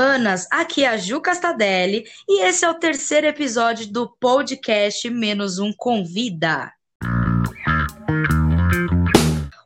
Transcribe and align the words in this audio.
Olá, 0.00 0.18
meus 0.18 0.46
manos 0.46 0.46
e 0.46 0.48
manas, 0.48 0.48
aqui 0.50 0.84
é 0.84 0.88
a 0.88 0.96
Ju 0.96 1.20
Castadelli 1.20 2.04
e 2.26 2.42
esse 2.42 2.64
é 2.64 2.70
o 2.70 2.74
terceiro 2.74 3.26
episódio 3.26 3.86
do 3.86 4.08
podcast 4.18 5.10
Menos 5.10 5.58
Um 5.58 5.74
Convida. 5.76 6.72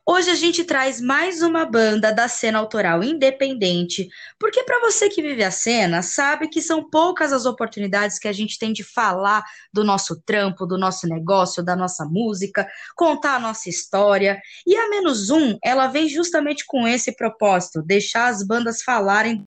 Hoje 0.07 0.29
a 0.29 0.35
gente 0.35 0.63
traz 0.63 1.01
mais 1.01 1.41
uma 1.41 1.65
banda 1.65 2.11
da 2.11 2.27
cena 2.27 2.59
autoral 2.59 3.03
independente, 3.03 4.07
porque 4.39 4.63
para 4.63 4.79
você 4.79 5.09
que 5.09 5.21
vive 5.21 5.43
a 5.43 5.49
cena, 5.49 6.01
sabe 6.01 6.47
que 6.47 6.61
são 6.61 6.89
poucas 6.89 7.33
as 7.33 7.45
oportunidades 7.45 8.19
que 8.19 8.27
a 8.27 8.33
gente 8.33 8.59
tem 8.59 8.71
de 8.71 8.83
falar 8.83 9.43
do 9.73 9.83
nosso 9.83 10.21
trampo, 10.21 10.65
do 10.65 10.77
nosso 10.77 11.07
negócio, 11.07 11.63
da 11.63 11.75
nossa 11.75 12.05
música, 12.05 12.67
contar 12.95 13.35
a 13.35 13.39
nossa 13.39 13.67
história. 13.67 14.39
E 14.65 14.75
a 14.75 14.89
Menos 14.89 15.29
Um, 15.29 15.57
ela 15.63 15.87
vem 15.87 16.07
justamente 16.07 16.65
com 16.67 16.87
esse 16.87 17.15
propósito, 17.15 17.81
deixar 17.81 18.27
as 18.27 18.45
bandas 18.45 18.83
falarem, 18.83 19.43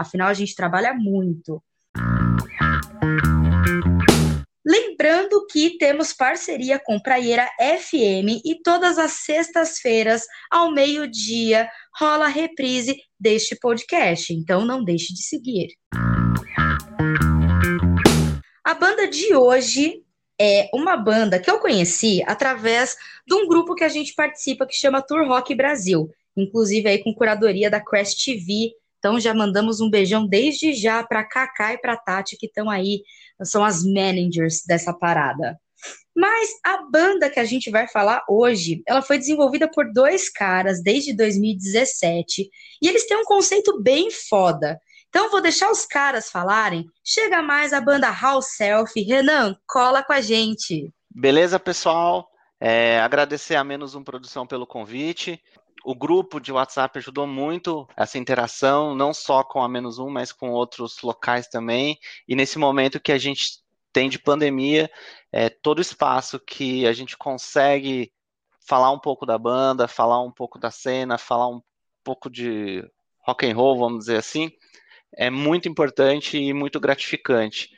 afinal 0.00 0.28
a 0.28 0.34
gente 0.34 0.54
trabalha 0.54 0.94
muito. 0.94 1.62
Lembrando 4.64 5.46
que 5.46 5.78
temos 5.78 6.12
parceria 6.12 6.78
com 6.78 7.00
Praieira 7.00 7.48
FM 7.58 8.40
e 8.44 8.60
todas 8.62 8.98
as 8.98 9.12
sextas-feiras, 9.24 10.22
ao 10.50 10.70
meio-dia, 10.70 11.68
rola 11.98 12.26
a 12.26 12.28
reprise 12.28 12.96
deste 13.18 13.56
podcast, 13.56 14.32
então 14.32 14.64
não 14.64 14.84
deixe 14.84 15.12
de 15.12 15.22
seguir. 15.22 15.68
A 18.64 18.74
banda 18.74 19.08
de 19.08 19.34
hoje 19.34 20.02
é 20.40 20.70
uma 20.72 20.96
banda 20.96 21.38
que 21.38 21.50
eu 21.50 21.58
conheci 21.58 22.22
através 22.26 22.96
de 23.26 23.34
um 23.34 23.46
grupo 23.46 23.74
que 23.74 23.84
a 23.84 23.88
gente 23.88 24.14
participa 24.14 24.66
que 24.66 24.74
chama 24.74 25.02
Tour 25.02 25.26
Rock 25.26 25.54
Brasil, 25.54 26.08
inclusive 26.36 26.88
aí 26.88 27.02
com 27.02 27.14
curadoria 27.14 27.68
da 27.70 27.84
Quest 27.84 28.24
TV. 28.24 28.72
Então 29.00 29.18
já 29.18 29.34
mandamos 29.34 29.80
um 29.80 29.90
beijão 29.90 30.26
desde 30.26 30.74
já 30.74 31.02
para 31.02 31.24
Kaká 31.24 31.72
e 31.72 31.78
para 31.78 31.96
Tati 31.96 32.36
que 32.36 32.46
estão 32.46 32.70
aí 32.70 33.02
são 33.42 33.64
as 33.64 33.82
managers 33.82 34.62
dessa 34.66 34.92
parada. 34.92 35.58
Mas 36.14 36.50
a 36.62 36.82
banda 36.82 37.30
que 37.30 37.40
a 37.40 37.44
gente 37.44 37.70
vai 37.70 37.88
falar 37.88 38.22
hoje, 38.28 38.82
ela 38.86 39.00
foi 39.00 39.16
desenvolvida 39.16 39.70
por 39.70 39.90
dois 39.90 40.28
caras 40.28 40.82
desde 40.82 41.16
2017 41.16 42.50
e 42.82 42.88
eles 42.88 43.06
têm 43.06 43.16
um 43.16 43.24
conceito 43.24 43.80
bem 43.80 44.10
foda. 44.10 44.78
Então 45.08 45.30
vou 45.30 45.40
deixar 45.40 45.70
os 45.70 45.86
caras 45.86 46.30
falarem. 46.30 46.84
Chega 47.02 47.40
mais 47.40 47.72
a 47.72 47.80
banda 47.80 48.10
House 48.10 48.54
Self. 48.56 49.00
Renan, 49.00 49.56
cola 49.66 50.04
com 50.04 50.12
a 50.12 50.20
gente. 50.20 50.92
Beleza, 51.10 51.58
pessoal? 51.58 52.30
É, 52.60 53.00
agradecer 53.00 53.54
a 53.54 53.64
Menos 53.64 53.94
Um 53.94 54.04
Produção 54.04 54.46
pelo 54.46 54.66
convite. 54.66 55.42
O 55.84 55.94
grupo 55.94 56.40
de 56.40 56.52
WhatsApp 56.52 56.98
ajudou 56.98 57.26
muito 57.26 57.88
essa 57.96 58.18
interação, 58.18 58.94
não 58.94 59.14
só 59.14 59.42
com 59.42 59.62
a 59.62 59.68
Menos 59.68 59.98
Um, 59.98 60.10
mas 60.10 60.32
com 60.32 60.50
outros 60.50 61.00
locais 61.02 61.48
também. 61.48 61.98
E 62.28 62.34
nesse 62.34 62.58
momento 62.58 63.00
que 63.00 63.12
a 63.12 63.18
gente 63.18 63.60
tem 63.92 64.08
de 64.08 64.18
pandemia, 64.18 64.90
é, 65.32 65.48
todo 65.48 65.80
espaço 65.80 66.38
que 66.38 66.86
a 66.86 66.92
gente 66.92 67.16
consegue 67.16 68.12
falar 68.66 68.90
um 68.92 68.98
pouco 68.98 69.26
da 69.26 69.38
banda, 69.38 69.88
falar 69.88 70.22
um 70.22 70.30
pouco 70.30 70.58
da 70.58 70.70
cena, 70.70 71.18
falar 71.18 71.48
um 71.48 71.60
pouco 72.04 72.30
de 72.30 72.84
rock 73.20 73.46
and 73.46 73.54
roll, 73.54 73.78
vamos 73.78 74.00
dizer 74.00 74.16
assim, 74.16 74.50
é 75.16 75.30
muito 75.30 75.68
importante 75.68 76.38
e 76.38 76.52
muito 76.52 76.78
gratificante. 76.78 77.70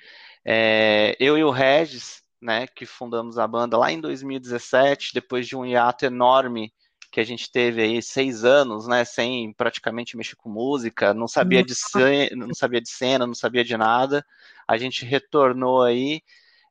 É, 0.45 1.17
eu 1.19 1.39
e 1.39 1.45
o 1.45 1.51
Regis, 1.51 2.23
né, 2.41 2.67
que 2.67 2.85
fundamos 2.85 3.39
a 3.39 3.47
banda 3.47 3.79
lá 3.79 3.93
em 3.93 4.01
2017, 4.01 5.15
depois 5.15 5.47
de 5.47 5.57
um 5.57 5.65
hiato 5.65 6.05
enorme 6.05 6.73
que 7.13 7.21
a 7.21 7.25
gente 7.25 7.53
teve 7.53 7.83
aí 7.83 8.03
seis 8.03 8.43
anos, 8.43 8.89
né, 8.89 9.05
sem 9.05 9.53
praticamente 9.53 10.17
mexer 10.17 10.35
com 10.35 10.49
música, 10.49 11.13
não 11.13 11.29
sabia 11.29 11.63
de 11.63 11.75
cena, 11.75 12.47
não 12.47 12.55
sabia 12.55 12.81
de 12.81 12.89
cena, 12.89 13.27
não 13.27 13.35
sabia 13.35 13.63
de 13.63 13.77
nada. 13.77 14.25
A 14.67 14.79
gente 14.79 15.05
retornou 15.05 15.83
aí 15.83 16.23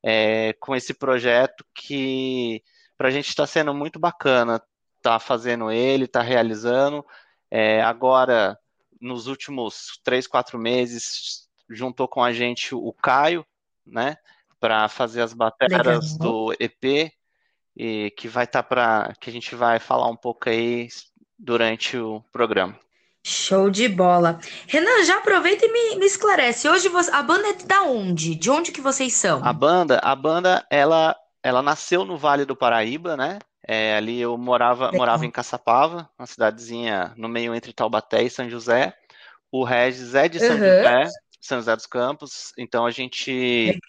é, 0.02 0.54
com 0.54 0.76
esse 0.76 0.96
projeto 0.96 1.64
que 1.76 2.64
para 2.98 3.10
a 3.10 3.12
gente 3.12 3.30
está 3.30 3.46
sendo 3.46 3.72
muito 3.72 4.00
bacana, 4.00 4.60
tá 5.00 5.20
fazendo 5.20 5.72
ele, 5.72 6.08
tá 6.08 6.22
realizando. 6.22 7.06
É, 7.52 7.84
agora, 7.84 8.58
nos 9.00 9.28
últimos 9.28 10.00
três, 10.04 10.26
quatro 10.26 10.58
meses, 10.58 11.48
juntou 11.70 12.08
com 12.08 12.24
a 12.24 12.34
gente 12.34 12.74
o 12.74 12.92
Caio, 12.94 13.46
né, 13.86 14.18
para 14.60 14.90
fazer 14.90 15.22
as 15.22 15.36
bateras 15.36 16.18
do 16.18 16.52
EP 16.60 17.14
e 17.76 18.12
que 18.12 18.28
vai 18.28 18.44
estar 18.44 18.64
tá 18.64 18.68
para 18.68 19.14
que 19.20 19.30
a 19.30 19.34
gente 19.34 19.56
vai 19.56 19.80
falar 19.80 20.08
um 20.08 20.16
pouco 20.16 20.50
aí 20.50 20.88
durante 21.38 21.98
o 21.98 22.22
programa. 22.32 22.78
Show 23.24 23.70
de 23.70 23.88
bola. 23.88 24.40
Renan, 24.68 25.04
já 25.06 25.18
aproveita 25.18 25.66
e 25.66 25.72
me, 25.72 26.00
me 26.00 26.06
esclarece. 26.06 26.68
Hoje 26.68 26.90
você, 26.90 27.12
a 27.12 27.22
banda 27.22 27.50
é 27.50 27.54
da 27.54 27.84
onde? 27.84 28.34
De 28.34 28.50
onde 28.50 28.72
que 28.72 28.82
vocês 28.82 29.14
são? 29.14 29.46
A 29.46 29.54
banda, 29.54 30.00
a 30.00 30.16
banda, 30.16 30.66
ela, 30.72 31.16
ela 31.44 31.62
nasceu 31.62 32.04
no 32.04 32.18
Vale 32.18 32.46
do 32.46 32.56
Paraíba, 32.56 33.16
né? 33.16 33.38
É, 33.68 33.96
ali 33.96 34.20
eu 34.20 34.38
morava, 34.38 34.92
morava 34.92 35.24
em 35.24 35.30
Caçapava, 35.30 36.10
uma 36.18 36.26
cidadezinha 36.26 37.14
no 37.16 37.30
meio 37.30 37.54
entre 37.54 37.72
Taubaté 37.72 38.24
e 38.24 38.30
São 38.30 38.50
José. 38.50 38.94
O 39.52 39.64
Regis 39.64 40.16
é 40.16 40.28
de 40.28 40.40
São 40.40 40.56
uhum. 40.56 40.58
José, 40.58 41.08
São 41.40 41.58
José 41.60 41.76
dos 41.76 41.86
Campos. 41.86 42.54
Então 42.58 42.88
a 42.88 42.92
gente, 42.92 43.80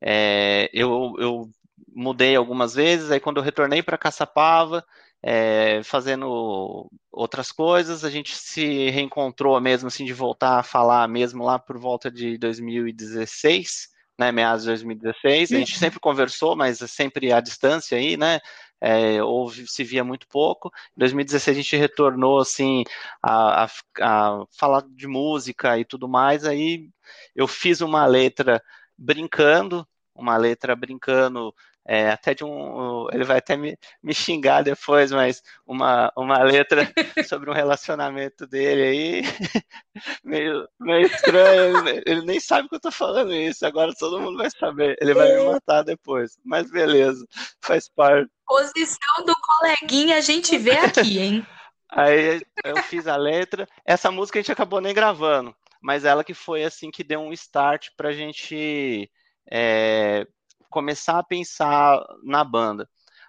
é, 0.00 0.70
eu, 0.72 1.14
eu 1.18 1.50
mudei 1.96 2.36
algumas 2.36 2.74
vezes, 2.74 3.10
aí 3.10 3.18
quando 3.18 3.38
eu 3.38 3.42
retornei 3.42 3.82
para 3.82 3.96
Caçapava, 3.96 4.84
é, 5.22 5.80
fazendo 5.82 6.90
outras 7.10 7.50
coisas, 7.50 8.04
a 8.04 8.10
gente 8.10 8.36
se 8.36 8.90
reencontrou 8.90 9.58
mesmo 9.60 9.88
assim 9.88 10.04
de 10.04 10.12
voltar 10.12 10.58
a 10.58 10.62
falar 10.62 11.08
mesmo 11.08 11.42
lá 11.42 11.58
por 11.58 11.78
volta 11.78 12.10
de 12.10 12.36
2016, 12.36 13.88
né, 14.18 14.30
meados 14.30 14.64
de 14.64 14.68
2016, 14.68 15.52
a 15.52 15.56
gente 15.56 15.78
sempre 15.78 15.98
conversou, 15.98 16.54
mas 16.54 16.78
sempre 16.78 17.32
à 17.32 17.40
distância 17.40 17.96
aí, 17.96 18.16
né, 18.16 18.40
é, 18.78 19.22
houve, 19.22 19.66
se 19.66 19.82
via 19.82 20.04
muito 20.04 20.28
pouco. 20.28 20.68
Em 20.96 21.00
2016 21.00 21.56
a 21.56 21.60
gente 21.62 21.76
retornou 21.76 22.38
assim 22.38 22.84
a, 23.22 23.64
a, 23.64 23.68
a 24.02 24.44
falar 24.58 24.84
de 24.86 25.06
música 25.06 25.78
e 25.78 25.84
tudo 25.84 26.06
mais. 26.06 26.44
Aí 26.44 26.90
eu 27.34 27.46
fiz 27.48 27.80
uma 27.80 28.06
letra 28.06 28.62
brincando, 28.98 29.86
uma 30.14 30.36
letra 30.36 30.76
brincando 30.76 31.54
é, 31.86 32.10
até 32.10 32.34
de 32.34 32.44
um. 32.44 33.06
Ele 33.12 33.24
vai 33.24 33.38
até 33.38 33.56
me, 33.56 33.78
me 34.02 34.12
xingar 34.12 34.62
depois, 34.62 35.12
mas 35.12 35.40
uma, 35.64 36.12
uma 36.16 36.42
letra 36.42 36.82
sobre 37.28 37.48
um 37.48 37.54
relacionamento 37.54 38.46
dele 38.46 38.82
aí, 38.82 39.22
meio, 40.24 40.68
meio 40.80 41.06
estranho. 41.06 41.88
Ele, 41.88 42.02
ele, 42.04 42.22
nem 42.22 42.40
sabe 42.40 42.68
que 42.68 42.74
eu 42.74 42.80
tô 42.80 42.90
falando 42.90 43.32
isso, 43.32 43.64
agora 43.64 43.94
todo 43.96 44.20
mundo 44.20 44.38
vai 44.38 44.50
saber. 44.50 44.96
Ele 45.00 45.14
vai 45.14 45.32
me 45.32 45.44
matar 45.44 45.82
depois, 45.82 46.36
mas 46.44 46.70
beleza, 46.70 47.24
faz 47.62 47.88
parte. 47.88 48.30
Posição 48.46 49.24
do 49.24 49.34
coleguinha 49.40 50.16
a 50.16 50.20
gente 50.20 50.58
vê 50.58 50.72
aqui, 50.72 51.18
hein? 51.18 51.46
Aí 51.88 52.42
eu 52.64 52.76
fiz 52.82 53.06
a 53.06 53.16
letra. 53.16 53.66
Essa 53.84 54.10
música 54.10 54.38
a 54.38 54.42
gente 54.42 54.50
acabou 54.50 54.80
nem 54.80 54.92
gravando, 54.92 55.54
mas 55.80 56.04
ela 56.04 56.24
que 56.24 56.34
foi 56.34 56.64
assim 56.64 56.90
que 56.90 57.04
deu 57.04 57.20
um 57.20 57.32
start 57.32 57.90
pra 57.96 58.12
gente. 58.12 59.08
É, 59.48 60.26
começar 60.70 61.18
a 61.18 61.24
pensar 61.24 62.04
na 62.22 62.44
banda. 62.44 62.88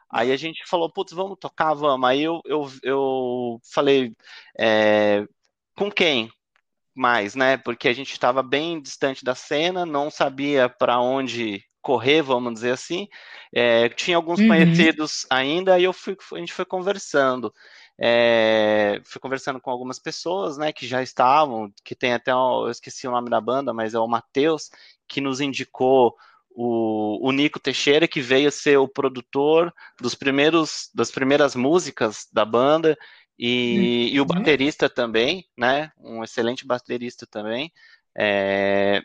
Aí 0.09 0.31
a 0.31 0.37
gente 0.37 0.67
falou, 0.67 0.91
putz, 0.91 1.13
vamos 1.13 1.37
tocar, 1.39 1.73
vamos. 1.73 2.07
Aí 2.07 2.23
eu, 2.23 2.41
eu, 2.45 2.71
eu 2.83 3.61
falei, 3.73 4.15
é, 4.57 5.25
com 5.75 5.91
quem 5.91 6.31
mais, 6.95 7.35
né? 7.35 7.57
Porque 7.57 7.87
a 7.87 7.93
gente 7.93 8.11
estava 8.11 8.41
bem 8.41 8.81
distante 8.81 9.23
da 9.23 9.35
cena, 9.35 9.85
não 9.85 10.09
sabia 10.09 10.69
para 10.69 10.99
onde 10.99 11.63
correr, 11.81 12.21
vamos 12.21 12.53
dizer 12.53 12.71
assim. 12.71 13.07
É, 13.53 13.87
tinha 13.89 14.17
alguns 14.17 14.39
uhum. 14.39 14.47
conhecidos 14.47 15.25
ainda, 15.29 15.79
e 15.79 15.83
eu 15.83 15.93
fui, 15.93 16.17
a 16.33 16.37
gente 16.39 16.53
foi 16.53 16.65
conversando. 16.65 17.53
É, 17.99 19.01
fui 19.05 19.19
conversando 19.19 19.59
com 19.59 19.71
algumas 19.71 19.97
pessoas, 19.99 20.57
né, 20.57 20.71
que 20.71 20.85
já 20.87 21.01
estavam, 21.01 21.71
que 21.83 21.95
tem 21.95 22.13
até, 22.13 22.31
eu 22.31 22.69
esqueci 22.69 23.07
o 23.07 23.11
nome 23.11 23.29
da 23.29 23.41
banda, 23.41 23.73
mas 23.73 23.93
é 23.93 23.99
o 23.99 24.07
Matheus, 24.07 24.69
que 25.07 25.19
nos 25.19 25.41
indicou 25.41 26.15
o, 26.59 27.19
o 27.21 27.31
Nico 27.31 27.59
Teixeira, 27.59 28.07
que 28.07 28.19
veio 28.19 28.51
ser 28.51 28.77
o 28.77 28.87
produtor 28.87 29.71
dos 30.01 30.15
primeiros, 30.15 30.89
das 30.91 31.11
primeiras 31.11 31.53
músicas 31.55 32.27
da 32.33 32.43
banda, 32.43 32.97
e, 33.37 34.07
uhum. 34.09 34.15
e 34.15 34.21
o 34.21 34.25
baterista 34.25 34.89
também, 34.89 35.47
né? 35.55 35.91
Um 35.99 36.23
excelente 36.23 36.65
baterista 36.65 37.27
também. 37.27 37.71
É, 38.17 39.03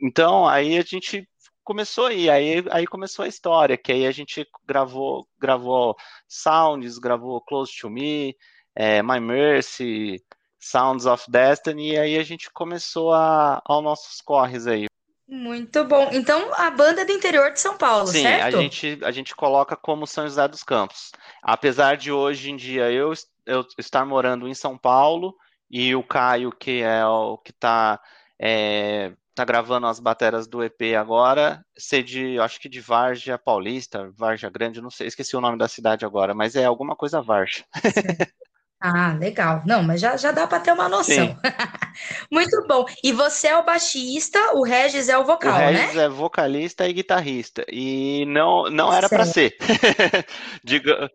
então, 0.00 0.48
aí 0.48 0.78
a 0.78 0.82
gente 0.82 1.28
começou 1.62 2.06
aí, 2.06 2.30
aí, 2.30 2.64
aí 2.70 2.86
começou 2.86 3.26
a 3.26 3.28
história, 3.28 3.76
que 3.76 3.92
aí 3.92 4.06
a 4.06 4.10
gente 4.10 4.48
gravou, 4.66 5.28
gravou 5.38 5.94
Sounds, 6.26 6.96
gravou 6.96 7.42
Close 7.42 7.78
to 7.78 7.90
Me, 7.90 8.34
é, 8.74 9.02
My 9.02 9.20
Mercy, 9.20 10.24
Sounds 10.58 11.04
of 11.04 11.30
Destiny, 11.30 11.90
e 11.90 11.98
aí 11.98 12.16
a 12.16 12.22
gente 12.22 12.50
começou 12.50 13.12
a, 13.12 13.60
aos 13.66 13.84
nossos 13.84 14.22
corres 14.22 14.66
aí. 14.66 14.86
Muito 15.28 15.84
bom. 15.84 16.08
Então, 16.12 16.54
a 16.54 16.70
banda 16.70 17.02
é 17.02 17.04
do 17.04 17.12
interior 17.12 17.52
de 17.52 17.60
São 17.60 17.76
Paulo, 17.76 18.06
Sim, 18.06 18.22
certo? 18.22 18.44
a 18.44 18.50
gente, 18.62 18.98
a 19.02 19.10
gente 19.10 19.36
coloca 19.36 19.76
como 19.76 20.06
São 20.06 20.24
José 20.24 20.48
dos 20.48 20.62
Campos. 20.62 21.12
Apesar 21.42 21.98
de 21.98 22.10
hoje 22.10 22.50
em 22.50 22.56
dia 22.56 22.90
eu, 22.90 23.12
eu 23.44 23.66
estar 23.76 24.06
morando 24.06 24.48
em 24.48 24.54
São 24.54 24.78
Paulo 24.78 25.36
e 25.70 25.94
o 25.94 26.02
Caio, 26.02 26.50
que 26.50 26.80
é 26.80 27.04
o 27.04 27.36
que 27.36 27.50
está 27.50 28.00
é, 28.38 29.12
tá 29.34 29.44
gravando 29.44 29.86
as 29.86 30.00
bateras 30.00 30.46
do 30.46 30.64
EP 30.64 30.96
agora, 30.98 31.62
ser 31.76 32.02
de, 32.02 32.40
acho 32.40 32.58
que 32.58 32.68
de 32.68 32.80
Varja 32.80 33.36
Paulista, 33.36 34.10
Varja 34.16 34.48
Grande, 34.48 34.80
não 34.80 34.90
sei, 34.90 35.08
esqueci 35.08 35.36
o 35.36 35.42
nome 35.42 35.58
da 35.58 35.68
cidade 35.68 36.06
agora, 36.06 36.32
mas 36.34 36.56
é 36.56 36.64
alguma 36.64 36.96
coisa 36.96 37.20
Varja. 37.20 37.64
Ah, 38.80 39.12
legal. 39.18 39.62
Não, 39.66 39.82
mas 39.82 40.00
já, 40.00 40.16
já 40.16 40.30
dá 40.30 40.46
para 40.46 40.60
ter 40.60 40.72
uma 40.72 40.88
noção. 40.88 41.36
Muito 42.30 42.64
bom. 42.68 42.86
E 43.02 43.12
você 43.12 43.48
é 43.48 43.56
o 43.56 43.64
baixista, 43.64 44.38
o 44.54 44.62
Regis 44.62 45.08
é 45.08 45.18
o 45.18 45.24
vocal, 45.24 45.54
o 45.54 45.58
Regis 45.58 45.94
né? 45.94 46.04
é 46.04 46.08
vocalista 46.08 46.88
e 46.88 46.92
guitarrista. 46.92 47.64
E 47.68 48.24
não, 48.26 48.70
não 48.70 48.92
era 48.92 49.08
para 49.08 49.24
ser. 49.24 49.56
Diga, 50.62 51.10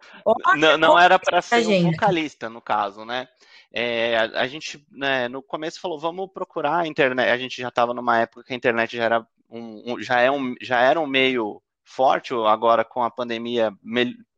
não, 0.57 0.77
não 0.77 0.99
era 0.99 1.17
para 1.17 1.41
ser 1.41 1.65
um 1.65 1.91
vocalista, 1.91 2.49
no 2.49 2.61
caso, 2.61 3.05
né? 3.05 3.29
É, 3.71 4.17
a, 4.17 4.41
a, 4.41 4.47
gente, 4.47 4.85
né, 4.91 5.29
no 5.29 5.41
começo 5.41 5.79
falou, 5.79 5.97
vamos 5.97 6.29
procurar 6.33 6.79
a 6.79 6.87
internet. 6.87 7.29
A 7.29 7.37
gente 7.37 7.61
já 7.61 7.69
estava 7.69 7.93
numa 7.93 8.19
época 8.19 8.43
que 8.43 8.51
a 8.51 8.55
internet 8.57 8.97
já 8.97 9.05
era 9.05 9.27
um, 9.49 9.93
um, 9.93 10.01
já 10.01 10.19
é 10.19 10.29
um, 10.29 10.53
já 10.61 10.81
era 10.81 10.99
um 10.99 11.07
meio 11.07 11.61
forte, 11.83 12.33
agora 12.33 12.83
com 12.83 13.03
a 13.03 13.09
pandemia 13.09 13.71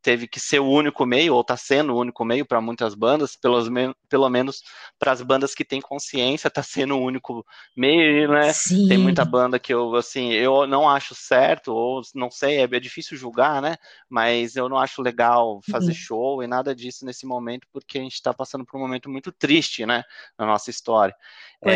teve 0.05 0.27
que 0.27 0.39
ser 0.39 0.59
o 0.59 0.69
único 0.69 1.03
meio, 1.03 1.33
ou 1.33 1.41
está 1.41 1.57
sendo 1.57 1.91
o 1.91 1.99
único 1.99 2.23
meio 2.23 2.45
para 2.45 2.61
muitas 2.61 2.93
bandas, 2.93 3.35
pelos 3.35 3.67
pelo 4.07 4.29
menos 4.29 4.61
para 4.99 5.11
as 5.11 5.19
bandas 5.23 5.55
que 5.55 5.65
têm 5.65 5.81
consciência, 5.81 6.47
está 6.47 6.61
sendo 6.61 6.95
o 6.95 7.01
único 7.01 7.43
meio, 7.75 8.31
né? 8.31 8.53
Sim. 8.53 8.87
Tem 8.87 8.99
muita 8.99 9.25
banda 9.25 9.57
que 9.57 9.73
eu, 9.73 9.95
assim, 9.95 10.31
eu 10.31 10.67
não 10.67 10.87
acho 10.87 11.15
certo, 11.15 11.73
ou 11.73 12.03
não 12.13 12.29
sei, 12.29 12.57
é, 12.57 12.63
é 12.65 12.79
difícil 12.79 13.17
julgar, 13.17 13.59
né? 13.63 13.77
Mas 14.07 14.55
eu 14.55 14.69
não 14.69 14.77
acho 14.77 15.01
legal 15.01 15.59
fazer 15.71 15.87
uhum. 15.87 15.97
show 15.97 16.43
e 16.43 16.47
nada 16.47 16.75
disso 16.75 17.03
nesse 17.03 17.25
momento, 17.25 17.65
porque 17.73 17.97
a 17.97 18.01
gente 18.01 18.13
está 18.13 18.31
passando 18.31 18.63
por 18.63 18.77
um 18.77 18.81
momento 18.81 19.09
muito 19.09 19.31
triste, 19.31 19.87
né? 19.87 20.03
Na 20.37 20.45
nossa 20.45 20.69
história. 20.69 21.15
É, 21.63 21.73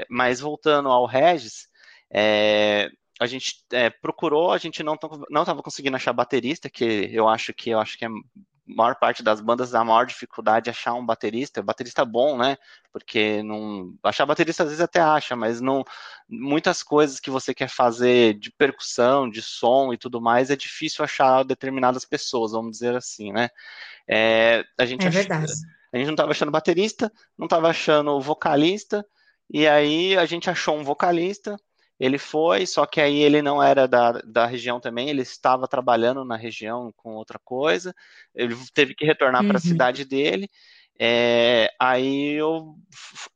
é. 0.00 0.06
Mas 0.10 0.40
voltando 0.40 0.90
ao 0.90 1.06
Regis, 1.06 1.68
é, 2.12 2.90
a 3.22 3.26
gente 3.26 3.64
é, 3.72 3.88
procurou, 3.88 4.52
a 4.52 4.58
gente 4.58 4.82
não 4.82 4.96
não 5.30 5.42
estava 5.42 5.62
conseguindo 5.62 5.96
achar 5.96 6.12
baterista, 6.12 6.68
que 6.68 7.08
eu 7.12 7.28
acho 7.28 7.54
que 7.54 7.70
eu 7.70 7.78
acho 7.78 7.96
que 7.96 8.04
é 8.04 8.08
a 8.08 8.12
maior 8.66 8.96
parte 8.96 9.22
das 9.22 9.40
bandas 9.40 9.74
a 9.74 9.84
maior 9.84 10.06
dificuldade 10.06 10.68
é 10.68 10.72
achar 10.72 10.94
um 10.94 11.04
baterista, 11.04 11.62
baterista 11.62 12.04
bom, 12.04 12.36
né? 12.36 12.56
Porque 12.92 13.42
não 13.42 13.94
achar 14.02 14.26
baterista 14.26 14.64
às 14.64 14.70
vezes 14.70 14.82
até 14.82 15.00
acha, 15.00 15.36
mas 15.36 15.60
não 15.60 15.84
muitas 16.28 16.82
coisas 16.82 17.20
que 17.20 17.30
você 17.30 17.54
quer 17.54 17.68
fazer 17.68 18.34
de 18.34 18.50
percussão, 18.50 19.30
de 19.30 19.40
som 19.40 19.92
e 19.92 19.98
tudo 19.98 20.20
mais 20.20 20.50
é 20.50 20.56
difícil 20.56 21.04
achar 21.04 21.44
determinadas 21.44 22.04
pessoas, 22.04 22.52
vamos 22.52 22.72
dizer 22.72 22.96
assim, 22.96 23.32
né? 23.32 23.48
É, 24.08 24.64
a 24.78 24.84
gente 24.84 25.06
é 25.06 25.10
verdade. 25.10 25.52
a 25.92 25.96
gente 25.96 26.06
não 26.06 26.14
estava 26.14 26.32
achando 26.32 26.50
baterista, 26.50 27.12
não 27.38 27.46
estava 27.46 27.68
achando 27.68 28.20
vocalista, 28.20 29.04
e 29.48 29.66
aí 29.66 30.16
a 30.16 30.24
gente 30.24 30.50
achou 30.50 30.76
um 30.76 30.82
vocalista 30.84 31.56
ele 31.98 32.18
foi, 32.18 32.66
só 32.66 32.84
que 32.84 33.00
aí 33.00 33.20
ele 33.20 33.40
não 33.42 33.62
era 33.62 33.86
da, 33.86 34.12
da 34.24 34.46
região 34.46 34.80
também, 34.80 35.08
ele 35.08 35.22
estava 35.22 35.68
trabalhando 35.68 36.24
na 36.24 36.36
região 36.36 36.92
com 36.96 37.14
outra 37.14 37.38
coisa, 37.38 37.94
ele 38.34 38.56
teve 38.74 38.94
que 38.94 39.04
retornar 39.04 39.42
uhum. 39.42 39.48
para 39.48 39.58
a 39.58 39.60
cidade 39.60 40.04
dele. 40.04 40.50
É, 40.98 41.72
aí 41.80 42.32
eu, 42.32 42.76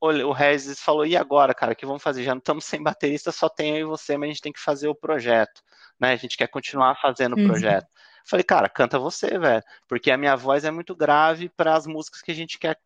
o 0.01 0.31
Regis 0.31 0.79
falou: 0.79 1.05
e 1.05 1.17
agora, 1.17 1.53
cara, 1.53 1.73
o 1.73 1.75
que 1.75 1.85
vamos 1.85 2.03
fazer? 2.03 2.23
Já 2.23 2.33
não 2.33 2.39
estamos 2.39 2.65
sem 2.65 2.81
baterista, 2.81 3.31
só 3.31 3.49
tem 3.49 3.77
eu 3.77 3.87
e 3.87 3.89
você, 3.89 4.17
mas 4.17 4.29
a 4.29 4.31
gente 4.33 4.41
tem 4.41 4.53
que 4.53 4.59
fazer 4.59 4.87
o 4.87 4.95
projeto, 4.95 5.61
né? 5.99 6.11
A 6.11 6.15
gente 6.15 6.37
quer 6.37 6.47
continuar 6.47 6.95
fazendo 7.01 7.35
o 7.35 7.39
uhum. 7.39 7.47
projeto. 7.47 7.87
Falei, 8.25 8.43
cara, 8.43 8.69
canta 8.69 8.99
você, 8.99 9.37
velho, 9.39 9.63
porque 9.87 10.11
a 10.11 10.17
minha 10.17 10.35
voz 10.35 10.65
é 10.65 10.71
muito 10.71 10.95
grave 10.95 11.49
para 11.49 11.73
as 11.75 11.87
músicas 11.87 12.21
que 12.21 12.31
a 12.31 12.35
gente 12.35 12.59
quer 12.59 12.77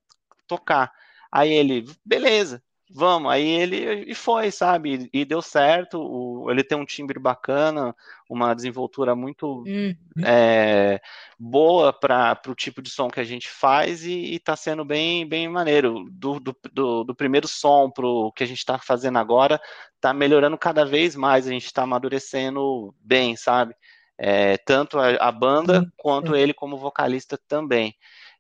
tocar. 0.47 0.91
Aí 1.31 1.51
ele, 1.51 1.85
beleza 2.05 2.61
vamos. 2.93 3.31
Aí 3.31 3.47
ele 3.47 4.05
e 4.09 4.13
foi, 4.13 4.51
sabe? 4.51 5.09
E, 5.13 5.25
deu 5.25 5.41
certo. 5.41 5.99
O, 5.99 6.49
ele 6.51 6.63
tem 6.63 6.77
um 6.77 6.85
timbre 6.85 7.19
bacana, 7.19 7.95
uma 8.29 8.53
desenvoltura 8.53 9.15
muito 9.15 9.63
uhum. 9.63 9.95
é, 10.23 11.01
boa 11.39 11.93
para 11.93 12.39
o 12.47 12.55
tipo 12.55 12.81
de 12.81 12.89
som 12.89 13.09
que 13.09 13.19
a 13.19 13.23
gente 13.23 13.49
faz 13.49 14.05
e, 14.05 14.35
está 14.35 14.55
sendo 14.55 14.83
bem, 14.83 15.27
bem 15.27 15.47
maneiro. 15.47 16.05
Do, 16.11 16.39
do, 16.39 16.55
do, 16.73 17.03
do 17.03 17.15
primeiro 17.15 17.47
som 17.47 17.89
para 17.89 18.05
o 18.05 18.31
que 18.31 18.43
a 18.43 18.47
gente 18.47 18.59
está 18.59 18.77
fazendo 18.77 19.17
agora, 19.17 19.59
está 19.95 20.13
melhorando 20.13 20.57
cada 20.57 20.85
vez 20.85 21.15
mais. 21.15 21.47
A 21.47 21.51
gente 21.51 21.65
está 21.65 21.83
amadurecendo 21.83 22.93
bem, 23.01 23.35
sabe? 23.35 23.75
É, 24.17 24.57
tanto 24.57 24.99
a, 24.99 25.15
a 25.15 25.31
banda 25.31 25.91
quanto 25.97 26.35
ele 26.35 26.53
como 26.53 26.77
vocalista 26.77 27.39
também. 27.47 27.95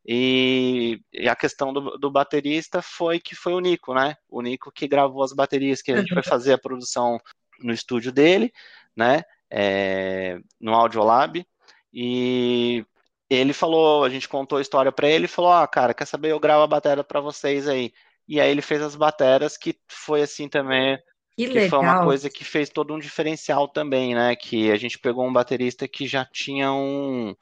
E, 0.05 0.99
e, 1.13 1.29
a 1.29 1.35
questão 1.35 1.71
do, 1.71 1.97
do, 1.97 2.09
baterista 2.09 2.81
foi 2.81 3.19
que 3.19 3.35
foi 3.35 3.53
o 3.53 3.59
Nico, 3.59 3.93
né? 3.93 4.15
O 4.27 4.41
Nico 4.41 4.71
que 4.71 4.87
gravou 4.87 5.23
as 5.23 5.31
baterias, 5.31 5.81
que 5.81 5.91
a 5.91 5.97
gente 5.97 6.13
foi 6.13 6.23
fazer 6.23 6.53
a 6.53 6.57
produção 6.57 7.19
no 7.59 7.71
estúdio 7.71 8.11
dele, 8.11 8.51
né? 8.95 9.23
É, 9.49 10.39
no 10.59 10.73
Audiolab. 10.73 11.45
E 11.93 12.83
ele 13.29 13.53
falou, 13.53 14.03
a 14.03 14.09
gente 14.09 14.27
contou 14.27 14.57
a 14.57 14.61
história 14.61 14.91
para 14.91 15.07
ele 15.07 15.25
e 15.25 15.29
falou: 15.29 15.51
Ah, 15.51 15.67
cara, 15.67 15.93
quer 15.93 16.05
saber? 16.05 16.31
Eu 16.31 16.39
gravo 16.39 16.63
a 16.63 16.67
bateria 16.67 17.03
para 17.03 17.21
vocês 17.21 17.67
aí. 17.67 17.93
E 18.27 18.39
aí 18.39 18.49
ele 18.49 18.61
fez 18.61 18.81
as 18.81 18.95
bateras, 18.95 19.57
que 19.57 19.75
foi 19.87 20.21
assim 20.21 20.47
também. 20.47 20.97
Que, 21.37 21.47
que 21.47 21.69
foi 21.69 21.79
uma 21.79 22.03
coisa 22.03 22.29
que 22.29 22.43
fez 22.43 22.69
todo 22.69 22.93
um 22.93 22.99
diferencial 22.99 23.67
também, 23.67 24.13
né? 24.13 24.35
Que 24.35 24.71
a 24.71 24.75
gente 24.75 24.99
pegou 24.99 25.25
um 25.25 25.33
baterista 25.33 25.87
que 25.87 26.07
já 26.07 26.25
tinha 26.25 26.71
um 26.71 27.35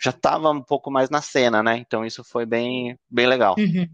já 0.00 0.10
estava 0.10 0.50
um 0.50 0.62
pouco 0.62 0.90
mais 0.90 1.10
na 1.10 1.22
cena, 1.22 1.62
né? 1.62 1.78
Então 1.78 2.04
isso 2.04 2.22
foi 2.24 2.46
bem, 2.46 2.98
bem 3.10 3.26
legal. 3.26 3.54
Uhum. 3.58 3.86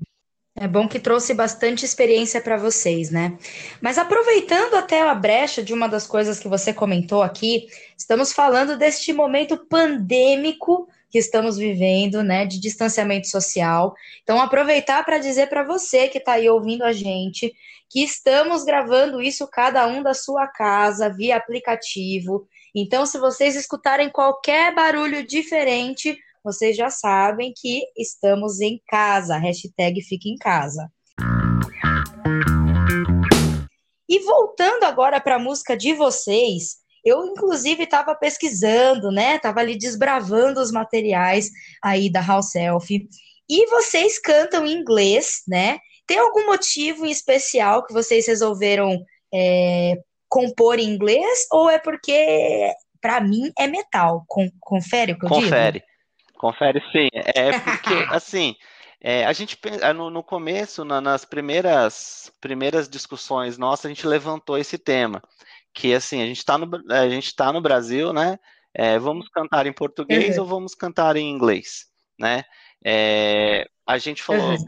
É 0.55 0.69
bom 0.69 0.87
que 0.87 1.01
trouxe 1.01 1.33
bastante 1.33 1.85
experiência 1.85 2.41
para 2.41 2.59
vocês, 2.59 3.11
né? 3.11 3.39
Mas 3.81 3.97
aproveitando 3.97 4.75
até 4.75 5.01
a 5.01 5.15
brecha 5.15 5.63
de 5.63 5.73
uma 5.73 5.89
das 5.89 6.07
coisas 6.07 6.39
que 6.39 6.47
você 6.47 6.75
comentou 6.75 7.23
aqui, 7.23 7.67
estamos 7.97 8.33
falando 8.33 8.77
deste 8.77 9.15
momento 9.15 9.67
pandêmico 9.67 10.87
que 11.11 11.19
estamos 11.19 11.57
vivendo, 11.57 12.23
né, 12.23 12.47
de 12.47 12.59
distanciamento 12.59 13.29
social. 13.29 13.95
Então, 14.23 14.41
aproveitar 14.41 15.05
para 15.05 15.19
dizer 15.19 15.49
para 15.49 15.63
você 15.63 16.09
que 16.09 16.19
está 16.19 16.33
aí 16.33 16.49
ouvindo 16.49 16.85
a 16.85 16.93
gente 16.93 17.53
que 17.89 18.03
estamos 18.03 18.65
gravando 18.65 19.21
isso 19.21 19.47
cada 19.47 19.87
um 19.87 20.03
da 20.03 20.15
sua 20.15 20.47
casa 20.47 21.11
via 21.11 21.37
aplicativo. 21.37 22.49
Então, 22.74 23.05
se 23.05 23.19
vocês 23.19 23.55
escutarem 23.55 24.10
qualquer 24.10 24.74
barulho 24.74 25.26
diferente, 25.26 26.19
vocês 26.43 26.76
já 26.76 26.88
sabem 26.88 27.52
que 27.55 27.82
estamos 27.96 28.60
em 28.60 28.81
casa. 28.88 29.36
Hashtag 29.36 30.00
fica 30.02 30.29
em 30.29 30.36
casa. 30.36 30.91
E 34.08 34.19
voltando 34.20 34.84
agora 34.84 35.20
para 35.20 35.36
a 35.36 35.38
música 35.38 35.76
de 35.76 35.93
vocês, 35.93 36.76
eu 37.05 37.26
inclusive 37.26 37.84
estava 37.84 38.14
pesquisando, 38.14 39.10
né? 39.10 39.38
Tava 39.38 39.60
ali 39.60 39.76
desbravando 39.76 40.60
os 40.60 40.72
materiais 40.72 41.50
aí 41.82 42.10
da 42.10 42.20
House 42.20 42.50
Self. 42.50 43.06
E 43.48 43.67
vocês 43.67 44.19
cantam 44.19 44.67
em 44.67 44.72
inglês, 44.72 45.43
né? 45.46 45.79
Tem 46.06 46.19
algum 46.19 46.46
motivo 46.46 47.05
em 47.05 47.10
especial 47.10 47.84
que 47.84 47.93
vocês 47.93 48.26
resolveram 48.26 48.98
é, 49.32 49.94
compor 50.32 50.79
em 50.79 50.89
inglês 50.89 51.46
ou 51.51 51.69
é 51.69 51.79
porque 51.79 52.72
para 53.03 53.20
mim 53.20 53.53
é 53.58 53.67
metal? 53.67 54.24
Con 54.27 54.48
confere 54.58 55.12
o 55.12 55.19
que 55.19 55.27
eu 55.27 55.29
confere. 55.29 55.81
digo? 55.81 55.86
Confere, 56.39 56.81
confere 56.81 56.82
sim. 56.91 57.08
É 57.12 57.58
porque 57.60 57.93
assim, 58.08 58.56
é, 58.98 59.27
a 59.27 59.32
gente 59.34 59.58
é, 59.82 59.93
no, 59.93 60.08
no 60.08 60.22
começo, 60.22 60.86
na, 60.86 61.03
nas 61.03 61.27
primeiras 61.27 62.32
primeiras 62.41 62.89
discussões 62.89 63.58
nossas, 63.58 63.84
a 63.84 63.89
gente 63.91 64.06
levantou 64.06 64.56
esse 64.56 64.79
tema, 64.79 65.22
que 65.74 65.93
assim 65.93 66.22
a 66.22 66.27
gente 66.27 66.39
está 66.39 66.56
no 66.56 66.67
a 66.91 67.08
gente 67.10 67.27
está 67.27 67.53
no 67.53 67.60
Brasil, 67.60 68.15
né? 68.15 68.39
É, 68.74 68.98
vamos 68.98 69.29
cantar 69.29 69.67
em 69.67 69.72
português 69.72 70.39
uhum. 70.39 70.44
ou 70.44 70.48
vamos 70.48 70.74
cantar 70.74 71.15
em 71.15 71.29
inglês, 71.29 71.89
né? 72.19 72.43
É, 72.82 73.69
a 73.86 73.98
gente 73.98 74.22
falou 74.22 74.48
uhum. 74.48 74.65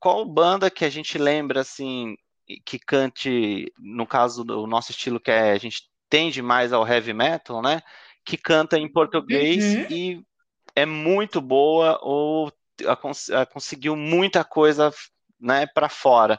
qual 0.00 0.24
banda 0.24 0.70
que 0.70 0.86
a 0.86 0.90
gente 0.90 1.18
lembra 1.18 1.60
assim 1.60 2.16
que 2.64 2.78
cante, 2.78 3.72
no 3.78 4.06
caso 4.06 4.44
do 4.44 4.66
nosso 4.66 4.90
estilo, 4.90 5.20
que 5.20 5.30
é, 5.30 5.52
a 5.52 5.58
gente 5.58 5.82
tende 6.08 6.42
mais 6.42 6.72
ao 6.72 6.86
heavy 6.86 7.12
metal, 7.12 7.62
né? 7.62 7.80
Que 8.24 8.36
canta 8.36 8.78
em 8.78 8.90
português 8.90 9.64
uhum. 9.64 9.86
e 9.90 10.26
é 10.74 10.86
muito 10.86 11.40
boa 11.40 11.98
ou 12.02 12.52
a, 12.86 12.92
a, 13.40 13.46
conseguiu 13.46 13.96
muita 13.96 14.44
coisa 14.44 14.92
né, 15.40 15.66
para 15.66 15.88
fora, 15.88 16.38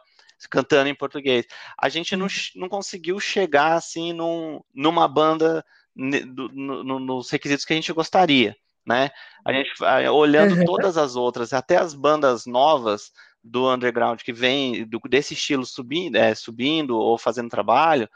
cantando 0.50 0.90
em 0.90 0.96
português. 0.96 1.46
A 1.80 1.90
gente 1.90 2.16
não, 2.16 2.26
uhum. 2.26 2.32
não 2.56 2.70
conseguiu 2.70 3.20
chegar 3.20 3.74
assim 3.74 4.14
num, 4.14 4.62
numa 4.74 5.08
banda 5.08 5.64
no, 5.96 6.84
no, 6.84 7.00
nos 7.00 7.30
requisitos 7.30 7.66
que 7.66 7.74
a 7.74 7.76
gente 7.76 7.94
gostaria. 7.94 8.56
Né? 8.86 9.12
A 9.46 9.54
gente 9.54 9.72
olhando 10.12 10.56
uhum. 10.56 10.66
todas 10.66 10.98
as 10.98 11.16
outras, 11.16 11.54
até 11.54 11.78
as 11.78 11.94
bandas 11.94 12.46
novas, 12.46 13.12
do 13.44 13.72
underground 13.72 14.22
que 14.22 14.32
vem 14.32 14.86
do, 14.86 15.00
desse 15.10 15.34
estilo 15.34 15.66
subindo, 15.66 16.16
é, 16.16 16.34
subindo 16.34 16.98
ou 16.98 17.18
fazendo 17.18 17.50
trabalho, 17.50 18.10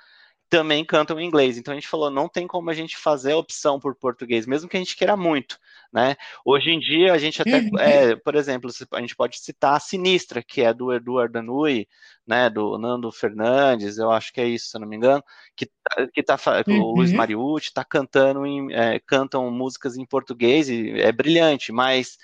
também 0.49 0.85
cantam 0.85 1.19
em 1.19 1.25
inglês. 1.25 1.57
Então 1.57 1.73
a 1.73 1.75
gente 1.75 1.87
falou, 1.87 2.09
não 2.09 2.29
tem 2.29 2.47
como 2.47 2.69
a 2.69 2.73
gente 2.73 2.95
fazer 2.95 3.33
a 3.33 3.37
opção 3.37 3.79
por 3.79 3.95
português, 3.95 4.45
mesmo 4.45 4.69
que 4.69 4.77
a 4.77 4.79
gente 4.79 4.95
queira 4.95 5.17
muito, 5.17 5.59
né? 5.91 6.15
Hoje 6.45 6.71
em 6.71 6.79
dia 6.79 7.13
a 7.13 7.17
gente 7.17 7.41
até, 7.41 7.59
uhum. 7.59 7.79
é, 7.79 8.15
por 8.15 8.35
exemplo, 8.35 8.69
a 8.93 9.01
gente 9.01 9.15
pode 9.15 9.39
citar 9.39 9.75
a 9.75 9.79
Sinistra, 9.79 10.41
que 10.41 10.61
é 10.61 10.73
do 10.73 10.93
Eduardo 10.93 11.39
Anui, 11.39 11.87
né, 12.25 12.49
do 12.49 12.77
Nando 12.77 13.11
Fernandes, 13.11 13.97
eu 13.97 14.11
acho 14.11 14.33
que 14.33 14.41
é 14.41 14.47
isso, 14.47 14.67
se 14.69 14.77
eu 14.77 14.81
não 14.81 14.87
me 14.87 14.95
engano, 14.95 15.23
que, 15.55 15.65
tá, 15.65 16.07
que 16.13 16.23
tá, 16.23 16.37
uhum. 16.67 16.81
o 16.81 16.95
Luiz 16.95 17.11
Mariucci 17.11 17.73
tá 17.73 17.83
cantando, 17.83 18.45
em, 18.45 18.73
é, 18.73 18.99
cantam 18.99 19.49
músicas 19.51 19.97
em 19.97 20.05
português 20.05 20.69
e 20.69 20.91
é 21.01 21.11
brilhante, 21.11 21.71
mas 21.71 22.17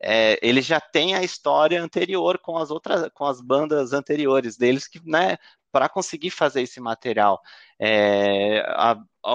é, 0.00 0.38
ele 0.42 0.60
já 0.60 0.80
tem 0.80 1.14
a 1.14 1.22
história 1.22 1.82
anterior 1.82 2.38
com 2.38 2.58
as 2.58 2.70
outras, 2.70 3.08
com 3.14 3.24
as 3.24 3.40
bandas 3.40 3.92
anteriores 3.92 4.56
deles, 4.56 4.86
que, 4.86 5.00
né, 5.04 5.38
para 5.72 5.88
conseguir 5.88 6.30
fazer 6.30 6.62
esse 6.62 6.80
material. 6.80 7.40
É, 7.78 8.60
a, 8.68 8.92
a, 9.24 9.34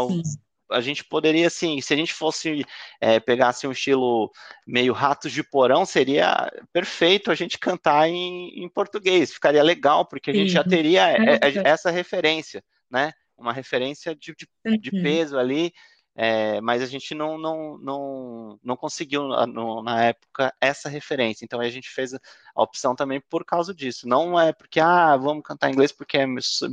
a, 0.71 0.81
gente 0.81 1.03
poderia, 1.03 1.47
assim, 1.47 1.81
se 1.81 1.93
a 1.93 1.97
gente 1.97 2.13
fosse 2.13 2.65
é, 3.01 3.19
pegasse 3.19 3.67
um 3.67 3.71
estilo 3.71 4.31
meio 4.65 4.93
ratos 4.93 5.31
de 5.31 5.43
porão, 5.43 5.85
seria 5.85 6.51
perfeito 6.71 7.31
a 7.31 7.35
gente 7.35 7.57
cantar 7.57 8.07
em, 8.07 8.63
em 8.63 8.69
português, 8.69 9.33
ficaria 9.33 9.63
legal, 9.63 10.05
porque 10.05 10.31
a 10.31 10.33
gente 10.33 10.49
Sim. 10.49 10.55
já 10.55 10.63
teria 10.63 11.09
é, 11.11 11.39
é, 11.41 11.67
essa 11.67 11.91
referência, 11.91 12.63
né? 12.89 13.11
Uma 13.37 13.53
referência 13.53 14.15
de, 14.15 14.35
de, 14.35 14.77
de 14.77 14.95
uhum. 14.95 15.03
peso 15.03 15.37
ali. 15.37 15.73
É, 16.15 16.59
mas 16.59 16.81
a 16.81 16.85
gente 16.85 17.15
não, 17.15 17.37
não, 17.37 17.77
não, 17.77 18.59
não 18.63 18.75
conseguiu 18.75 19.23
no, 19.47 19.81
na 19.81 20.05
época 20.05 20.53
essa 20.59 20.89
referência. 20.89 21.45
Então 21.45 21.61
a 21.61 21.69
gente 21.69 21.89
fez 21.89 22.13
a 22.13 22.19
opção 22.55 22.95
também 22.95 23.21
por 23.29 23.45
causa 23.45 23.73
disso. 23.73 24.07
Não 24.07 24.39
é 24.39 24.51
porque, 24.51 24.79
ah, 24.79 25.15
vamos 25.15 25.43
cantar 25.43 25.69
inglês 25.69 25.91
porque 25.91 26.17
é 26.17 26.25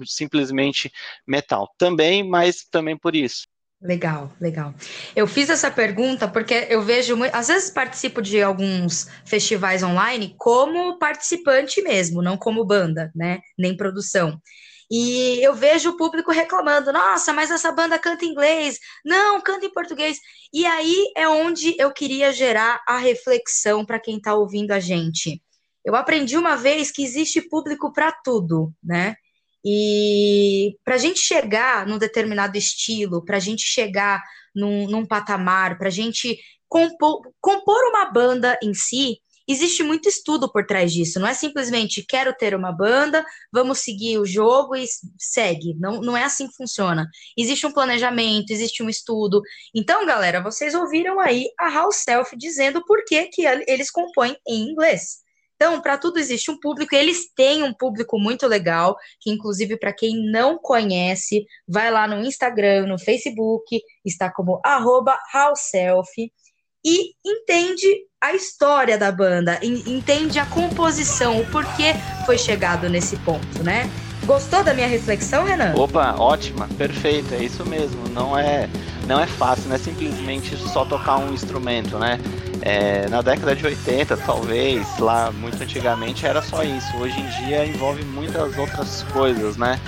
simplesmente 0.05 0.91
metal. 1.27 1.73
Também, 1.79 2.29
mas 2.29 2.65
também 2.65 2.97
por 2.97 3.15
isso. 3.15 3.47
Legal, 3.81 4.33
legal. 4.41 4.75
Eu 5.15 5.27
fiz 5.27 5.51
essa 5.51 5.71
pergunta 5.71 6.27
porque 6.27 6.67
eu 6.71 6.81
vejo, 6.81 7.15
às 7.33 7.49
vezes 7.49 7.71
participo 7.71 8.23
de 8.23 8.43
alguns 8.43 9.07
festivais 9.25 9.83
online 9.83 10.35
como 10.39 10.99
participante 10.99 11.83
mesmo, 11.83 12.23
não 12.23 12.39
como 12.39 12.65
banda, 12.65 13.13
né? 13.15 13.41
Nem 13.57 13.77
produção. 13.77 14.41
E 14.91 15.41
eu 15.43 15.55
vejo 15.55 15.91
o 15.91 15.97
público 15.97 16.31
reclamando: 16.31 16.93
nossa, 16.93 17.33
mas 17.33 17.51
essa 17.51 17.73
banda 17.73 17.99
canta 17.99 18.25
em 18.25 18.29
inglês, 18.29 18.79
não, 19.05 19.41
canta 19.41 19.67
em 19.67 19.73
português. 19.73 20.19
E 20.53 20.65
aí 20.65 21.13
é 21.17 21.29
onde 21.29 21.75
eu 21.79 21.93
queria 21.93 22.33
gerar 22.33 22.83
a 22.87 22.99
reflexão 22.99 23.85
para 23.85 24.01
quem 24.01 24.17
está 24.19 24.35
ouvindo 24.35 24.73
a 24.73 24.81
gente. 24.81 25.43
Eu 25.85 25.95
aprendi 25.95 26.37
uma 26.37 26.57
vez 26.57 26.91
que 26.91 27.05
existe 27.05 27.41
público 27.41 27.93
para 27.93 28.13
tudo, 28.13 28.73
né? 28.83 29.17
E 29.65 30.77
para 30.85 30.95
a 30.95 30.99
gente 30.99 31.19
chegar 31.19 31.87
num 31.87 31.99
determinado 31.99 32.57
estilo, 32.57 33.25
para 33.25 33.37
a 33.37 33.41
gente 33.41 33.65
chegar 33.65 34.23
num, 34.55 34.87
num 34.89 35.05
patamar, 35.05 35.77
para 35.77 35.89
a 35.89 35.91
gente 35.91 36.39
compor, 36.69 37.21
compor 37.41 37.83
uma 37.89 38.05
banda 38.07 38.59
em 38.63 38.73
si, 38.75 39.19
existe 39.47 39.83
muito 39.83 40.09
estudo 40.09 40.51
por 40.51 40.67
trás 40.67 40.93
disso. 40.93 41.21
Não 41.21 41.29
é 41.29 41.35
simplesmente 41.35 42.05
quero 42.05 42.35
ter 42.35 42.55
uma 42.55 42.73
banda, 42.73 43.25
vamos 43.53 43.81
seguir 43.81 44.19
o 44.19 44.27
jogo 44.27 44.75
e 44.75 44.85
segue. 45.19 45.75
Não, 45.79 46.01
não 46.01 46.17
é 46.17 46.25
assim 46.25 46.49
que 46.49 46.57
funciona. 46.57 47.09
Existe 47.37 47.67
um 47.67 47.73
planejamento, 47.73 48.51
existe 48.51 48.83
um 48.83 48.89
estudo. 48.89 49.41
Então, 49.75 50.05
galera, 50.07 50.43
vocês 50.43 50.75
ouviram 50.75 51.21
aí 51.21 51.49
a 51.59 51.69
House 51.69 51.97
Self 51.97 52.37
dizendo 52.37 52.85
por 52.85 53.05
que, 53.05 53.27
que 53.27 53.43
eles 53.67 53.91
compõem 53.91 54.37
em 54.47 54.71
inglês. 54.71 55.27
Então, 55.57 55.81
para 55.81 55.97
tudo 55.97 56.19
existe 56.19 56.51
um 56.51 56.61
público, 56.61 56.95
eles 56.95 57.33
têm 57.35 57.63
um 57.63 57.73
público 57.73 58.19
muito 58.19 58.47
legal, 58.47 58.95
que 59.19 59.31
inclusive 59.31 59.79
para 59.79 59.93
quem 59.93 60.31
não 60.31 60.59
conhece, 60.59 61.47
vai 61.67 61.91
lá 61.91 62.07
no 62.07 62.23
Instagram, 62.23 62.87
no 62.87 62.99
Facebook, 62.99 63.81
está 64.05 64.31
como 64.31 64.61
arroba 64.63 65.19
e 66.87 67.11
entende 67.27 68.05
a 68.23 68.33
história 68.33 68.97
da 68.97 69.11
banda, 69.11 69.59
entende 69.61 70.39
a 70.39 70.47
composição, 70.47 71.41
o 71.41 71.47
porquê 71.47 71.95
foi 72.25 72.39
chegado 72.39 72.89
nesse 72.89 73.17
ponto, 73.17 73.63
né? 73.65 73.91
Gostou 74.25 74.63
da 74.63 74.73
minha 74.73 74.87
reflexão, 74.87 75.45
Renan? 75.45 75.75
Opa, 75.77 76.15
ótima, 76.17 76.69
perfeito, 76.79 77.35
é 77.35 77.43
isso 77.43 77.67
mesmo. 77.67 78.09
Não 78.09 78.39
é, 78.39 78.69
não 79.07 79.21
é 79.21 79.27
fácil, 79.27 79.69
não 79.69 79.75
é 79.77 79.79
simplesmente 79.79 80.57
só 80.57 80.85
tocar 80.85 81.19
um 81.19 81.33
instrumento, 81.33 81.99
né? 81.99 82.21
É, 82.63 83.09
na 83.09 83.21
década 83.21 83.55
de 83.55 83.67
80, 83.67 84.17
talvez, 84.19 84.99
lá 84.99 85.31
muito 85.31 85.63
antigamente, 85.63 86.25
era 86.25 86.41
só 86.41 86.63
isso. 86.63 86.97
Hoje 86.97 87.19
em 87.21 87.47
dia 87.47 87.67
envolve 87.67 88.05
muitas 88.05 88.57
outras 88.57 89.05
coisas, 89.13 89.57
né? 89.57 89.79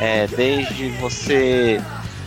É, 0.00 0.26
desde 0.26 0.90
você 0.98 1.80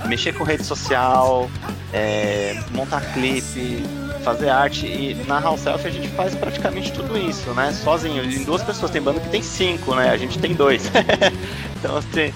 mexer 0.06 0.34
com 0.34 0.44
rede 0.44 0.64
social, 0.64 1.50
é, 1.94 2.62
montar 2.72 3.02
clipe, 3.14 3.84
fazer 4.24 4.50
arte. 4.50 4.86
E 4.86 5.16
na 5.28 5.40
House 5.40 5.62
Self 5.62 5.88
a 5.88 5.92
gente 5.92 6.08
faz 6.10 6.36
praticamente 6.36 6.92
tudo 6.92 7.18
isso, 7.18 7.52
né? 7.52 7.72
Sozinho. 7.74 8.24
Em 8.24 8.44
duas 8.44 8.64
pessoas. 8.64 8.92
Tem 8.92 9.02
banda 9.02 9.20
que 9.20 9.30
tem 9.30 9.42
cinco, 9.42 9.96
né? 9.96 10.10
A 10.10 10.18
gente 10.18 10.40
tem 10.40 10.54
dois. 10.54 10.90
então, 11.78 11.98
assim. 11.98 12.34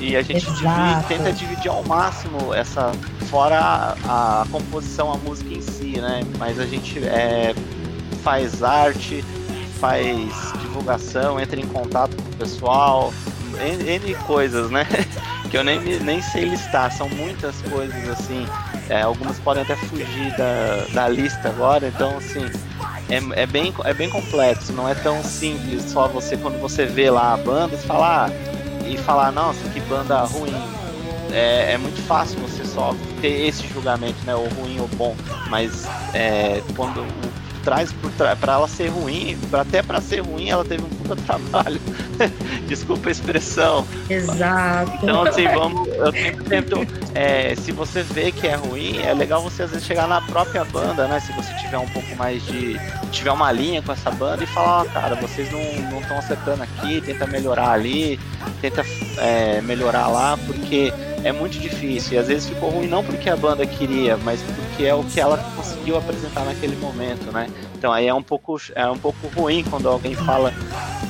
E 0.00 0.16
a 0.16 0.22
gente 0.22 0.46
divide, 0.46 1.04
tenta 1.08 1.30
dividir 1.30 1.70
ao 1.70 1.84
máximo 1.84 2.54
essa. 2.54 2.90
Fora 3.28 3.60
a, 3.60 4.40
a, 4.40 4.46
composição, 4.50 5.12
a 5.12 5.16
música 5.16 5.54
em 5.54 5.60
si, 5.60 6.00
né? 6.00 6.22
Mas 6.36 6.58
a 6.58 6.66
gente 6.66 6.98
é, 7.04 7.54
faz 8.24 8.62
arte, 8.62 9.22
faz 9.78 10.52
divulgação, 10.60 11.38
entra 11.38 11.60
em 11.60 11.66
contato 11.66 12.16
com 12.16 12.28
o 12.28 12.36
pessoal, 12.36 13.12
N, 13.60 13.88
N 13.88 14.14
coisas, 14.26 14.68
né? 14.70 14.84
que 15.50 15.56
eu 15.56 15.64
nem, 15.64 15.80
nem 15.80 16.22
sei 16.22 16.44
listar, 16.44 16.92
são 16.92 17.08
muitas 17.08 17.60
coisas 17.62 18.08
assim. 18.08 18.46
É, 18.88 19.02
algumas 19.02 19.38
podem 19.38 19.62
até 19.62 19.76
fugir 19.76 20.36
da, 20.36 20.86
da 20.92 21.08
lista 21.08 21.48
agora, 21.48 21.88
então 21.88 22.16
assim, 22.16 22.44
é, 23.08 23.42
é, 23.42 23.46
bem, 23.46 23.72
é 23.84 23.94
bem 23.94 24.08
complexo, 24.08 24.72
não 24.72 24.88
é 24.88 24.94
tão 24.94 25.22
simples 25.22 25.84
só 25.84 26.08
você, 26.08 26.36
quando 26.36 26.60
você 26.60 26.86
vê 26.86 27.10
lá 27.10 27.34
a 27.34 27.36
banda, 27.36 27.76
falar 27.76 28.30
ah, 28.30 28.88
e 28.88 28.96
falar, 28.96 29.30
nossa, 29.32 29.68
que 29.68 29.80
banda 29.80 30.20
ruim. 30.22 30.54
É, 31.32 31.74
é 31.74 31.78
muito 31.78 32.02
fácil 32.06 32.40
você 32.40 32.64
só 32.64 32.94
ter 33.20 33.46
esse 33.46 33.66
julgamento, 33.68 34.18
né? 34.24 34.34
Ou 34.34 34.48
ruim 34.48 34.80
ou 34.80 34.88
bom. 34.88 35.14
Mas 35.48 35.86
é, 36.12 36.60
quando 36.74 37.02
o 37.02 37.39
traz 37.60 37.94
para 38.40 38.52
ela 38.52 38.68
ser 38.68 38.88
ruim, 38.88 39.36
até 39.52 39.82
para 39.82 40.00
ser 40.00 40.20
ruim 40.20 40.50
ela 40.50 40.64
teve 40.64 40.82
um 40.82 40.88
puta 40.88 41.16
trabalho. 41.22 41.80
Desculpa 42.66 43.08
a 43.08 43.12
expressão. 43.12 43.86
Exato. 44.08 44.98
Então, 45.02 45.22
assim, 45.22 45.48
vamos. 45.48 45.88
Eu 45.88 46.12
sempre 46.12 46.44
tento. 46.44 46.86
É, 47.14 47.54
se 47.56 47.72
você 47.72 48.02
vê 48.02 48.30
que 48.30 48.46
é 48.46 48.54
ruim, 48.54 48.98
é 48.98 49.12
legal 49.14 49.42
você 49.42 49.62
às 49.62 49.70
vezes 49.70 49.86
chegar 49.86 50.06
na 50.06 50.20
própria 50.20 50.64
banda, 50.64 51.08
né? 51.08 51.20
Se 51.20 51.32
você 51.32 51.52
tiver 51.54 51.78
um 51.78 51.88
pouco 51.88 52.14
mais 52.16 52.44
de. 52.46 52.78
tiver 53.10 53.32
uma 53.32 53.50
linha 53.50 53.82
com 53.82 53.92
essa 53.92 54.10
banda 54.10 54.44
e 54.44 54.46
falar, 54.46 54.84
cara, 54.86 55.14
vocês 55.16 55.50
não 55.50 56.00
estão 56.00 56.18
acertando 56.18 56.62
aqui, 56.62 57.00
tenta 57.00 57.26
melhorar 57.26 57.70
ali, 57.70 58.20
tenta 58.60 58.84
é, 59.18 59.60
melhorar 59.62 60.08
lá, 60.08 60.38
porque 60.46 60.92
é 61.24 61.32
muito 61.32 61.58
difícil. 61.58 62.14
E 62.14 62.18
às 62.18 62.28
vezes 62.28 62.48
ficou 62.48 62.70
ruim 62.70 62.86
não 62.86 63.04
porque 63.04 63.28
a 63.28 63.36
banda 63.36 63.66
queria, 63.66 64.16
mas 64.18 64.40
porque 64.42 64.84
é 64.84 64.94
o 64.94 65.04
que 65.04 65.20
ela 65.20 65.38
conseguiu 65.56 65.96
apresentar 65.96 66.44
naquele 66.44 66.76
momento, 66.76 67.30
né? 67.32 67.48
Então 67.76 67.92
aí 67.92 68.06
é 68.06 68.14
um 68.14 68.22
pouco, 68.22 68.60
é 68.74 68.86
um 68.86 68.98
pouco 68.98 69.26
ruim 69.28 69.64
quando 69.68 69.88
alguém 69.88 70.14
fala 70.14 70.52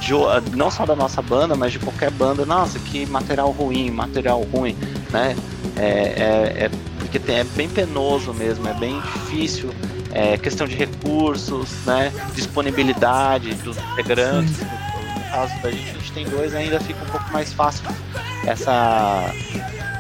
de, 0.00 0.12
não 0.56 0.70
só 0.70 0.86
da 0.86 0.96
nossa 0.96 1.20
banda, 1.20 1.54
mas 1.54 1.72
de 1.72 1.78
qualquer 1.78 2.10
banda, 2.10 2.44
nossa, 2.44 2.78
que 2.78 3.06
material 3.06 3.50
ruim, 3.50 3.90
material 3.90 4.42
ruim, 4.42 4.76
né? 5.10 5.36
É, 5.76 5.86
é, 5.86 6.64
é 6.64 6.70
porque 6.98 7.18
tem, 7.18 7.38
é 7.38 7.44
bem 7.44 7.68
penoso 7.68 8.32
mesmo, 8.32 8.68
é 8.68 8.74
bem 8.74 9.00
difícil, 9.00 9.70
é 10.12 10.36
questão 10.36 10.66
de 10.66 10.76
recursos, 10.76 11.70
né? 11.84 12.12
Disponibilidade 12.34 13.54
dos 13.54 13.76
integrantes. 13.78 14.58
No 14.60 15.30
caso 15.30 15.62
da 15.62 15.70
gente, 15.70 15.90
a 15.90 15.94
gente 15.94 16.12
tem 16.12 16.28
dois, 16.28 16.54
ainda 16.54 16.80
fica 16.80 17.02
um 17.04 17.08
pouco 17.08 17.32
mais 17.32 17.52
fácil 17.52 17.84
essa 18.46 19.32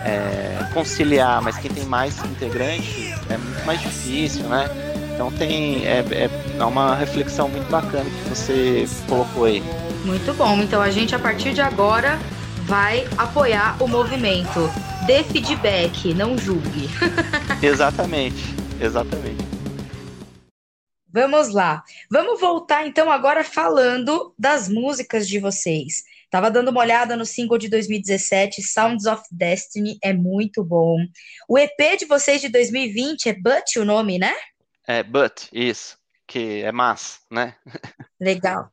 é, 0.04 0.70
conciliar, 0.72 1.42
mas 1.42 1.56
quem 1.58 1.70
tem 1.70 1.84
mais 1.84 2.18
integrantes 2.24 3.12
é 3.28 3.36
muito 3.36 3.64
mais 3.64 3.80
difícil, 3.80 4.44
né? 4.44 4.68
Então 5.14 5.30
tem 5.32 5.86
é, 5.86 5.98
é, 6.10 6.30
é 6.58 6.64
uma 6.64 6.94
reflexão 6.94 7.48
muito 7.48 7.70
bacana 7.70 8.04
que 8.04 8.28
você 8.28 8.86
colocou 9.08 9.44
aí. 9.44 9.62
Muito 10.04 10.32
bom. 10.34 10.60
Então 10.62 10.80
a 10.80 10.90
gente 10.90 11.14
a 11.14 11.18
partir 11.18 11.52
de 11.52 11.60
agora 11.60 12.18
vai 12.64 13.06
apoiar 13.18 13.76
o 13.82 13.86
movimento. 13.86 14.70
Dê 15.06 15.22
feedback, 15.24 16.14
não 16.14 16.38
julgue. 16.38 16.88
exatamente, 17.62 18.54
exatamente. 18.80 19.44
Vamos 21.12 21.52
lá. 21.52 21.82
Vamos 22.10 22.40
voltar 22.40 22.86
então 22.86 23.10
agora 23.10 23.42
falando 23.42 24.32
das 24.38 24.68
músicas 24.68 25.26
de 25.28 25.38
vocês. 25.38 26.04
Tava 26.30 26.50
dando 26.50 26.68
uma 26.68 26.80
olhada 26.80 27.16
no 27.16 27.26
single 27.26 27.58
de 27.58 27.68
2017, 27.68 28.62
Sounds 28.62 29.04
of 29.04 29.22
Destiny, 29.32 29.98
é 30.02 30.12
muito 30.12 30.62
bom. 30.62 30.96
O 31.48 31.58
EP 31.58 31.98
de 31.98 32.06
vocês 32.06 32.40
de 32.40 32.48
2020 32.48 33.28
é 33.28 33.32
But 33.32 33.76
o 33.76 33.84
nome, 33.84 34.18
né? 34.18 34.32
É, 34.86 35.02
But, 35.02 35.48
isso, 35.52 35.98
que 36.26 36.62
é 36.62 36.70
mas, 36.70 37.20
né? 37.30 37.56
Legal. 38.20 38.70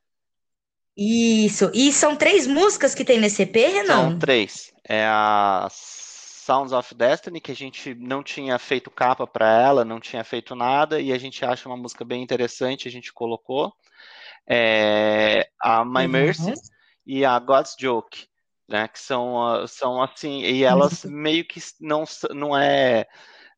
Isso. 0.95 1.71
E 1.73 1.91
são 1.91 2.15
três 2.15 2.45
músicas 2.47 2.95
que 2.95 3.05
tem 3.05 3.19
nesse 3.19 3.43
EP, 3.43 3.55
Renan? 3.55 4.09
São 4.09 4.19
três. 4.19 4.71
É 4.87 5.05
a 5.05 5.67
Sounds 5.69 6.71
of 6.71 6.95
Destiny, 6.95 7.41
que 7.41 7.51
a 7.51 7.55
gente 7.55 7.93
não 7.95 8.23
tinha 8.23 8.57
feito 8.57 8.89
capa 8.89 9.27
para 9.27 9.47
ela, 9.61 9.83
não 9.83 9.99
tinha 9.99 10.23
feito 10.23 10.55
nada, 10.55 10.99
e 11.01 11.11
a 11.11 11.17
gente 11.17 11.43
acha 11.43 11.67
uma 11.67 11.77
música 11.77 12.05
bem 12.05 12.23
interessante, 12.23 12.87
a 12.87 12.91
gente 12.91 13.11
colocou. 13.11 13.73
É, 14.47 15.49
a 15.59 15.83
My 15.83 16.05
uhum. 16.05 16.53
E 17.07 17.23
a 17.23 17.39
God's 17.39 17.73
Joke, 17.79 18.27
né? 18.67 18.89
Que 18.89 18.99
são, 18.99 19.65
são 19.65 20.01
assim, 20.01 20.41
e 20.41 20.63
elas 20.63 21.05
meio 21.05 21.45
que 21.45 21.61
não, 21.79 22.03
não 22.31 22.57
é. 22.57 23.07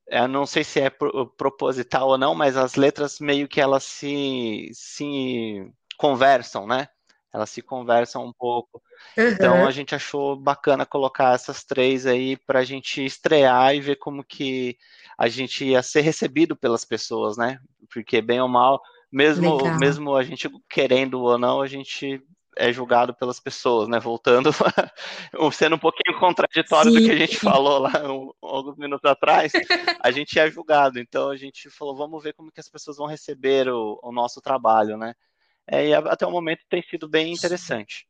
Eu 0.08 0.28
não 0.28 0.46
sei 0.46 0.64
se 0.64 0.80
é 0.80 0.90
proposital 0.90 2.10
ou 2.10 2.18
não, 2.18 2.36
mas 2.36 2.56
as 2.56 2.76
letras 2.76 3.20
meio 3.20 3.48
que 3.48 3.60
elas 3.60 3.84
se, 3.84 4.70
se 4.72 5.72
conversam, 5.98 6.68
né? 6.68 6.88
Elas 7.34 7.50
se 7.50 7.62
conversam 7.62 8.26
um 8.26 8.34
pouco. 8.34 8.82
Então, 9.14 9.26
uhum. 9.26 9.34
Então 9.34 9.68
a 9.68 9.72
gente 9.72 9.96
achou 9.96 10.36
bacana 10.36 10.86
colocar 10.86 11.34
essas 11.34 11.64
três 11.64 12.06
aí 12.06 12.38
para 12.38 12.60
a 12.60 12.64
gente 12.64 13.04
estrear 13.04 13.76
e 13.76 13.82
ver 13.82 13.96
como 13.96 14.24
que 14.24 14.78
a 15.18 15.28
gente 15.28 15.66
ia 15.66 15.82
ser 15.84 16.02
recebido 16.02 16.56
pelas 16.56 16.86
pessoas, 16.86 17.38
né? 17.38 17.60
Porque 17.92 18.22
bem 18.22 18.42
ou 18.42 18.48
mal, 18.48 18.82
mesmo, 19.12 19.60
mesmo 19.78 20.16
a 20.16 20.24
gente 20.24 20.50
querendo 20.70 21.22
ou 21.22 21.38
não, 21.38 21.62
a 21.62 21.68
gente 21.68 22.24
é 22.56 22.72
julgado 22.72 23.14
pelas 23.14 23.40
pessoas, 23.40 23.88
né? 23.88 24.00
Voltando, 24.00 24.52
sendo 25.54 25.76
um 25.76 25.80
pouquinho 25.80 26.20
contraditório 26.20 26.92
Sim. 26.92 27.00
do 27.00 27.06
que 27.06 27.12
a 27.12 27.18
gente 27.18 27.38
falou 27.38 27.80
lá 27.80 28.12
um, 28.12 28.32
alguns 28.42 28.78
minutos 28.78 29.10
atrás, 29.10 29.52
a 30.02 30.12
gente 30.12 30.40
é 30.40 30.50
julgado. 30.50 31.00
Então 31.00 31.30
a 31.30 31.38
gente 31.38 31.70
falou, 31.70 31.96
vamos 31.96 32.24
ver 32.24 32.34
como 32.34 32.52
que 32.52 32.60
as 32.60 32.70
pessoas 32.70 32.98
vão 32.98 33.08
receber 33.08 33.68
o, 33.70 34.00
o 34.04 34.12
nosso 34.12 34.42
trabalho, 34.42 34.98
né? 34.98 35.14
É, 35.68 35.88
e 35.88 35.94
até 35.94 36.26
o 36.26 36.32
momento 36.32 36.62
tem 36.70 36.82
sido 36.82 37.08
bem 37.08 37.32
interessante. 37.32 38.08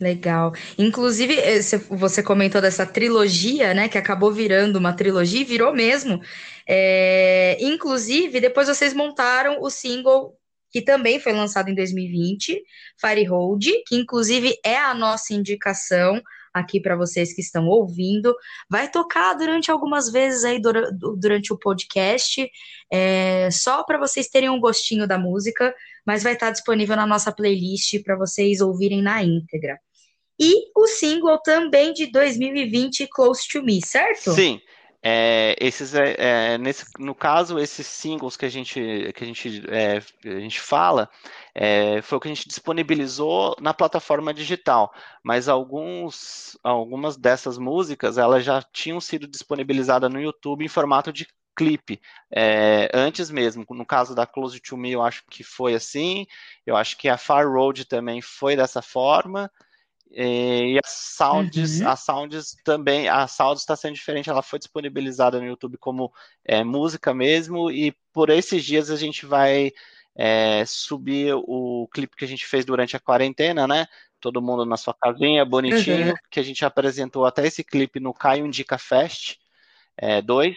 Legal. 0.00 0.52
Inclusive, 0.78 1.36
eh, 1.40 1.60
você 1.90 2.22
comentou 2.22 2.60
dessa 2.60 2.86
trilogia, 2.86 3.74
né? 3.74 3.88
Que 3.88 3.98
acabou 3.98 4.30
virando 4.30 4.76
uma 4.76 4.92
trilogia, 4.92 5.44
virou 5.44 5.74
mesmo. 5.74 6.20
É, 6.64 7.58
inclusive, 7.60 8.40
depois 8.40 8.68
vocês 8.68 8.94
montaram 8.94 9.60
o 9.60 9.68
single 9.68 10.37
que 10.70 10.82
também 10.82 11.18
foi 11.18 11.32
lançado 11.32 11.68
em 11.68 11.74
2020, 11.74 12.62
Fire 13.00 13.24
Hold, 13.24 13.64
que 13.86 13.96
inclusive 13.96 14.58
é 14.64 14.76
a 14.76 14.94
nossa 14.94 15.32
indicação 15.32 16.20
aqui 16.52 16.80
para 16.80 16.96
vocês 16.96 17.32
que 17.32 17.40
estão 17.40 17.66
ouvindo. 17.66 18.34
Vai 18.68 18.90
tocar 18.90 19.34
durante 19.34 19.70
algumas 19.70 20.10
vezes 20.10 20.44
aí 20.44 20.60
durante 20.60 21.52
o 21.52 21.58
podcast, 21.58 22.48
é, 22.92 23.48
só 23.50 23.84
para 23.84 23.98
vocês 23.98 24.28
terem 24.28 24.50
um 24.50 24.60
gostinho 24.60 25.06
da 25.06 25.18
música, 25.18 25.74
mas 26.06 26.22
vai 26.22 26.34
estar 26.34 26.50
disponível 26.50 26.96
na 26.96 27.06
nossa 27.06 27.32
playlist 27.32 28.02
para 28.02 28.16
vocês 28.16 28.60
ouvirem 28.60 29.02
na 29.02 29.22
íntegra. 29.22 29.78
E 30.40 30.70
o 30.76 30.86
single 30.86 31.38
também 31.42 31.92
de 31.92 32.06
2020, 32.06 33.08
Close 33.08 33.42
to 33.50 33.62
Me, 33.62 33.84
certo? 33.84 34.32
Sim. 34.32 34.60
É, 35.00 35.54
esses, 35.60 35.94
é, 35.94 36.14
é, 36.54 36.58
nesse, 36.58 36.84
no 36.98 37.14
caso, 37.14 37.58
esses 37.58 37.86
singles 37.86 38.36
que 38.36 38.44
a 38.44 38.48
gente, 38.48 39.12
que 39.14 39.24
a 39.24 39.26
gente, 39.26 39.62
é, 39.68 39.98
a 40.28 40.40
gente 40.40 40.60
fala, 40.60 41.08
é, 41.54 42.02
foi 42.02 42.18
o 42.18 42.20
que 42.20 42.28
a 42.28 42.34
gente 42.34 42.48
disponibilizou 42.48 43.54
na 43.60 43.72
plataforma 43.72 44.34
digital, 44.34 44.92
mas 45.22 45.48
alguns, 45.48 46.58
algumas 46.64 47.16
dessas 47.16 47.58
músicas 47.58 48.18
elas 48.18 48.44
já 48.44 48.60
tinham 48.72 49.00
sido 49.00 49.28
disponibilizadas 49.28 50.12
no 50.12 50.20
YouTube 50.20 50.64
em 50.64 50.68
formato 50.68 51.12
de 51.12 51.28
clipe, 51.56 52.00
é, 52.30 52.88
antes 52.94 53.30
mesmo. 53.30 53.64
No 53.70 53.86
caso 53.86 54.14
da 54.14 54.26
Close 54.26 54.60
to 54.60 54.76
Me, 54.76 54.92
eu 54.92 55.02
acho 55.02 55.24
que 55.28 55.42
foi 55.42 55.74
assim, 55.74 56.26
eu 56.66 56.76
acho 56.76 56.96
que 56.96 57.08
a 57.08 57.16
Far 57.18 57.48
Road 57.48 57.84
também 57.84 58.20
foi 58.22 58.56
dessa 58.56 58.80
forma, 58.82 59.50
e 60.10 60.78
a 60.78 60.86
Sounds, 60.86 61.80
uhum. 61.80 61.88
a 61.88 61.96
Sounds 61.96 62.56
também, 62.64 63.08
a 63.08 63.26
Sounds 63.26 63.60
está 63.60 63.76
sendo 63.76 63.94
diferente, 63.94 64.30
ela 64.30 64.42
foi 64.42 64.58
disponibilizada 64.58 65.38
no 65.38 65.46
YouTube 65.46 65.76
como 65.78 66.12
é, 66.44 66.64
música 66.64 67.12
mesmo, 67.12 67.70
e 67.70 67.92
por 68.12 68.30
esses 68.30 68.64
dias 68.64 68.90
a 68.90 68.96
gente 68.96 69.26
vai 69.26 69.72
é, 70.16 70.64
subir 70.66 71.34
o 71.34 71.88
clipe 71.92 72.16
que 72.16 72.24
a 72.24 72.28
gente 72.28 72.46
fez 72.46 72.64
durante 72.64 72.96
a 72.96 73.00
quarentena, 73.00 73.66
né? 73.66 73.86
Todo 74.20 74.42
mundo 74.42 74.64
na 74.64 74.76
sua 74.76 74.94
casinha, 74.94 75.44
bonitinho, 75.44 76.08
uhum. 76.08 76.14
que 76.30 76.40
a 76.40 76.42
gente 76.42 76.64
apresentou 76.64 77.24
até 77.24 77.46
esse 77.46 77.62
clipe 77.62 78.00
no 78.00 78.12
Caio 78.12 78.46
Indica 78.46 78.76
Fest 78.76 79.36
2. 80.24 80.48
É, 80.48 80.56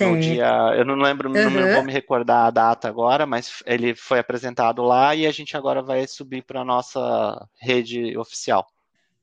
no 0.00 0.20
dia, 0.20 0.74
eu 0.76 0.84
não 0.84 0.96
lembro, 0.96 1.28
uhum. 1.28 1.50
não 1.50 1.74
vou 1.74 1.84
me 1.84 1.92
recordar 1.92 2.46
a 2.46 2.50
data 2.50 2.88
agora, 2.88 3.24
mas 3.24 3.62
ele 3.64 3.94
foi 3.94 4.18
apresentado 4.18 4.82
lá 4.82 5.14
e 5.14 5.26
a 5.26 5.30
gente 5.30 5.56
agora 5.56 5.80
vai 5.80 6.06
subir 6.08 6.42
para 6.42 6.60
a 6.60 6.64
nossa 6.64 7.48
rede 7.60 8.16
oficial. 8.18 8.66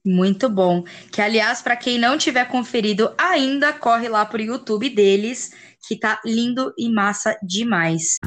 Muito 0.06 0.50
bom. 0.50 0.84
Que, 1.12 1.22
aliás, 1.22 1.62
para 1.62 1.78
quem 1.78 1.98
não 1.98 2.18
tiver 2.18 2.46
conferido 2.46 3.14
ainda, 3.18 3.72
corre 3.72 4.10
lá 4.10 4.26
pro 4.26 4.42
YouTube 4.42 4.90
deles, 4.90 5.52
que 5.88 5.98
tá 5.98 6.20
lindo 6.26 6.74
e 6.78 6.90
massa 6.90 7.38
demais. 7.42 8.18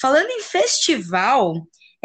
Falando 0.00 0.30
em 0.30 0.42
festival, 0.42 1.54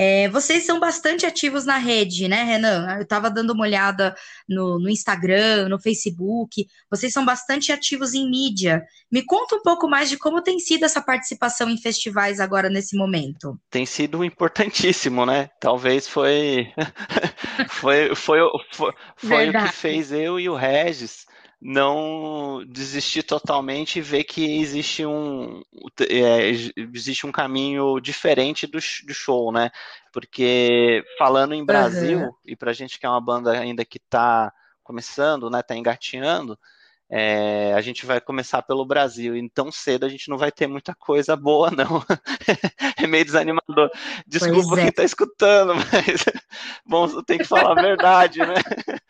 é, 0.03 0.27
vocês 0.29 0.65
são 0.65 0.79
bastante 0.79 1.27
ativos 1.27 1.63
na 1.63 1.77
rede, 1.77 2.27
né, 2.27 2.41
Renan? 2.41 2.95
Eu 2.95 3.03
estava 3.03 3.29
dando 3.29 3.53
uma 3.53 3.61
olhada 3.61 4.15
no, 4.49 4.79
no, 4.79 4.89
Instagram, 4.89 5.69
no 5.69 5.79
Facebook. 5.79 6.65
Vocês 6.89 7.13
são 7.13 7.23
bastante 7.23 7.71
ativos 7.71 8.15
em 8.15 8.27
mídia. 8.27 8.83
Me 9.11 9.23
conta 9.23 9.57
um 9.57 9.61
pouco 9.61 9.87
mais 9.87 10.09
de 10.09 10.17
como 10.17 10.41
tem 10.41 10.57
sido 10.57 10.85
essa 10.85 10.99
participação 11.03 11.69
em 11.69 11.77
festivais 11.77 12.39
agora 12.39 12.67
nesse 12.67 12.97
momento. 12.97 13.59
Tem 13.69 13.85
sido 13.85 14.25
importantíssimo, 14.25 15.23
né? 15.23 15.51
Talvez 15.59 16.07
foi 16.07 16.73
foi, 17.69 18.15
foi, 18.15 18.39
foi, 18.71 18.93
foi 19.15 19.49
o 19.49 19.53
que 19.53 19.71
fez 19.71 20.11
eu 20.11 20.39
e 20.39 20.49
o 20.49 20.55
Regis 20.55 21.27
não 21.61 22.65
desistir 22.67 23.21
totalmente 23.21 23.99
e 23.99 24.01
ver 24.01 24.23
que 24.23 24.59
existe 24.59 25.05
um, 25.05 25.61
é, 26.09 26.49
existe 26.75 27.27
um 27.27 27.31
caminho 27.31 27.99
diferente 27.99 28.65
do, 28.65 28.79
do, 28.79 29.13
show, 29.13 29.51
né? 29.51 29.69
Porque 30.11 31.03
falando 31.19 31.53
em 31.53 31.63
Brasil, 31.63 32.19
uhum. 32.19 32.33
e 32.43 32.55
pra 32.55 32.73
gente 32.73 32.99
que 32.99 33.05
é 33.05 33.09
uma 33.09 33.21
banda 33.21 33.51
ainda 33.51 33.85
que 33.85 33.99
tá 33.99 34.51
começando, 34.83 35.51
né, 35.51 35.61
tá 35.61 35.75
engatinhando, 35.75 36.57
é, 37.13 37.73
a 37.73 37.81
gente 37.81 38.05
vai 38.05 38.21
começar 38.21 38.61
pelo 38.61 38.85
Brasil, 38.85 39.35
e 39.35 39.49
tão 39.49 39.69
cedo 39.69 40.05
a 40.05 40.09
gente 40.09 40.29
não 40.29 40.37
vai 40.37 40.49
ter 40.49 40.65
muita 40.65 40.95
coisa 40.95 41.35
boa, 41.35 41.69
não. 41.69 42.01
é 42.97 43.05
meio 43.05 43.25
desanimador. 43.25 43.91
Desculpa 44.25 44.79
é. 44.79 44.83
quem 44.83 44.91
tá 44.93 45.03
escutando, 45.03 45.73
mas 45.91 46.25
bom, 46.85 47.21
tem 47.21 47.37
que 47.37 47.43
falar 47.43 47.77
a 47.77 47.81
verdade, 47.81 48.39
né? 48.39 48.55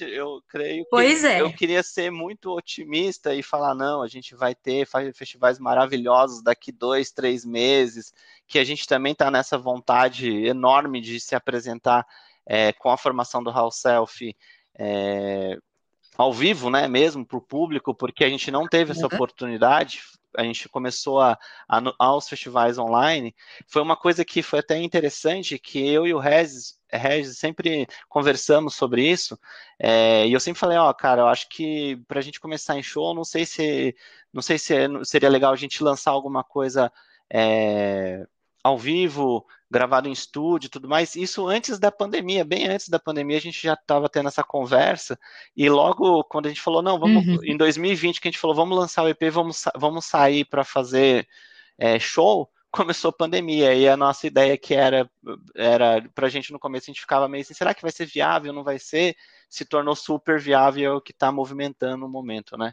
eu 0.00 0.42
creio 0.48 0.84
que 0.84 0.90
pois 0.90 1.24
é. 1.24 1.40
eu 1.40 1.52
queria 1.52 1.82
ser 1.82 2.10
muito 2.10 2.50
otimista 2.50 3.34
e 3.34 3.42
falar, 3.42 3.74
não, 3.74 4.02
a 4.02 4.08
gente 4.08 4.34
vai 4.34 4.54
ter 4.54 4.86
festivais 5.14 5.58
maravilhosos 5.58 6.42
daqui 6.42 6.72
dois, 6.72 7.10
três 7.10 7.44
meses, 7.44 8.12
que 8.46 8.58
a 8.58 8.64
gente 8.64 8.86
também 8.86 9.12
está 9.12 9.30
nessa 9.30 9.56
vontade 9.56 10.30
enorme 10.46 11.00
de 11.00 11.20
se 11.20 11.34
apresentar 11.34 12.06
é, 12.46 12.72
com 12.72 12.90
a 12.90 12.96
formação 12.96 13.42
do 13.42 13.50
House 13.50 13.76
Self 13.76 14.34
é, 14.78 15.58
ao 16.16 16.32
vivo, 16.32 16.70
né, 16.70 16.88
mesmo 16.88 17.24
para 17.24 17.38
o 17.38 17.42
público, 17.42 17.94
porque 17.94 18.24
a 18.24 18.28
gente 18.28 18.50
não 18.50 18.66
teve 18.66 18.90
essa 18.90 19.06
uhum. 19.06 19.14
oportunidade, 19.14 20.00
a 20.36 20.42
gente 20.42 20.68
começou 20.68 21.20
a, 21.20 21.38
a, 21.68 21.80
aos 21.98 22.28
festivais 22.28 22.78
online, 22.78 23.34
foi 23.66 23.82
uma 23.82 23.96
coisa 23.96 24.24
que 24.24 24.42
foi 24.42 24.60
até 24.60 24.76
interessante, 24.78 25.58
que 25.58 25.78
eu 25.86 26.06
e 26.06 26.14
o 26.14 26.18
Regis, 26.18 26.78
Regis 26.90 27.38
sempre 27.38 27.86
conversamos 28.08 28.74
sobre 28.74 29.08
isso, 29.08 29.38
é, 29.78 30.26
e 30.26 30.32
eu 30.32 30.40
sempre 30.40 30.60
falei, 30.60 30.78
ó, 30.78 30.90
oh, 30.90 30.94
cara, 30.94 31.22
eu 31.22 31.26
acho 31.28 31.48
que 31.48 31.96
para 32.08 32.18
a 32.18 32.22
gente 32.22 32.40
começar 32.40 32.78
em 32.78 32.82
show, 32.82 33.14
não 33.14 33.24
sei 33.24 33.44
se 33.46 33.94
não 34.32 34.42
sei 34.42 34.58
se 34.58 34.74
seria 35.04 35.28
legal 35.28 35.52
a 35.52 35.56
gente 35.56 35.82
lançar 35.82 36.10
alguma 36.10 36.44
coisa 36.44 36.92
é, 37.30 38.26
ao 38.68 38.78
vivo, 38.78 39.44
gravado 39.70 40.08
em 40.08 40.12
estúdio 40.12 40.66
e 40.66 40.70
tudo 40.70 40.88
mais. 40.88 41.14
Isso 41.14 41.46
antes 41.46 41.78
da 41.78 41.90
pandemia, 41.90 42.44
bem 42.44 42.68
antes 42.68 42.88
da 42.88 42.98
pandemia, 42.98 43.36
a 43.36 43.40
gente 43.40 43.60
já 43.62 43.74
estava 43.74 44.08
tendo 44.08 44.28
essa 44.28 44.42
conversa. 44.42 45.18
E 45.56 45.68
logo 45.68 46.24
quando 46.24 46.46
a 46.46 46.48
gente 46.48 46.60
falou, 46.60 46.82
não, 46.82 46.98
vamos, 46.98 47.26
uhum. 47.26 47.44
em 47.44 47.56
2020, 47.56 48.20
que 48.20 48.28
a 48.28 48.30
gente 48.30 48.40
falou, 48.40 48.56
vamos 48.56 48.78
lançar 48.78 49.04
o 49.04 49.08
EP, 49.08 49.30
vamos, 49.30 49.64
vamos 49.76 50.04
sair 50.04 50.44
para 50.44 50.64
fazer 50.64 51.26
é, 51.76 51.98
show, 51.98 52.48
começou 52.70 53.10
a 53.10 53.12
pandemia. 53.12 53.74
E 53.74 53.88
a 53.88 53.96
nossa 53.96 54.26
ideia 54.26 54.56
que 54.56 54.74
era, 54.74 55.10
era 55.54 56.02
para 56.14 56.26
a 56.26 56.30
gente 56.30 56.52
no 56.52 56.58
começo, 56.58 56.84
a 56.84 56.92
gente 56.92 57.00
ficava 57.00 57.28
meio 57.28 57.42
assim, 57.42 57.54
será 57.54 57.74
que 57.74 57.82
vai 57.82 57.92
ser 57.92 58.06
viável? 58.06 58.52
Não 58.52 58.64
vai 58.64 58.78
ser? 58.78 59.16
Se 59.48 59.64
tornou 59.64 59.96
super 59.96 60.38
viável, 60.38 60.96
o 60.96 61.00
que 61.00 61.12
está 61.12 61.32
movimentando 61.32 62.06
o 62.06 62.08
momento, 62.08 62.56
né? 62.56 62.72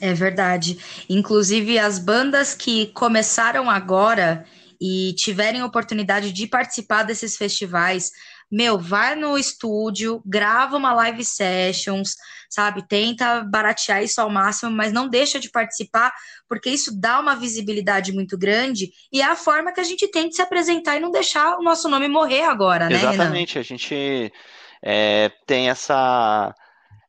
É 0.00 0.12
verdade. 0.14 0.78
Inclusive, 1.08 1.78
as 1.78 1.98
bandas 1.98 2.54
que 2.54 2.86
começaram 2.88 3.70
agora 3.70 4.44
e 4.84 5.12
tiverem 5.12 5.62
oportunidade 5.62 6.32
de 6.32 6.44
participar 6.44 7.04
desses 7.04 7.36
festivais, 7.36 8.10
meu, 8.50 8.76
vai 8.76 9.14
no 9.14 9.38
estúdio, 9.38 10.20
grava 10.26 10.76
uma 10.76 10.92
live 10.92 11.24
sessions, 11.24 12.16
sabe? 12.50 12.84
Tenta 12.88 13.44
baratear 13.44 14.02
isso 14.02 14.20
ao 14.20 14.28
máximo, 14.28 14.72
mas 14.72 14.92
não 14.92 15.08
deixa 15.08 15.38
de 15.38 15.48
participar, 15.48 16.12
porque 16.48 16.68
isso 16.68 17.00
dá 17.00 17.20
uma 17.20 17.36
visibilidade 17.36 18.12
muito 18.12 18.36
grande 18.36 18.90
e 19.12 19.22
é 19.22 19.24
a 19.24 19.36
forma 19.36 19.72
que 19.72 19.78
a 19.78 19.84
gente 19.84 20.08
tem 20.08 20.28
de 20.28 20.34
se 20.34 20.42
apresentar 20.42 20.96
e 20.96 21.00
não 21.00 21.12
deixar 21.12 21.56
o 21.58 21.62
nosso 21.62 21.88
nome 21.88 22.08
morrer 22.08 22.42
agora, 22.42 22.88
né? 22.88 22.96
Exatamente, 22.96 23.54
Renan? 23.54 23.60
a 23.60 23.64
gente 23.64 24.32
é, 24.82 25.30
tem 25.46 25.70
essa, 25.70 26.52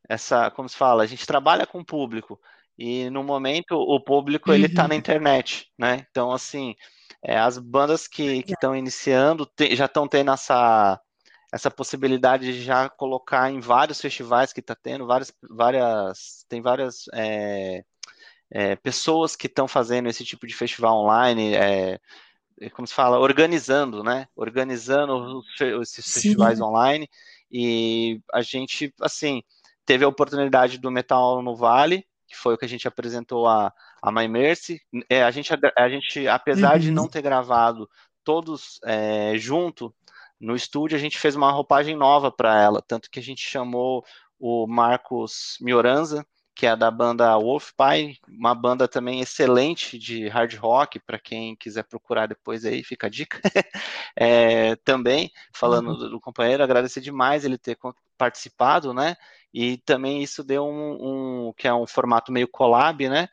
essa, 0.07 0.51
como 0.51 0.69
se 0.69 0.77
fala, 0.77 1.01
a 1.01 1.07
gente 1.07 1.25
trabalha 1.25 1.65
com 1.65 1.79
o 1.79 1.85
público 1.85 2.39
e 2.77 3.09
no 3.09 3.23
momento 3.23 3.71
o 3.71 3.99
público 3.99 4.53
ele 4.53 4.67
está 4.67 4.87
na 4.87 4.93
uhum. 4.93 4.99
internet, 4.99 5.67
né? 5.75 6.05
Então 6.11 6.31
assim, 6.31 6.75
é, 7.23 7.37
as 7.37 7.57
bandas 7.57 8.07
que 8.07 8.43
estão 8.47 8.75
iniciando 8.75 9.45
te, 9.45 9.75
já 9.75 9.85
estão 9.85 10.07
tendo 10.07 10.31
essa 10.31 10.99
essa 11.53 11.69
possibilidade 11.69 12.51
de 12.51 12.63
já 12.63 12.89
colocar 12.89 13.51
em 13.51 13.59
vários 13.59 14.01
festivais 14.01 14.51
que 14.51 14.59
está 14.59 14.73
tendo, 14.73 15.05
várias, 15.05 15.31
várias, 15.47 16.43
tem 16.49 16.63
várias 16.63 17.05
é, 17.13 17.85
é, 18.49 18.75
pessoas 18.77 19.35
que 19.35 19.45
estão 19.45 19.67
fazendo 19.67 20.09
esse 20.09 20.25
tipo 20.25 20.47
de 20.47 20.55
festival 20.55 21.03
online, 21.03 21.53
é, 21.53 21.99
é, 22.59 22.69
como 22.71 22.87
se 22.87 22.93
fala, 22.95 23.19
organizando, 23.19 24.03
né? 24.03 24.27
Organizando 24.35 25.43
esses 25.79 26.03
Sim. 26.03 26.11
festivais 26.21 26.59
online. 26.59 27.07
E 27.51 28.19
a 28.33 28.41
gente, 28.41 28.91
assim, 28.99 29.43
teve 29.85 30.03
a 30.03 30.07
oportunidade 30.07 30.79
do 30.79 30.89
Metal 30.89 31.39
no 31.43 31.55
Vale, 31.55 32.03
que 32.27 32.35
foi 32.35 32.55
o 32.55 32.57
que 32.57 32.65
a 32.65 32.69
gente 32.69 32.87
apresentou 32.87 33.47
a, 33.47 33.71
a 34.03 34.11
My 34.11 34.27
Mercy. 34.27 34.81
É, 35.09 35.23
a, 35.23 35.31
gente, 35.31 35.49
a 35.77 35.89
gente, 35.89 36.27
apesar 36.27 36.73
uhum. 36.73 36.79
de 36.79 36.91
não 36.91 37.07
ter 37.07 37.21
gravado 37.21 37.89
todos 38.21 38.79
é, 38.83 39.33
junto 39.37 39.95
no 40.39 40.55
estúdio, 40.55 40.97
a 40.97 40.99
gente 40.99 41.17
fez 41.17 41.37
uma 41.37 41.51
roupagem 41.51 41.95
nova 41.95 42.29
para 42.29 42.61
ela, 42.61 42.81
tanto 42.85 43.09
que 43.09 43.19
a 43.19 43.23
gente 43.23 43.41
chamou 43.41 44.03
o 44.37 44.67
Marcos 44.67 45.57
Mioranza, 45.61 46.25
que 46.53 46.67
é 46.67 46.75
da 46.75 46.91
banda 46.91 47.37
Wolf 47.37 47.71
Pie, 47.71 48.19
uma 48.27 48.53
banda 48.53 48.89
também 48.89 49.21
excelente 49.21 49.97
de 49.97 50.27
hard 50.27 50.53
rock, 50.55 50.99
para 50.99 51.17
quem 51.17 51.55
quiser 51.55 51.83
procurar 51.83 52.27
depois 52.27 52.65
aí, 52.65 52.83
fica 52.83 53.07
a 53.07 53.09
dica. 53.09 53.39
é, 54.17 54.75
também, 54.77 55.31
falando 55.53 55.91
uhum. 55.91 55.97
do, 55.97 56.09
do, 56.09 56.19
companheiro, 56.19 56.61
agradecer 56.61 56.99
demais 56.99 57.45
ele 57.45 57.57
ter 57.57 57.77
participado, 58.17 58.93
né? 58.93 59.15
E 59.53 59.77
também 59.77 60.21
isso 60.21 60.43
deu 60.43 60.65
um, 60.65 61.47
um 61.47 61.53
que 61.53 61.67
é 61.67 61.73
um 61.73 61.87
formato 61.87 62.31
meio 62.33 62.49
collab, 62.49 63.07
né? 63.07 63.29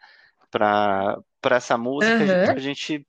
Para 0.51 1.23
essa 1.51 1.79
música, 1.79 2.15
uhum. 2.15 2.51
a 2.51 2.59
gente 2.59 3.07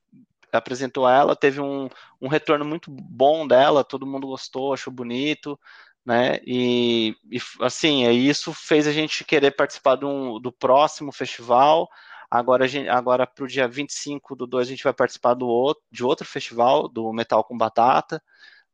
apresentou 0.52 1.08
ela, 1.08 1.36
teve 1.36 1.62
um, 1.62 1.90
um 2.22 2.28
retorno 2.28 2.66
muito 2.66 2.92
bom 2.92 3.48
dela, 3.48 3.84
todo 3.84 4.06
mundo 4.06 4.28
gostou, 4.28 4.74
achou 4.74 4.92
bonito, 4.92 5.58
né? 6.06 6.40
E, 6.46 7.16
e 7.32 7.40
assim, 7.62 8.10
isso 8.10 8.54
fez 8.54 8.88
a 8.88 8.92
gente 8.92 9.24
querer 9.24 9.52
participar 9.52 9.96
do, 9.96 10.40
do 10.40 10.52
próximo 10.52 11.12
festival. 11.12 11.90
Agora, 12.30 12.66
agora 12.90 13.28
para 13.28 13.44
o 13.44 13.48
dia 13.48 13.68
25 13.68 14.36
do 14.36 14.48
2, 14.48 14.68
a 14.68 14.70
gente 14.70 14.84
vai 14.84 14.94
participar 14.94 15.34
do 15.34 15.48
outro, 15.48 15.84
de 15.92 16.04
outro 16.04 16.26
festival, 16.26 16.88
do 16.88 17.12
Metal 17.14 17.44
com 17.44 17.58
Batata, 17.58 18.22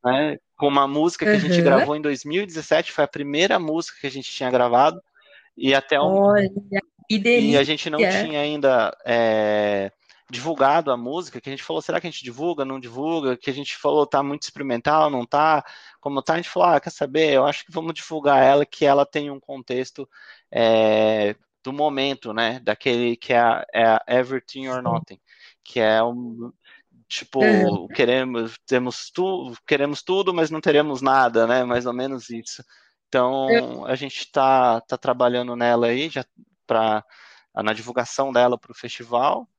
né? 0.03 0.37
Com 0.55 0.67
uma 0.67 0.87
música 0.87 1.25
que 1.25 1.31
uhum. 1.31 1.37
a 1.37 1.39
gente 1.39 1.61
gravou 1.61 1.95
em 1.95 2.01
2017, 2.01 2.91
foi 2.91 3.03
a 3.03 3.07
primeira 3.07 3.59
música 3.59 3.99
que 4.01 4.07
a 4.07 4.11
gente 4.11 4.31
tinha 4.31 4.49
gravado. 4.49 5.01
E 5.55 5.73
até 5.73 5.99
um, 5.99 6.33
Delícia. 7.09 7.51
E 7.51 7.57
a 7.57 7.63
gente 7.63 7.89
não 7.89 7.99
tinha 7.99 8.39
ainda 8.39 8.95
é, 9.05 9.91
divulgado 10.29 10.91
a 10.91 10.97
música, 10.97 11.39
que 11.39 11.49
a 11.49 11.51
gente 11.51 11.63
falou, 11.63 11.81
será 11.81 12.01
que 12.01 12.07
a 12.07 12.09
gente 12.09 12.23
divulga, 12.23 12.65
não 12.65 12.79
divulga? 12.79 13.37
Que 13.37 13.49
a 13.49 13.53
gente 13.53 13.77
falou, 13.77 14.05
tá 14.05 14.21
muito 14.21 14.43
experimental, 14.43 15.09
não 15.09 15.25
tá? 15.25 15.63
Como 16.01 16.21
tá, 16.21 16.33
a 16.33 16.35
gente 16.37 16.49
falou, 16.49 16.69
ah, 16.69 16.79
quer 16.79 16.89
saber? 16.89 17.33
Eu 17.33 17.45
acho 17.45 17.65
que 17.65 17.71
vamos 17.71 17.93
divulgar 17.93 18.43
ela, 18.43 18.65
que 18.65 18.85
ela 18.85 19.05
tem 19.05 19.31
um 19.31 19.39
contexto 19.39 20.07
é, 20.51 21.35
do 21.63 21.71
momento, 21.71 22.33
né? 22.33 22.59
Daquele 22.61 23.15
que 23.15 23.33
é 23.33 23.65
é 23.73 24.19
Everything 24.19 24.67
or 24.67 24.81
Nothing, 24.81 25.19
que 25.63 25.79
é 25.79 26.03
um 26.03 26.51
tipo 27.07 27.39
uhum. 27.39 27.87
queremos 27.87 28.57
temos 28.65 29.09
tudo 29.09 29.57
queremos 29.65 30.01
tudo 30.03 30.33
mas 30.33 30.51
não 30.51 30.59
teremos 30.59 31.01
nada 31.01 31.47
né 31.47 31.63
mais 31.63 31.85
ou 31.85 31.93
menos 31.93 32.29
isso 32.29 32.61
então 33.07 33.85
a 33.85 33.95
gente 33.95 34.17
está 34.19 34.81
tá 34.81 34.97
trabalhando 34.97 35.55
nela 35.55 35.87
aí 35.87 36.09
já 36.09 36.25
para 36.67 37.03
na 37.55 37.73
divulgação 37.73 38.31
dela 38.31 38.57
para 38.57 38.71
o 38.71 38.75
festival 38.75 39.49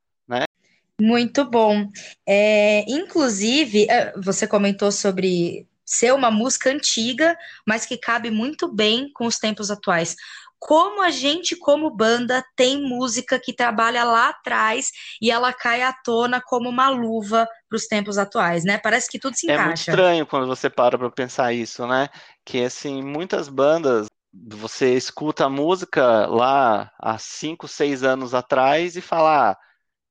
muito 1.01 1.45
bom. 1.45 1.89
É, 2.27 2.85
inclusive, 2.89 3.87
é, 3.89 4.13
você 4.17 4.47
comentou 4.47 4.91
sobre 4.91 5.69
ser 5.85 6.13
uma 6.13 6.31
música 6.31 6.71
antiga, 6.71 7.37
mas 7.67 7.87
que 7.87 7.97
cabe 7.97 8.31
muito 8.31 8.71
bem 8.71 9.11
com 9.13 9.25
os 9.25 9.39
tempos 9.39 9.71
atuais. 9.71 10.17
Como 10.59 11.01
a 11.01 11.11
gente, 11.11 11.55
como 11.55 11.89
banda, 11.89 12.45
tem 12.57 12.83
música 12.83 13.39
que 13.39 13.53
trabalha 13.53 14.03
lá 14.03 14.31
atrás 14.31 14.91
e 15.23 15.31
ela 15.31 15.53
cai 15.53 15.83
à 15.83 15.93
tona 15.93 16.43
como 16.45 16.69
uma 16.69 16.89
luva 16.89 17.49
para 17.69 17.77
os 17.77 17.87
tempos 17.87 18.19
atuais, 18.19 18.65
né? 18.65 18.77
Parece 18.77 19.09
que 19.09 19.21
tudo 19.21 19.37
se 19.37 19.47
encaixa. 19.47 19.63
É 19.63 19.67
muito 19.67 19.79
estranho 19.79 20.27
quando 20.27 20.49
você 20.49 20.69
para 20.69 20.99
para 20.99 21.11
pensar 21.11 21.53
isso, 21.53 21.87
né? 21.87 22.09
Que 22.45 22.65
assim, 22.65 23.01
muitas 23.05 23.49
bandas 23.49 24.09
você 24.33 24.95
escuta 24.95 25.47
a 25.47 25.51
música 25.51 26.27
lá 26.27 26.93
há 26.99 27.19
cinco, 27.19 27.67
seis 27.67 28.03
anos 28.03 28.35
atrás 28.35 28.97
e 28.97 29.01
fala, 29.01 29.53
ah, 29.53 29.59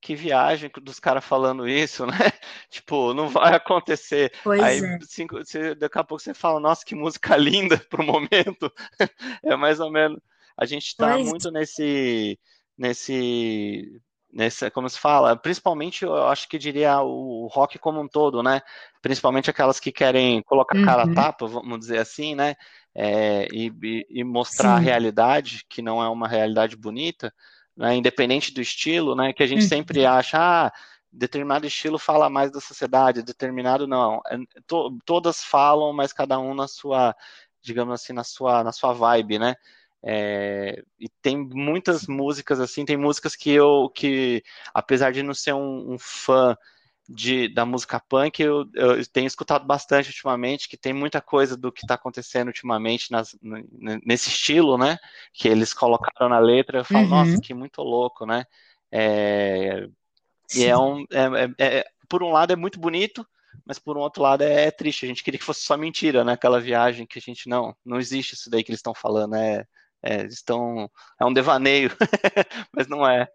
que 0.00 0.14
viagem 0.14 0.70
dos 0.82 1.00
caras 1.00 1.24
falando 1.24 1.68
isso, 1.68 2.06
né? 2.06 2.32
tipo, 2.70 3.14
não 3.14 3.28
vai 3.28 3.54
acontecer. 3.54 4.32
Pois 4.42 4.60
Aí, 4.60 4.80
é. 4.80 4.98
cinco, 5.02 5.36
você, 5.38 5.74
daqui 5.74 5.98
a 5.98 6.04
pouco 6.04 6.22
você 6.22 6.34
fala, 6.34 6.60
nossa, 6.60 6.84
que 6.84 6.94
música 6.94 7.36
linda 7.36 7.78
pro 7.90 8.04
momento. 8.04 8.72
é 9.44 9.56
mais 9.56 9.80
ou 9.80 9.90
menos. 9.90 10.20
A 10.56 10.66
gente 10.66 10.88
está 10.88 11.16
muito 11.16 11.52
nesse, 11.52 12.38
nesse, 12.76 14.00
nesse, 14.32 14.68
como 14.72 14.88
se 14.88 14.98
fala, 14.98 15.36
principalmente 15.36 16.04
eu 16.04 16.26
acho 16.26 16.48
que 16.48 16.58
diria 16.58 17.00
o 17.00 17.46
rock 17.46 17.78
como 17.78 18.00
um 18.00 18.08
todo, 18.08 18.42
né? 18.42 18.60
Principalmente 19.00 19.50
aquelas 19.50 19.78
que 19.78 19.92
querem 19.92 20.42
colocar 20.42 20.76
uhum. 20.76 20.84
cara 20.84 21.02
a 21.04 21.14
tapa, 21.14 21.46
vamos 21.46 21.78
dizer 21.78 21.98
assim, 21.98 22.34
né? 22.34 22.56
É, 22.94 23.46
e, 23.52 23.72
e, 24.10 24.24
mostrar 24.24 24.70
Sim. 24.70 24.76
a 24.76 24.78
realidade, 24.78 25.64
que 25.68 25.80
não 25.80 26.02
é 26.02 26.08
uma 26.08 26.26
realidade 26.26 26.76
bonita 26.76 27.32
né, 27.78 27.94
independente 27.94 28.52
do 28.52 28.60
estilo, 28.60 29.14
né, 29.14 29.32
que 29.32 29.42
a 29.42 29.46
gente 29.46 29.62
uhum. 29.62 29.68
sempre 29.68 30.04
acha, 30.04 30.36
ah, 30.36 30.72
determinado 31.12 31.64
estilo 31.64 31.96
fala 31.96 32.28
mais 32.28 32.50
da 32.50 32.60
sociedade, 32.60 33.22
determinado 33.22 33.86
não. 33.86 34.20
É, 34.28 34.36
to, 34.66 34.98
todas 35.06 35.44
falam, 35.44 35.92
mas 35.92 36.12
cada 36.12 36.38
um 36.40 36.54
na 36.54 36.66
sua, 36.66 37.14
digamos 37.62 37.94
assim, 37.94 38.12
na 38.12 38.24
sua, 38.24 38.64
na 38.64 38.72
sua 38.72 38.92
vibe, 38.92 39.38
né? 39.38 39.54
É, 40.02 40.82
e 40.98 41.08
tem 41.22 41.36
muitas 41.36 42.06
músicas 42.06 42.60
assim, 42.60 42.84
tem 42.84 42.96
músicas 42.96 43.34
que 43.36 43.50
eu, 43.50 43.90
que 43.94 44.42
apesar 44.74 45.12
de 45.12 45.22
não 45.22 45.34
ser 45.34 45.54
um, 45.54 45.92
um 45.94 45.98
fã 45.98 46.56
de, 47.08 47.48
da 47.48 47.64
música 47.64 47.98
punk 47.98 48.40
eu, 48.40 48.68
eu, 48.74 49.06
tenho 49.06 49.26
escutado 49.26 49.64
bastante 49.64 50.08
ultimamente, 50.10 50.68
que 50.68 50.76
tem 50.76 50.92
muita 50.92 51.22
coisa 51.22 51.56
do 51.56 51.72
que 51.72 51.80
está 51.80 51.94
acontecendo 51.94 52.48
ultimamente 52.48 53.10
nas, 53.10 53.34
nesse 54.04 54.28
estilo, 54.28 54.76
né? 54.76 54.98
Que 55.32 55.48
eles 55.48 55.72
colocaram 55.72 56.28
na 56.28 56.38
letra, 56.38 56.80
eu 56.80 56.84
falo, 56.84 57.04
uhum. 57.04 57.08
nossa, 57.08 57.40
que 57.40 57.54
muito 57.54 57.80
louco, 57.80 58.26
né? 58.26 58.44
É, 58.92 59.88
e 60.54 60.64
é 60.64 60.76
um. 60.76 61.04
É, 61.10 61.64
é, 61.64 61.78
é, 61.78 61.84
por 62.08 62.22
um 62.22 62.30
lado 62.30 62.52
é 62.52 62.56
muito 62.56 62.78
bonito, 62.78 63.26
mas 63.64 63.78
por 63.78 63.96
um 63.96 64.00
outro 64.00 64.22
lado 64.22 64.42
é, 64.42 64.66
é, 64.66 64.70
triste. 64.70 65.06
A 65.06 65.08
gente 65.08 65.24
queria 65.24 65.38
que 65.38 65.44
fosse 65.44 65.62
só 65.62 65.78
mentira, 65.78 66.22
né? 66.24 66.32
Aquela 66.34 66.60
viagem 66.60 67.06
que 67.06 67.18
a 67.18 67.22
gente 67.22 67.48
não, 67.48 67.74
não 67.84 67.98
existe 67.98 68.34
isso 68.34 68.50
daí 68.50 68.62
que 68.62 68.70
eles 68.70 68.80
estão 68.80 68.94
falando, 68.94 69.34
é, 69.34 69.66
é, 70.02 70.26
estão, 70.26 70.90
é 71.18 71.24
um 71.24 71.32
devaneio, 71.32 71.90
mas 72.72 72.86
não 72.86 73.08
é. 73.08 73.26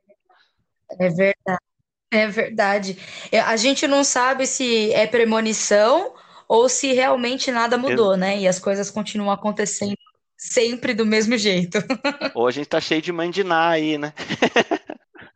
É 0.99 1.09
verdade. 1.09 1.72
É 2.13 2.27
verdade. 2.27 2.95
É, 3.31 3.39
a 3.39 3.55
gente 3.57 3.87
não 3.87 4.03
sabe 4.03 4.45
se 4.45 4.93
é 4.93 5.07
premonição 5.07 6.13
ou 6.47 6.69
se 6.69 6.93
realmente 6.93 7.51
nada 7.51 7.75
mudou, 7.75 8.15
né? 8.15 8.37
E 8.37 8.47
as 8.47 8.59
coisas 8.59 8.91
continuam 8.91 9.31
acontecendo 9.31 9.97
sempre 10.37 10.93
do 10.93 11.07
mesmo 11.07 11.35
jeito. 11.37 11.79
Ou 12.35 12.47
a 12.47 12.51
gente 12.51 12.67
tá 12.67 12.79
cheio 12.79 13.01
de 13.01 13.11
mandiná 13.11 13.69
aí, 13.69 13.97
né? 13.97 14.13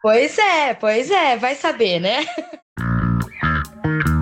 Pois 0.02 0.38
é, 0.38 0.74
pois 0.74 1.10
é, 1.10 1.38
vai 1.38 1.56
saber, 1.56 2.00
né? 2.00 2.26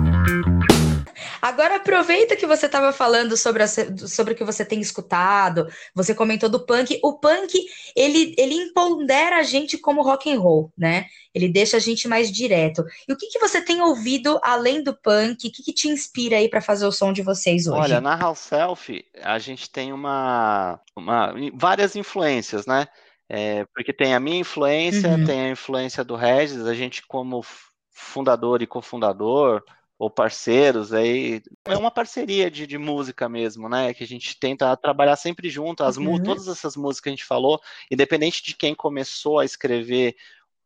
Agora 1.46 1.76
aproveita 1.76 2.34
que 2.34 2.44
você 2.44 2.66
estava 2.66 2.92
falando 2.92 3.36
sobre, 3.36 3.62
a, 3.62 3.68
sobre 3.68 4.32
o 4.32 4.36
que 4.36 4.42
você 4.42 4.64
tem 4.64 4.80
escutado, 4.80 5.68
você 5.94 6.12
comentou 6.12 6.48
do 6.48 6.66
punk. 6.66 6.98
O 7.04 7.20
punk, 7.20 7.56
ele, 7.94 8.34
ele 8.36 8.54
empodera 8.54 9.36
a 9.36 9.44
gente 9.44 9.78
como 9.78 10.02
rock 10.02 10.28
and 10.28 10.40
roll, 10.40 10.72
né? 10.76 11.06
Ele 11.32 11.48
deixa 11.48 11.76
a 11.76 11.80
gente 11.80 12.08
mais 12.08 12.32
direto. 12.32 12.84
E 13.08 13.12
o 13.12 13.16
que, 13.16 13.28
que 13.28 13.38
você 13.38 13.60
tem 13.60 13.80
ouvido 13.80 14.40
além 14.42 14.82
do 14.82 14.92
punk? 14.92 15.46
O 15.46 15.52
que, 15.52 15.62
que 15.62 15.72
te 15.72 15.86
inspira 15.86 16.36
aí 16.36 16.48
para 16.48 16.60
fazer 16.60 16.84
o 16.84 16.90
som 16.90 17.12
de 17.12 17.22
vocês 17.22 17.68
hoje? 17.68 17.80
Olha, 17.80 18.00
na 18.00 18.16
House 18.16 18.40
Self, 18.40 19.04
a 19.22 19.38
gente 19.38 19.70
tem 19.70 19.92
uma, 19.92 20.80
uma 20.96 21.32
várias 21.54 21.94
influências, 21.94 22.66
né? 22.66 22.88
É, 23.28 23.64
porque 23.72 23.92
tem 23.92 24.14
a 24.14 24.20
minha 24.20 24.40
influência, 24.40 25.10
uhum. 25.10 25.24
tem 25.24 25.42
a 25.42 25.50
influência 25.50 26.02
do 26.02 26.16
Regis, 26.16 26.66
a 26.66 26.74
gente 26.74 27.06
como 27.06 27.44
fundador 27.92 28.62
e 28.62 28.66
cofundador, 28.66 29.62
ou 29.98 30.10
parceiros, 30.10 30.92
aí 30.92 31.42
é 31.64 31.76
uma 31.76 31.90
parceria 31.90 32.50
de, 32.50 32.66
de 32.66 32.76
música 32.76 33.28
mesmo, 33.28 33.68
né? 33.68 33.94
Que 33.94 34.04
a 34.04 34.06
gente 34.06 34.38
tenta 34.38 34.76
trabalhar 34.76 35.16
sempre 35.16 35.48
junto. 35.48 35.82
As 35.82 35.96
uhum. 35.96 36.22
todas 36.22 36.48
essas 36.48 36.76
músicas 36.76 37.00
que 37.00 37.08
a 37.08 37.12
gente 37.12 37.24
falou, 37.24 37.60
independente 37.90 38.42
de 38.42 38.54
quem 38.54 38.74
começou 38.74 39.38
a 39.38 39.44
escrever 39.44 40.14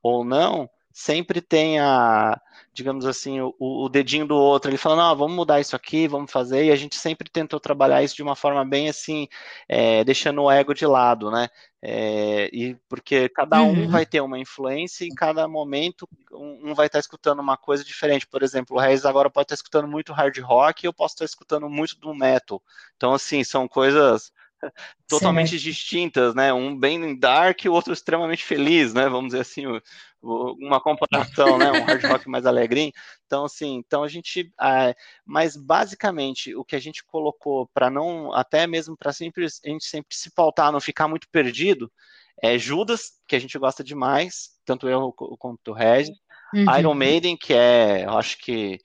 ou 0.02 0.24
não, 0.24 0.68
sempre 0.92 1.40
tem 1.40 1.78
a, 1.78 2.40
digamos 2.72 3.04
assim, 3.06 3.40
o, 3.40 3.54
o 3.58 3.88
dedinho 3.88 4.26
do 4.26 4.36
outro, 4.36 4.70
ele 4.70 4.78
falando, 4.78 5.02
ah, 5.02 5.14
vamos 5.14 5.36
mudar 5.36 5.60
isso 5.60 5.74
aqui, 5.76 6.08
vamos 6.08 6.30
fazer, 6.30 6.64
e 6.64 6.70
a 6.70 6.76
gente 6.76 6.96
sempre 6.96 7.28
tentou 7.28 7.60
trabalhar 7.60 8.02
isso 8.02 8.16
de 8.16 8.22
uma 8.22 8.36
forma 8.36 8.64
bem 8.64 8.88
assim, 8.88 9.28
é, 9.68 10.04
deixando 10.04 10.42
o 10.42 10.50
ego 10.50 10.74
de 10.74 10.86
lado, 10.86 11.30
né? 11.30 11.48
É, 11.82 12.50
e 12.52 12.76
porque 12.88 13.28
cada 13.30 13.62
um 13.62 13.70
uhum. 13.70 13.88
vai 13.88 14.04
ter 14.04 14.20
uma 14.20 14.38
influência 14.38 15.04
e 15.04 15.08
em 15.08 15.14
cada 15.14 15.48
momento 15.48 16.06
um, 16.30 16.70
um 16.70 16.74
vai 16.74 16.86
estar 16.86 16.98
escutando 16.98 17.40
uma 17.40 17.56
coisa 17.56 17.82
diferente. 17.82 18.26
Por 18.26 18.42
exemplo, 18.42 18.76
o 18.76 18.80
Reis 18.80 19.06
agora 19.06 19.30
pode 19.30 19.46
estar 19.46 19.54
escutando 19.54 19.88
muito 19.88 20.12
hard 20.12 20.38
rock 20.40 20.84
e 20.84 20.86
eu 20.86 20.92
posso 20.92 21.14
estar 21.14 21.24
escutando 21.24 21.70
muito 21.70 21.98
do 21.98 22.14
metal. 22.14 22.62
Então, 22.96 23.14
assim, 23.14 23.42
são 23.42 23.66
coisas 23.66 24.30
totalmente 25.08 25.50
certo. 25.50 25.62
distintas, 25.62 26.34
né? 26.34 26.52
Um 26.52 26.76
bem 26.76 27.18
dark 27.18 27.64
e 27.64 27.68
o 27.68 27.72
outro 27.72 27.92
extremamente 27.92 28.44
feliz, 28.44 28.94
né? 28.94 29.08
Vamos 29.08 29.28
dizer 29.28 29.40
assim, 29.40 29.64
uma 30.22 30.80
comparação, 30.80 31.58
né? 31.58 31.70
Um 31.70 31.84
hard 31.84 32.04
rock 32.04 32.28
mais 32.28 32.46
alegrinho. 32.46 32.92
Então, 33.26 33.44
assim, 33.44 33.76
então 33.76 34.02
a 34.02 34.08
gente, 34.08 34.52
ah, 34.58 34.94
mas 35.24 35.56
basicamente 35.56 36.54
o 36.54 36.64
que 36.64 36.76
a 36.76 36.80
gente 36.80 37.04
colocou 37.04 37.68
para 37.72 37.90
não, 37.90 38.32
até 38.32 38.66
mesmo 38.66 38.96
para 38.96 39.12
sempre 39.12 39.44
a 39.44 39.68
gente 39.68 39.84
sempre 39.84 40.16
se 40.16 40.30
pautar, 40.30 40.72
não 40.72 40.80
ficar 40.80 41.08
muito 41.08 41.28
perdido, 41.30 41.90
é 42.42 42.58
Judas, 42.58 43.12
que 43.26 43.36
a 43.36 43.38
gente 43.38 43.58
gosta 43.58 43.84
demais, 43.84 44.50
tanto 44.64 44.88
eu 44.88 45.12
quanto 45.12 45.70
o 45.70 45.74
Regis, 45.74 46.16
uhum. 46.54 46.78
Iron 46.78 46.94
Maiden, 46.94 47.36
que 47.36 47.52
é, 47.52 48.04
eu 48.04 48.16
acho 48.16 48.38
que 48.38 48.80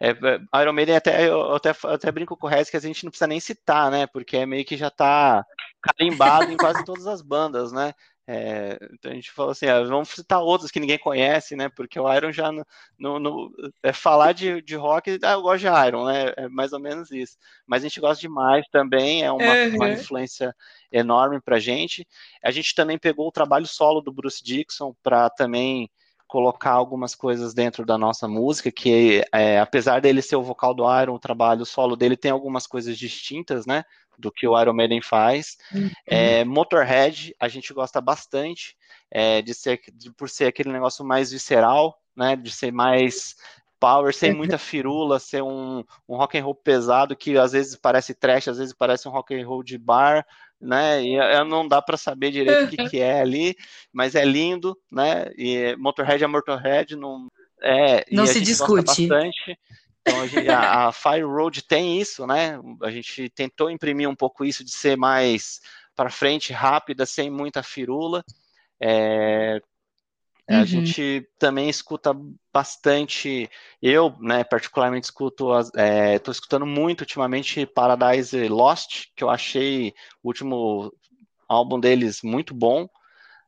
é, 0.00 0.10
é, 0.10 0.62
Iron 0.62 0.72
Maiden 0.72 0.96
até 0.96 1.28
eu 1.28 1.54
até, 1.54 1.74
até 1.84 2.12
brinco 2.12 2.36
com 2.36 2.46
o 2.46 2.50
Rez 2.50 2.70
que 2.70 2.76
a 2.76 2.80
gente 2.80 3.04
não 3.04 3.10
precisa 3.10 3.26
nem 3.26 3.40
citar, 3.40 3.90
né? 3.90 4.06
Porque 4.06 4.36
é 4.36 4.46
meio 4.46 4.64
que 4.64 4.76
já 4.76 4.90
tá 4.90 5.44
carimbado 5.82 6.50
em 6.50 6.56
quase 6.56 6.84
todas 6.84 7.06
as 7.06 7.22
bandas, 7.22 7.72
né? 7.72 7.92
É, 8.32 8.78
então 8.92 9.10
a 9.10 9.14
gente 9.14 9.32
falou 9.32 9.50
assim, 9.50 9.66
ah, 9.66 9.82
vamos 9.82 10.10
citar 10.10 10.40
outros 10.40 10.70
que 10.70 10.78
ninguém 10.78 10.98
conhece, 10.98 11.56
né? 11.56 11.68
Porque 11.68 11.98
o 11.98 12.12
Iron 12.14 12.30
já 12.30 12.52
no, 12.52 12.64
no, 12.96 13.18
no 13.18 13.52
é 13.82 13.92
falar 13.92 14.32
de, 14.32 14.62
de 14.62 14.76
rock, 14.76 15.18
ah, 15.24 15.32
eu 15.32 15.42
gosto 15.42 15.62
de 15.62 15.88
Iron, 15.88 16.04
né? 16.04 16.32
É 16.36 16.48
mais 16.48 16.72
ou 16.72 16.78
menos 16.78 17.10
isso. 17.10 17.36
Mas 17.66 17.82
a 17.82 17.88
gente 17.88 18.00
gosta 18.00 18.20
demais 18.20 18.64
também, 18.70 19.24
é 19.24 19.32
uma, 19.32 19.42
uhum. 19.42 19.74
uma 19.74 19.90
influência 19.90 20.54
enorme 20.92 21.40
pra 21.40 21.58
gente. 21.58 22.06
A 22.40 22.52
gente 22.52 22.72
também 22.72 22.98
pegou 22.98 23.26
o 23.26 23.32
trabalho 23.32 23.66
solo 23.66 24.00
do 24.00 24.12
Bruce 24.12 24.44
Dixon 24.44 24.94
para 25.02 25.28
também 25.30 25.90
colocar 26.30 26.70
algumas 26.70 27.12
coisas 27.12 27.52
dentro 27.52 27.84
da 27.84 27.98
nossa 27.98 28.28
música, 28.28 28.70
que 28.70 29.20
é, 29.32 29.58
apesar 29.58 30.00
dele 30.00 30.22
ser 30.22 30.36
o 30.36 30.42
vocal 30.44 30.72
do 30.72 30.84
Iron, 31.02 31.14
o 31.14 31.18
trabalho 31.18 31.66
solo 31.66 31.96
dele 31.96 32.16
tem 32.16 32.30
algumas 32.30 32.68
coisas 32.68 32.96
distintas, 32.96 33.66
né, 33.66 33.84
do 34.16 34.30
que 34.30 34.46
o 34.46 34.58
Iron 34.60 34.72
Maiden 34.72 35.02
faz. 35.02 35.58
Uhum. 35.74 35.90
É, 36.06 36.44
Motorhead, 36.44 37.34
a 37.40 37.48
gente 37.48 37.74
gosta 37.74 38.00
bastante 38.00 38.76
é, 39.10 39.42
de 39.42 39.52
ser, 39.52 39.80
de, 39.92 40.12
por 40.12 40.30
ser 40.30 40.46
aquele 40.46 40.70
negócio 40.70 41.04
mais 41.04 41.32
visceral, 41.32 42.00
né, 42.14 42.36
de 42.36 42.52
ser 42.52 42.70
mais 42.70 43.34
power, 43.80 44.14
sem 44.14 44.32
muita 44.32 44.56
firula, 44.56 45.18
ser 45.18 45.42
um, 45.42 45.82
um 46.08 46.16
rock 46.16 46.38
and 46.38 46.44
roll 46.44 46.54
pesado 46.54 47.16
que 47.16 47.36
às 47.38 47.50
vezes 47.50 47.74
parece 47.74 48.14
trash, 48.14 48.46
às 48.46 48.58
vezes 48.58 48.72
parece 48.72 49.08
um 49.08 49.10
rock 49.10 49.34
and 49.34 49.44
roll 49.44 49.64
de 49.64 49.76
bar, 49.76 50.24
né? 50.60 51.02
E 51.02 51.44
não 51.44 51.66
dá 51.66 51.80
para 51.80 51.96
saber 51.96 52.30
direito 52.30 52.64
o 52.64 52.68
que, 52.68 52.88
que, 52.90 53.00
é 53.00 53.20
ali, 53.20 53.56
mas 53.92 54.14
é 54.14 54.24
lindo, 54.24 54.76
né? 54.90 55.30
E 55.36 55.74
Motorhead 55.76 56.22
é 56.22 56.26
Motorhead, 56.26 56.96
não 56.96 57.28
é. 57.62 58.04
Não 58.10 58.26
se 58.26 58.40
discute. 58.40 59.06
Bastante. 59.06 59.58
Então 60.02 60.20
a, 60.20 60.26
gente, 60.26 60.48
a, 60.48 60.88
a, 60.88 60.92
Fire 60.92 61.22
Road 61.22 61.62
tem 61.62 62.00
isso, 62.00 62.26
né? 62.26 62.58
A 62.82 62.90
gente 62.90 63.28
tentou 63.30 63.70
imprimir 63.70 64.08
um 64.08 64.14
pouco 64.14 64.44
isso 64.44 64.64
de 64.64 64.70
ser 64.70 64.96
mais 64.96 65.60
para 65.94 66.10
frente, 66.10 66.52
rápida, 66.52 67.04
sem 67.04 67.30
muita 67.30 67.62
firula. 67.62 68.24
É, 68.80 69.60
uhum. 70.50 70.60
A 70.60 70.64
gente 70.64 71.28
também 71.38 71.68
escuta 71.68 72.12
bastante, 72.52 73.48
eu, 73.80 74.14
né, 74.20 74.42
particularmente 74.44 75.04
escuto, 75.04 75.56
estou 75.58 75.80
é, 75.82 76.20
escutando 76.30 76.66
muito 76.66 77.02
ultimamente 77.02 77.64
Paradise 77.66 78.48
Lost, 78.48 79.06
que 79.14 79.22
eu 79.22 79.30
achei 79.30 79.94
o 80.22 80.28
último 80.28 80.92
álbum 81.48 81.78
deles 81.78 82.20
muito 82.22 82.54
bom, 82.54 82.88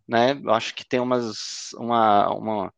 né, 0.07 0.41
eu 0.43 0.53
acho 0.53 0.75
que 0.75 0.85
tem 0.85 1.01
umas, 1.01 1.73
uma, 1.75 2.33
uma 2.35 2.75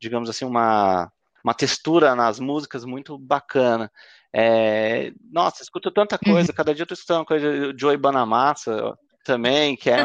digamos 0.00 0.28
assim, 0.28 0.44
uma, 0.44 1.10
uma 1.42 1.54
textura 1.54 2.14
nas 2.14 2.38
músicas 2.38 2.84
muito 2.84 3.18
bacana. 3.18 3.90
É, 4.32 5.12
nossa, 5.30 5.62
escuto 5.62 5.90
tanta 5.90 6.18
coisa, 6.18 6.50
uhum. 6.50 6.56
cada 6.56 6.74
dia 6.74 6.82
eu 6.82 6.86
tô 6.86 6.94
escutando 6.94 7.24
coisa 7.24 7.72
de 7.72 7.80
Joey 7.80 7.96
Banamassa, 7.96 8.98
também, 9.24 9.76
que 9.76 9.90
é, 9.90 10.02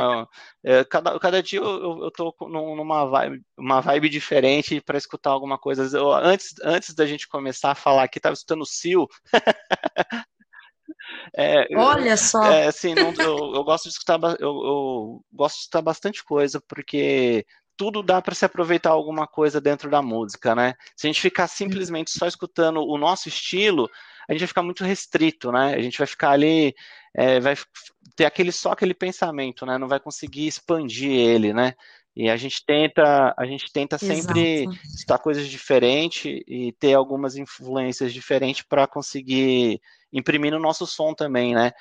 é 0.63 0.83
cada, 0.85 1.19
cada 1.19 1.43
dia 1.43 1.59
eu, 1.59 2.03
eu 2.03 2.11
tô 2.11 2.33
numa 2.47 3.05
vibe, 3.05 3.43
uma 3.57 3.81
vibe 3.81 4.09
diferente 4.09 4.81
para 4.81 4.97
escutar 4.97 5.31
alguma 5.31 5.57
coisa. 5.57 5.97
Eu, 5.97 6.11
antes, 6.13 6.55
antes 6.63 6.95
da 6.95 7.05
gente 7.05 7.27
começar 7.27 7.71
a 7.71 7.75
falar 7.75 8.03
aqui, 8.03 8.17
estava 8.17 8.33
escutando 8.33 8.61
o 8.61 8.65
Sil. 8.65 9.05
É, 11.35 11.67
Olha 11.75 12.17
só. 12.17 12.43
É, 12.43 12.67
assim, 12.67 12.93
não, 12.93 13.13
eu, 13.13 13.53
eu, 13.55 13.63
gosto 13.63 13.83
de 13.85 13.89
escutar, 13.89 14.19
eu, 14.39 14.49
eu, 14.49 15.25
gosto 15.31 15.55
de 15.55 15.61
escutar 15.61 15.81
bastante 15.81 16.23
coisa, 16.23 16.61
porque 16.67 17.45
tudo 17.77 18.03
dá 18.03 18.21
para 18.21 18.35
se 18.35 18.45
aproveitar 18.45 18.89
alguma 18.89 19.25
coisa 19.25 19.61
dentro 19.61 19.89
da 19.89 20.01
música, 20.01 20.53
né? 20.53 20.73
Se 20.95 21.07
a 21.07 21.09
gente 21.09 21.21
ficar 21.21 21.47
simplesmente 21.47 22.11
só 22.11 22.27
escutando 22.27 22.81
o 22.81 22.97
nosso 22.97 23.29
estilo, 23.29 23.89
a 24.27 24.33
gente 24.33 24.41
vai 24.41 24.47
ficar 24.47 24.63
muito 24.63 24.83
restrito, 24.83 25.51
né? 25.51 25.75
A 25.75 25.81
gente 25.81 25.97
vai 25.97 26.05
ficar 26.05 26.31
ali, 26.31 26.75
é, 27.15 27.39
vai 27.39 27.55
ter 28.19 28.25
aquele 28.25 28.51
só 28.51 28.73
aquele 28.73 28.93
pensamento, 28.93 29.65
né? 29.65 29.77
Não 29.77 29.87
vai 29.87 29.97
conseguir 29.97 30.45
expandir 30.45 31.09
ele, 31.09 31.53
né? 31.53 31.73
E 32.13 32.29
a 32.29 32.35
gente 32.35 32.65
tenta, 32.65 33.33
a 33.37 33.45
gente 33.45 33.71
tenta 33.71 33.97
sempre 33.97 34.63
Exato. 34.63 34.79
estar 34.93 35.17
coisas 35.19 35.47
diferentes 35.47 36.41
e 36.45 36.73
ter 36.77 36.93
algumas 36.95 37.37
influências 37.37 38.13
diferentes 38.13 38.61
para 38.61 38.85
conseguir 38.85 39.79
imprimir 40.11 40.51
no 40.51 40.59
nosso 40.59 40.85
som 40.85 41.13
também, 41.13 41.55
né? 41.55 41.71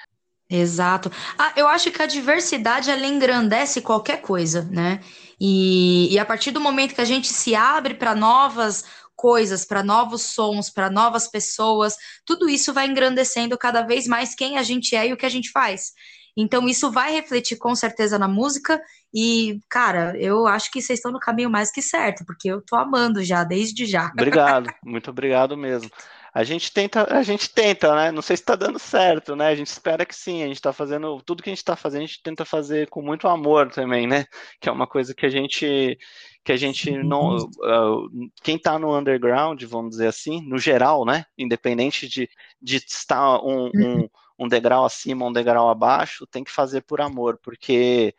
Exato. 0.49 1.11
Ah, 1.37 1.53
eu 1.57 1.67
acho 1.67 1.91
que 1.91 2.01
a 2.01 2.07
diversidade 2.07 2.89
ela 2.89 3.05
engrandece 3.05 3.83
qualquer 3.83 4.23
coisa, 4.23 4.63
né? 4.71 5.01
E, 5.41 6.15
e 6.15 6.19
a 6.21 6.25
partir 6.25 6.53
do 6.53 6.61
momento 6.61 6.95
que 6.95 7.01
a 7.01 7.05
gente 7.05 7.27
se 7.27 7.57
abre 7.57 7.95
para 7.95 8.15
novas 8.15 8.85
coisas, 9.17 9.65
para 9.65 9.83
novos 9.83 10.23
sons, 10.23 10.71
para 10.71 10.89
novas 10.89 11.27
pessoas, 11.27 11.97
tudo 12.25 12.49
isso 12.49 12.73
vai 12.73 12.87
engrandecendo 12.87 13.59
cada 13.59 13.83
vez 13.83 14.07
mais 14.07 14.37
quem 14.37 14.57
a 14.57 14.63
gente 14.63 14.95
é 14.95 15.09
e 15.09 15.13
o 15.13 15.17
que 15.17 15.27
a 15.27 15.29
gente 15.29 15.51
faz. 15.51 15.93
Então, 16.41 16.69
isso 16.69 16.89
vai 16.93 17.13
refletir 17.13 17.57
com 17.57 17.75
certeza 17.75 18.17
na 18.17 18.29
música. 18.29 18.81
E, 19.13 19.59
cara, 19.69 20.17
eu 20.17 20.47
acho 20.47 20.71
que 20.71 20.81
vocês 20.81 21.01
estão 21.01 21.11
no 21.11 21.19
caminho 21.19 21.51
mais 21.51 21.73
que 21.73 21.83
certo, 21.83 22.25
porque 22.25 22.49
eu 22.49 22.63
tô 22.63 22.77
amando 22.77 23.25
já, 23.25 23.43
desde 23.43 23.85
já. 23.87 24.09
Obrigado, 24.15 24.71
muito 24.85 25.11
obrigado 25.11 25.57
mesmo. 25.57 25.91
A 26.33 26.45
gente 26.45 26.73
tenta, 26.73 27.13
a 27.13 27.23
gente 27.25 27.53
tenta, 27.53 27.93
né? 27.97 28.13
Não 28.13 28.23
sei 28.23 28.37
se 28.37 28.43
está 28.43 28.55
dando 28.55 28.79
certo, 28.79 29.35
né? 29.35 29.49
A 29.49 29.57
gente 29.57 29.67
espera 29.67 30.07
que 30.07 30.15
sim. 30.15 30.43
A 30.43 30.47
gente 30.47 30.57
está 30.57 30.73
fazendo 30.73 31.21
tudo 31.23 31.43
que 31.43 31.49
a 31.49 31.53
gente 31.53 31.59
está 31.59 31.75
fazendo, 31.75 32.03
a 32.03 32.07
gente 32.07 32.23
tenta 32.23 32.45
fazer 32.45 32.89
com 32.89 33.03
muito 33.03 33.27
amor 33.27 33.71
também, 33.71 34.07
né? 34.07 34.25
Que 34.61 34.69
é 34.69 34.73
uma 34.73 34.87
coisa 34.87 35.13
que 35.13 35.27
a 35.27 35.31
gente 35.31 35.99
que 36.45 36.53
a 36.53 36.57
gente 36.57 36.93
não. 37.03 37.37
Uh, 37.37 38.31
quem 38.43 38.57
está 38.57 38.79
no 38.79 38.97
underground, 38.97 39.61
vamos 39.65 39.91
dizer 39.91 40.07
assim, 40.07 40.41
no 40.47 40.59
geral, 40.59 41.05
né? 41.05 41.25
Independente 41.37 42.07
de, 42.07 42.29
de 42.63 42.77
estar 42.77 43.41
um, 43.43 43.71
um, 43.75 44.09
um 44.39 44.49
degrau 44.49 44.85
acima, 44.85 45.27
um 45.27 45.33
degrau 45.33 45.69
abaixo, 45.69 46.27
tem 46.27 46.45
que 46.45 46.51
fazer 46.51 46.83
por 46.83 47.01
amor, 47.01 47.39
porque 47.43 48.15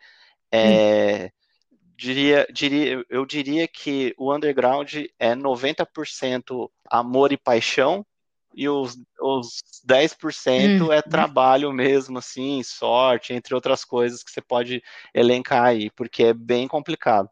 é, 0.52 1.30
diria, 1.96 2.46
diria, 2.52 3.04
eu 3.08 3.24
diria 3.24 3.66
que 3.66 4.14
o 4.18 4.34
underground 4.34 4.94
é 5.18 5.34
90% 5.34 6.70
amor 6.90 7.32
e 7.32 7.36
paixão, 7.36 8.04
e 8.54 8.68
os, 8.68 8.98
os 9.20 9.62
10% 9.88 10.88
hum. 10.88 10.92
é 10.92 11.00
trabalho 11.00 11.72
mesmo, 11.72 12.18
assim, 12.18 12.62
sorte, 12.62 13.32
entre 13.32 13.54
outras 13.54 13.84
coisas 13.84 14.22
que 14.22 14.30
você 14.30 14.40
pode 14.40 14.82
elencar 15.14 15.64
aí, 15.64 15.88
porque 15.90 16.24
é 16.24 16.34
bem 16.34 16.66
complicado. 16.66 17.30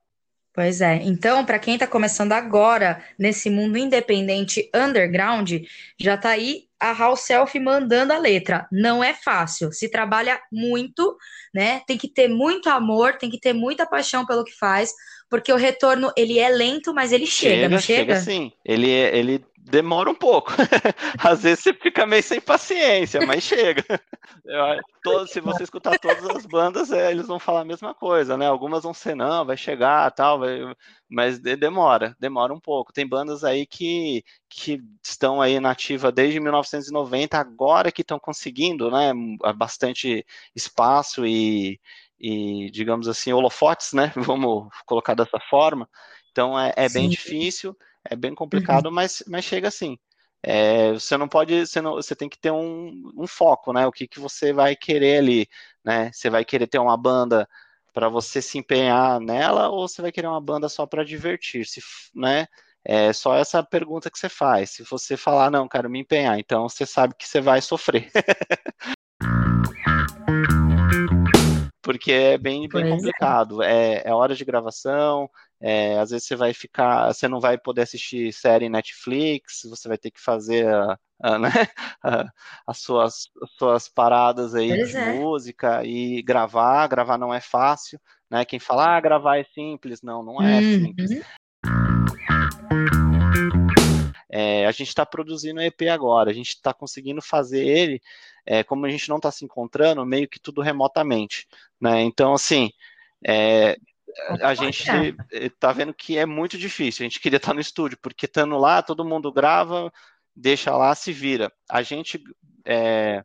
Pois 0.53 0.81
é. 0.81 0.97
Então, 1.03 1.45
para 1.45 1.59
quem 1.59 1.75
está 1.75 1.87
começando 1.87 2.33
agora 2.33 3.03
nesse 3.19 3.49
mundo 3.49 3.79
independente 3.79 4.71
underground, 4.75 5.53
já 5.99 6.15
está 6.15 6.31
aí 6.31 6.68
a 6.81 6.93
House 6.93 7.21
Self 7.21 7.59
mandando 7.59 8.13
a 8.13 8.19
letra. 8.19 8.67
Não 8.71 9.03
é 9.03 9.13
fácil. 9.13 9.73
Se 9.73 9.91
trabalha 9.91 10.41
muito, 10.53 11.17
né? 11.53 11.81
Tem 11.87 11.99
que 11.99 12.09
ter 12.09 12.29
muito 12.29 12.69
amor, 12.69 13.17
tem 13.17 13.31
que 13.31 13.41
ter 13.41 13.53
muita 13.53 13.87
paixão 13.87 14.25
pelo 14.25 14.45
que 14.45 14.57
faz, 14.57 14.93
porque 15.29 15.53
o 15.53 15.57
retorno 15.57 16.13
ele 16.17 16.39
é 16.39 16.49
lento, 16.49 16.95
mas 16.95 17.13
ele 17.13 17.27
chega, 17.27 17.55
chega 17.55 17.69
não 17.69 17.79
chega? 17.81 18.15
Chega 18.15 18.21
sim. 18.21 18.53
Ele, 18.65 18.91
ele 18.91 19.45
demora 19.69 20.11
um 20.11 20.15
pouco. 20.15 20.53
Às 21.19 21.43
vezes 21.43 21.63
você 21.65 21.75
fica 21.75 22.07
meio 22.07 22.23
sem 22.23 22.41
paciência, 22.41 23.21
mas 23.27 23.43
chega. 23.43 23.85
Todo, 25.03 25.27
se 25.27 25.41
você 25.41 25.63
escutar 25.63 25.99
todas 25.99 26.25
as 26.29 26.45
bandas, 26.45 26.91
é, 26.91 27.11
eles 27.11 27.27
vão 27.27 27.39
falar 27.39 27.61
a 27.61 27.65
mesma 27.65 27.95
coisa, 27.95 28.37
né? 28.37 28.47
Algumas 28.47 28.83
vão 28.83 28.93
ser 28.93 29.15
não, 29.15 29.45
vai 29.45 29.57
chegar, 29.57 30.11
tal, 30.11 30.39
vai, 30.41 30.61
mas 31.09 31.39
demora, 31.39 32.17
demora 32.19 32.53
um 32.53 32.61
pouco. 32.61 32.93
Tem 32.93 33.07
bandas 33.07 33.45
aí 33.45 33.67
que, 33.67 34.25
que 34.49 34.83
estão 35.03 35.41
aí 35.41 35.59
nativa 35.61 36.13
desde 36.13 36.41
1990, 36.41 37.39
agora 37.39 37.93
que 37.93 38.03
estão 38.03 38.19
conseguindo, 38.19 38.91
né? 38.91 39.13
Bastante 39.57 40.27
espaço 40.55 41.27
e, 41.27 41.81
e 42.19 42.71
digamos 42.71 43.09
assim, 43.09 43.33
holofotes, 43.33 43.93
né? 43.93 44.13
Vamos 44.17 44.69
colocar 44.87 45.15
dessa 45.15 45.39
forma 45.49 45.89
Então 46.33 46.59
é, 46.59 46.73
é 46.77 46.89
bem 46.89 47.09
difícil, 47.09 47.77
é 48.11 48.17
bem 48.17 48.35
complicado, 48.35 48.87
uhum. 48.87 48.93
mas, 48.93 49.23
mas 49.27 49.45
chega 49.45 49.69
assim. 49.69 49.99
É, 50.43 50.93
você 50.93 51.17
não 51.17 51.29
pode, 51.29 51.67
você, 51.67 51.81
não, 51.81 51.95
você 51.95 52.15
tem 52.15 52.29
que 52.29 52.39
ter 52.39 52.51
um, 52.53 53.13
um, 53.17 53.27
foco, 53.27 53.73
né? 53.73 53.87
O 53.87 53.93
que, 53.93 54.07
que 54.07 54.21
você 54.21 54.53
vai 54.53 54.77
querer 54.77 55.19
ali, 55.19 55.49
né? 55.85 56.11
Você 56.13 56.31
vai 56.31 56.45
querer 56.45 56.67
ter 56.69 56.79
uma 56.79 56.97
banda 56.97 57.49
para 57.93 58.09
você 58.09 58.41
se 58.41 58.57
empenhar 58.59 59.19
nela 59.21 59.69
ou 59.69 59.89
você 59.89 60.01
vai 60.01 60.13
querer 60.13 60.29
uma 60.29 60.41
banda 60.41 60.69
só 60.69 60.87
para 60.87 61.05
divertir-se, 61.05 61.81
né? 62.15 62.47
É 62.85 63.13
só 63.13 63.35
essa 63.37 63.63
pergunta 63.63 64.11
que 64.11 64.19
você 64.19 64.29
faz. 64.29 64.71
Se 64.71 64.85
você 64.85 65.17
falar, 65.17 65.51
não, 65.51 65.69
quero 65.69 65.91
me 65.91 65.99
empenhar, 66.01 66.39
então 66.39 66.69
você 66.69 66.87
sabe 66.87 67.15
que 67.19 67.27
você 67.29 67.41
vai 67.41 67.61
sofrer. 67.61 68.11
Porque 71.83 72.13
é 72.13 72.39
bem, 72.39 72.69
bem 72.69 72.87
é. 72.87 72.91
complicado. 72.91 73.63
É, 73.63 74.03
é 74.05 74.15
hora 74.15 74.35
de 74.35 74.45
gravação, 74.45 75.29
é, 75.61 75.99
às 75.99 76.11
vezes 76.11 76.27
você 76.27 76.37
vai 76.37 76.55
ficar, 76.55 77.13
você 77.13 77.27
não 77.27 77.41
vai 77.41 77.59
poder 77.59 77.83
assistir 77.83 78.33
série 78.33 78.69
Netflix, 78.69 79.63
você 79.69 79.89
vai 79.89 79.99
ter 79.99 80.11
que 80.11 80.21
fazer 80.21 80.69
a, 80.69 80.99
a, 81.21 81.39
né, 81.39 81.51
a, 82.03 82.27
as, 82.67 82.79
suas, 82.79 83.29
as 83.43 83.51
suas 83.59 83.89
paradas 83.89 84.55
aí 84.55 84.69
pois 84.69 84.91
de 84.91 84.97
é. 84.97 85.13
música 85.15 85.85
e 85.85 86.23
gravar. 86.23 86.87
Gravar 86.87 87.19
não 87.19 87.35
é 87.35 87.41
fácil, 87.41 88.01
né? 88.31 88.45
Quem 88.45 88.61
fala, 88.61 88.97
ah, 88.97 89.01
gravar 89.01 89.39
é 89.39 89.45
simples, 89.45 90.01
não, 90.01 90.23
não 90.23 90.41
é 90.41 90.61
uhum. 90.61 90.85
simples. 90.85 91.11
É, 94.31 94.67
a 94.67 94.71
gente 94.71 94.89
está 94.89 95.05
produzindo 95.05 95.61
EP 95.61 95.83
agora, 95.91 96.31
a 96.31 96.35
gente 96.35 96.51
está 96.51 96.73
conseguindo 96.73 97.21
fazer 97.21 97.67
ele, 97.67 98.01
é, 98.47 98.63
como 98.63 98.87
a 98.87 98.91
gente 98.91 99.09
não 99.09 99.17
está 99.17 99.33
se 99.33 99.45
encontrando, 99.45 100.05
meio 100.07 100.29
que 100.29 100.39
tudo 100.39 100.61
remotamente, 100.61 101.49
né? 101.81 102.03
Então, 102.03 102.35
assim, 102.35 102.71
é, 103.27 103.77
a 104.43 104.55
gente 104.55 104.85
está 105.33 105.73
vendo 105.73 105.95
que 105.95 106.19
é 106.19 106.27
muito 106.27 106.59
difícil. 106.59 107.05
A 107.05 107.09
gente 107.09 107.21
queria 107.21 107.37
estar 107.37 107.55
no 107.55 107.61
estúdio, 107.61 107.99
porque 108.01 108.27
estando 108.27 108.57
lá, 108.57 108.83
todo 108.83 109.05
mundo 109.05 109.33
grava, 109.33 109.93
deixa 110.35 110.77
lá, 110.77 110.95
se 110.95 111.13
vira. 111.13 111.53
A 111.71 111.83
gente, 111.83 112.23
é, 112.65 113.25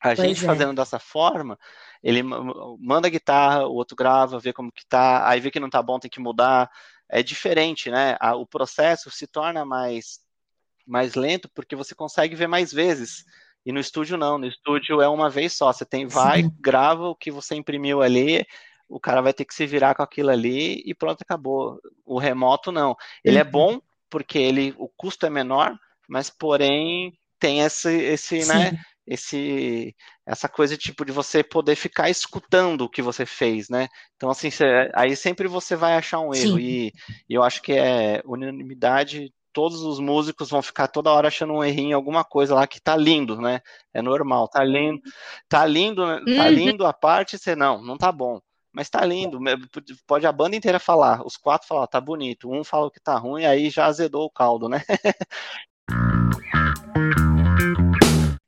a 0.00 0.14
gente 0.14 0.44
é. 0.44 0.46
fazendo 0.46 0.74
dessa 0.74 0.98
forma, 0.98 1.58
ele 2.02 2.22
manda 2.22 3.08
a 3.08 3.10
guitarra, 3.10 3.66
o 3.66 3.74
outro 3.74 3.96
grava, 3.96 4.38
vê 4.38 4.52
como 4.52 4.72
que 4.72 4.86
tá, 4.86 5.28
aí 5.28 5.40
vê 5.40 5.50
que 5.50 5.60
não 5.60 5.70
tá 5.70 5.82
bom, 5.82 5.98
tem 5.98 6.10
que 6.10 6.20
mudar. 6.20 6.70
É 7.08 7.22
diferente, 7.22 7.90
né? 7.90 8.16
O 8.36 8.46
processo 8.46 9.10
se 9.10 9.26
torna 9.26 9.64
mais, 9.64 10.20
mais 10.86 11.14
lento 11.14 11.48
porque 11.54 11.76
você 11.76 11.94
consegue 11.94 12.34
ver 12.34 12.46
mais 12.46 12.72
vezes. 12.72 13.24
E 13.64 13.72
no 13.72 13.80
estúdio 13.80 14.18
não, 14.18 14.36
no 14.36 14.46
estúdio 14.46 15.00
é 15.00 15.08
uma 15.08 15.30
vez 15.30 15.54
só. 15.54 15.72
Você 15.72 15.86
tem, 15.86 16.06
vai, 16.06 16.42
Sim. 16.42 16.52
grava 16.60 17.08
o 17.08 17.16
que 17.16 17.30
você 17.30 17.54
imprimiu 17.54 18.02
ali, 18.02 18.46
o 18.88 19.00
cara 19.00 19.20
vai 19.20 19.32
ter 19.32 19.44
que 19.44 19.54
se 19.54 19.66
virar 19.66 19.94
com 19.94 20.02
aquilo 20.02 20.30
ali 20.30 20.82
e 20.84 20.94
pronto, 20.94 21.22
acabou. 21.22 21.80
O 22.04 22.18
remoto 22.18 22.70
não. 22.70 22.96
Ele 23.24 23.38
é 23.38 23.44
uhum. 23.44 23.50
bom 23.50 23.80
porque 24.10 24.38
ele, 24.38 24.74
o 24.78 24.88
custo 24.88 25.26
é 25.26 25.30
menor, 25.30 25.76
mas 26.08 26.30
porém 26.30 27.12
tem 27.38 27.60
esse, 27.60 27.90
esse, 27.90 28.46
né, 28.46 28.78
esse, 29.06 29.94
essa 30.24 30.48
coisa 30.48 30.76
tipo 30.76 31.04
de 31.04 31.12
você 31.12 31.42
poder 31.42 31.76
ficar 31.76 32.08
escutando 32.08 32.82
o 32.82 32.88
que 32.88 33.02
você 33.02 33.26
fez, 33.26 33.68
né? 33.68 33.88
Então 34.16 34.30
assim, 34.30 34.50
cê, 34.50 34.90
aí 34.94 35.16
sempre 35.16 35.48
você 35.48 35.74
vai 35.76 35.94
achar 35.94 36.20
um 36.20 36.34
erro 36.34 36.58
e, 36.58 36.92
e, 37.28 37.34
eu 37.34 37.42
acho 37.42 37.60
que 37.60 37.72
é 37.72 38.22
unanimidade. 38.24 39.32
Todos 39.52 39.82
os 39.82 40.00
músicos 40.00 40.50
vão 40.50 40.62
ficar 40.62 40.88
toda 40.88 41.12
hora 41.12 41.28
achando 41.28 41.52
um 41.52 41.64
errinho, 41.64 41.96
alguma 41.96 42.24
coisa 42.24 42.54
lá 42.54 42.66
que 42.66 42.80
tá 42.80 42.96
lindo, 42.96 43.40
né? 43.40 43.60
É 43.92 44.00
normal, 44.00 44.48
tá 44.48 44.64
lindo, 44.64 45.00
tá 45.48 45.66
lindo, 45.66 46.06
né? 46.06 46.20
tá 46.36 46.44
uhum. 46.44 46.50
lindo 46.50 46.86
a 46.86 46.92
parte, 46.92 47.38
você 47.38 47.54
não, 47.54 47.82
não 47.82 47.96
tá 47.96 48.10
bom 48.10 48.40
mas 48.74 48.90
tá 48.90 49.04
lindo. 49.04 49.38
Pode 50.06 50.26
a 50.26 50.32
banda 50.32 50.56
inteira 50.56 50.80
falar, 50.80 51.24
os 51.24 51.36
quatro 51.36 51.68
falar, 51.68 51.86
tá 51.86 52.00
bonito. 52.00 52.50
Um 52.50 52.64
fala 52.64 52.90
que 52.90 53.00
tá 53.00 53.16
ruim, 53.16 53.44
aí 53.44 53.70
já 53.70 53.86
azedou 53.86 54.24
o 54.24 54.30
caldo, 54.30 54.68
né? 54.68 54.82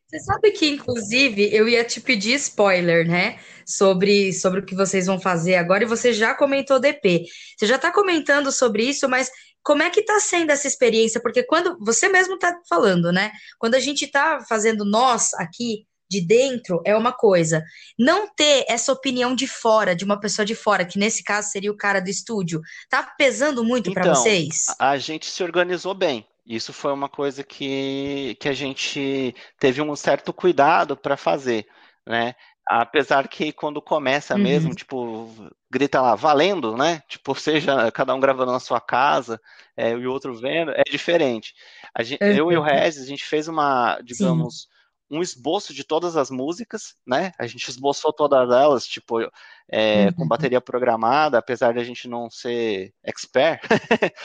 Você 0.09 0.21
sabe 0.21 0.51
que, 0.53 0.69
inclusive, 0.69 1.55
eu 1.55 1.69
ia 1.69 1.85
te 1.85 2.01
pedir 2.01 2.35
spoiler, 2.35 3.07
né? 3.07 3.39
Sobre, 3.67 4.33
sobre 4.33 4.61
o 4.61 4.65
que 4.65 4.75
vocês 4.75 5.07
vão 5.07 5.21
fazer 5.21 5.57
agora, 5.57 5.83
e 5.83 5.87
você 5.87 6.13
já 6.13 6.35
comentou 6.35 6.81
DP. 6.81 7.27
Você 7.57 7.67
já 7.67 7.77
tá 7.77 7.93
comentando 7.93 8.51
sobre 8.51 8.85
isso, 8.85 9.09
mas 9.09 9.31
como 9.63 9.83
é 9.83 9.91
que 9.91 10.03
tá 10.03 10.19
sendo 10.21 10.51
essa 10.51 10.67
experiência? 10.67 11.21
Porque 11.21 11.43
quando 11.43 11.77
você 11.81 12.09
mesmo 12.09 12.39
tá 12.39 12.57
falando, 12.69 13.13
né? 13.13 13.33
Quando 13.59 13.75
a 13.75 13.81
gente 13.81 14.07
tá 14.07 14.39
fazendo 14.49 14.85
nós 14.85 15.35
aqui 15.35 15.87
de 16.09 16.21
dentro 16.21 16.81
é 16.85 16.97
uma 16.97 17.13
coisa. 17.13 17.65
Não 17.99 18.29
ter 18.29 18.65
essa 18.69 18.93
opinião 18.93 19.35
de 19.35 19.47
fora, 19.47 19.95
de 19.95 20.05
uma 20.05 20.19
pessoa 20.19 20.45
de 20.45 20.55
fora, 20.55 20.85
que 20.85 20.99
nesse 20.99 21.23
caso 21.23 21.51
seria 21.51 21.71
o 21.71 21.77
cara 21.77 22.01
do 22.01 22.09
estúdio, 22.09 22.61
tá 22.89 23.03
pesando 23.03 23.65
muito 23.65 23.91
então, 23.91 24.03
para 24.03 24.15
vocês? 24.15 24.67
A 24.79 24.97
gente 24.99 25.27
se 25.27 25.43
organizou 25.43 25.95
bem. 25.95 26.27
Isso 26.47 26.73
foi 26.73 26.93
uma 26.93 27.09
coisa 27.09 27.43
que, 27.43 28.37
que 28.39 28.49
a 28.49 28.53
gente 28.53 29.35
teve 29.59 29.83
um 29.83 29.97
certo 29.97 30.33
cuidado 30.33 30.97
para 30.97 31.17
fazer, 31.17 31.67
né? 32.07 32.37
Apesar 32.69 33.27
que 33.29 33.53
quando 33.53 33.83
começa 33.83 34.35
uhum. 34.35 34.43
mesmo, 34.43 34.75
tipo, 34.75 35.29
grita 35.71 36.01
lá, 36.01 36.15
valendo, 36.15 36.77
né? 36.77 37.03
Tipo, 37.09 37.35
seja 37.35 37.91
cada 37.93 38.15
um 38.15 38.21
gravando 38.21 38.53
na 38.53 38.61
sua 38.61 38.81
casa 38.81 39.41
é, 39.77 39.91
e 39.91 40.07
o 40.07 40.13
outro 40.13 40.35
vendo, 40.35 40.71
é 40.73 40.83
diferente. 40.89 41.55
Gente, 42.01 42.23
uhum. 42.23 42.31
Eu 42.31 42.53
e 42.53 42.57
o 42.57 42.63
Regis, 42.63 43.03
a 43.03 43.07
gente 43.07 43.25
fez 43.25 43.49
uma, 43.49 44.01
digamos, 44.03 44.63
Sim 44.63 44.76
um 45.11 45.23
esboço 45.23 45.73
de 45.73 45.85
todas 45.85 46.17
as 46.17 46.31
músicas, 46.31 46.95
né? 47.07 47.33
A 47.39 47.47
gente 47.47 47.69
esboçou 47.69 48.13
todas 48.13 48.51
elas, 48.51 48.87
tipo, 48.87 49.21
é, 49.69 50.07
uhum. 50.07 50.13
com 50.13 50.29
bateria 50.29 50.61
programada, 50.61 51.39
apesar 51.39 51.73
de 51.73 51.81
a 51.81 51.85
gente 51.85 52.09
não 52.09 52.29
ser 52.29 52.93
expert. 53.05 53.61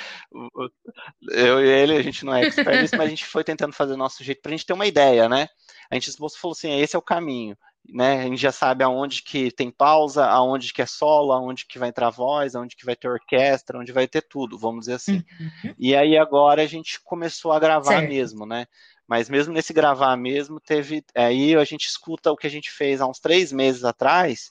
eu 1.30 1.63
e 1.63 1.67
ele, 1.67 1.96
a 1.96 2.02
gente 2.02 2.26
não 2.26 2.34
é 2.34 2.46
expert 2.46 2.82
nisso, 2.82 2.98
mas 2.98 3.08
a 3.08 3.10
gente 3.10 3.26
foi 3.26 3.44
tentando 3.44 3.74
fazer 3.74 3.94
o 3.94 3.98
nosso 3.98 4.24
jeito 4.24 4.41
pra 4.41 4.52
gente 4.52 4.65
ter 4.65 4.74
uma 4.74 4.88
ideia, 4.88 5.30
né? 5.30 5.48
A 5.89 5.96
gente 5.96 6.10
esboçou 6.10 6.39
falou 6.39 6.54
assim, 6.54 6.80
esse 6.80 6.96
é 6.96 7.00
o 7.00 7.04
caminho. 7.04 7.56
Né, 7.89 8.22
a 8.22 8.24
gente 8.26 8.38
já 8.38 8.52
sabe 8.52 8.84
aonde 8.84 9.24
que 9.24 9.50
tem 9.52 9.72
pausa, 9.72 10.28
aonde 10.28 10.72
que 10.72 10.84
é 10.84 10.86
solo, 10.86 11.32
aonde 11.32 11.65
que 11.65 11.80
vai 11.80 11.89
entrar 11.89 12.12
voz, 12.12 12.54
aonde 12.54 12.76
que 12.76 12.86
vai 12.86 12.96
ter 12.96 13.10
orquestra, 13.10 13.80
onde 13.80 13.91
vai 13.91 14.08
ter 14.08 14.22
tudo, 14.22 14.58
vamos 14.58 14.82
dizer 14.82 14.94
assim. 14.94 15.24
Uhum. 15.63 15.74
E 15.80 15.96
aí 15.96 16.15
agora 16.15 16.62
a 16.62 16.67
gente 16.67 17.02
começou 17.04 17.52
a 17.52 17.60
gravar 17.60 17.98
certo. 17.98 18.08
mesmo, 18.08 18.46
né? 18.46 18.67
Mas 19.12 19.30
mesmo 19.30 19.54
nesse 19.54 19.74
gravar 19.74 20.15
mesmo, 20.15 20.58
teve. 20.58 21.04
Aí 21.13 21.54
a 21.54 21.65
gente 21.65 21.86
escuta 21.86 22.32
o 22.32 22.38
que 22.38 22.47
a 22.47 22.50
gente 22.50 22.71
fez 22.71 23.02
há 23.02 23.06
uns 23.06 23.19
três 23.19 23.52
meses 23.52 23.84
atrás. 23.84 24.50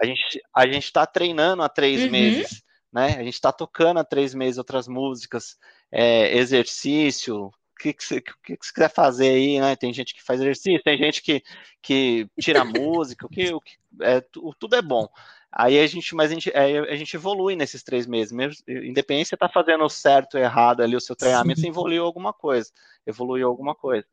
A 0.00 0.06
gente 0.06 0.40
a 0.56 0.66
gente 0.66 0.84
está 0.84 1.04
treinando 1.04 1.62
há 1.62 1.68
três 1.68 2.04
uhum. 2.04 2.10
meses, 2.10 2.62
né? 2.90 3.16
A 3.18 3.22
gente 3.22 3.34
está 3.34 3.52
tocando 3.52 4.00
há 4.00 4.04
três 4.04 4.32
meses 4.32 4.56
outras 4.56 4.88
músicas, 4.88 5.58
é, 5.92 6.34
exercício. 6.38 7.48
O 7.48 7.52
que, 7.78 7.92
que, 7.92 8.02
você, 8.02 8.22
que, 8.22 8.32
que 8.56 8.56
você 8.64 8.72
quiser 8.72 8.90
fazer 8.90 9.28
aí, 9.28 9.60
né? 9.60 9.76
Tem 9.76 9.92
gente 9.92 10.14
que 10.14 10.24
faz 10.24 10.40
exercício, 10.40 10.82
tem 10.82 10.96
gente 10.96 11.20
que, 11.20 11.42
que 11.82 12.26
tira 12.40 12.64
música, 12.64 13.26
o 13.26 13.28
que, 13.28 13.52
o 13.52 13.60
que 13.60 13.76
é, 14.00 14.22
tudo 14.58 14.74
é 14.74 14.80
bom. 14.80 15.06
Aí 15.50 15.78
a 15.78 15.86
gente, 15.86 16.14
mas 16.14 16.30
a 16.30 16.34
gente, 16.34 16.52
a 16.52 16.94
gente 16.94 17.14
evolui 17.14 17.56
nesses 17.56 17.82
três 17.82 18.06
meses, 18.06 18.32
mesmo, 18.32 18.62
independente 18.68 19.28
se 19.28 19.34
está 19.34 19.48
fazendo 19.48 19.88
certo 19.88 20.34
ou 20.34 20.40
errado 20.40 20.82
ali 20.82 20.94
o 20.94 21.00
seu 21.00 21.16
treinamento, 21.16 21.60
você 21.60 21.68
evoluiu 21.68 22.04
alguma 22.04 22.32
coisa, 22.32 22.70
evoluiu 23.06 23.48
alguma 23.48 23.74
coisa. 23.74 24.06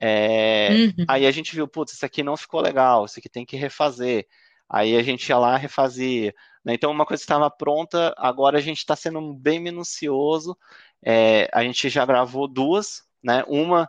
É, 0.00 0.70
uhum. 0.70 1.04
Aí 1.06 1.26
a 1.26 1.30
gente 1.30 1.54
viu, 1.54 1.68
putz, 1.68 1.92
isso 1.92 2.04
aqui 2.04 2.22
não 2.22 2.36
ficou 2.36 2.60
legal, 2.60 3.04
isso 3.04 3.18
aqui 3.18 3.28
tem 3.28 3.44
que 3.44 3.56
refazer. 3.56 4.26
Aí 4.68 4.96
a 4.96 5.02
gente 5.02 5.28
ia 5.28 5.38
lá 5.38 5.56
refazia. 5.56 6.34
Né? 6.64 6.74
Então 6.74 6.90
uma 6.90 7.04
coisa 7.04 7.22
estava 7.22 7.50
pronta, 7.50 8.14
agora 8.16 8.58
a 8.58 8.60
gente 8.60 8.78
está 8.78 8.96
sendo 8.96 9.34
bem 9.34 9.60
minucioso. 9.60 10.56
É, 11.04 11.48
a 11.52 11.62
gente 11.62 11.88
já 11.88 12.06
gravou 12.06 12.48
duas, 12.48 13.02
né? 13.22 13.44
Uma 13.46 13.88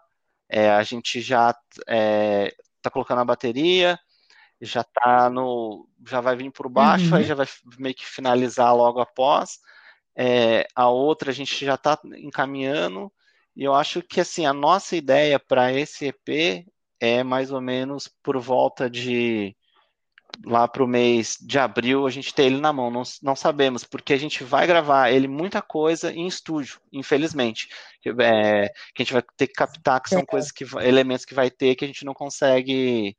é, 0.50 0.69
a 0.69 0.84
gente 0.84 1.22
já 1.22 1.50
está 1.50 1.84
é, 1.88 2.54
colocando 2.91 3.22
a 3.22 3.26
bateria, 3.26 3.98
já 4.63 4.84
tá 4.84 5.30
no. 5.30 5.88
já 6.08 6.21
vai 6.21 6.36
vir 6.36 6.52
por 6.52 6.69
baixo, 6.69 7.10
uhum. 7.10 7.15
aí 7.15 7.23
já 7.23 7.36
vai 7.36 7.47
meio 7.78 7.95
que 7.95 8.06
finalizar 8.06 8.76
logo 8.76 8.99
após. 8.99 9.60
É, 10.15 10.67
a 10.76 10.89
outra 10.89 11.32
a 11.32 11.34
gente 11.34 11.65
já 11.65 11.76
está 11.76 12.00
encaminhando, 12.15 13.12
e 13.56 13.63
eu 13.63 13.73
acho 13.73 14.02
que 14.02 14.21
assim, 14.21 14.46
a 14.46 14.54
nossa 14.54 14.96
ideia 14.96 15.40
para 15.40 15.71
esse 15.73 16.08
EP 16.08 16.65
é 17.00 17.23
mais 17.23 17.52
ou 17.52 17.62
menos 17.62 18.08
por 18.21 18.40
volta 18.40 18.90
de 18.90 19.56
lá 20.46 20.67
para 20.67 20.83
o 20.83 20.87
mês 20.87 21.37
de 21.40 21.60
abril 21.60 22.08
a 22.08 22.10
gente 22.10 22.33
ter 22.33 22.44
ele 22.46 22.60
na 22.60 22.73
mão, 22.73 22.90
não, 22.90 23.04
não 23.21 23.35
sabemos, 23.35 23.83
porque 23.83 24.13
a 24.13 24.17
gente 24.17 24.44
vai 24.44 24.65
gravar 24.65 25.12
ele 25.12 25.27
muita 25.27 25.62
coisa 25.62 26.12
em 26.12 26.25
estúdio, 26.27 26.79
infelizmente. 26.92 27.69
É, 28.06 28.69
que 28.94 29.02
a 29.02 29.04
gente 29.04 29.13
vai 29.13 29.23
ter 29.37 29.48
que 29.48 29.54
captar, 29.54 30.02
que 30.02 30.10
são 30.10 30.21
é. 30.21 30.25
coisas 30.25 30.52
que 30.52 30.65
elementos 30.81 31.25
que 31.25 31.33
vai 31.33 31.52
ter 31.52 31.75
que 31.75 31.85
a 31.85 31.87
gente 31.87 32.06
não 32.06 32.13
consegue 32.13 33.15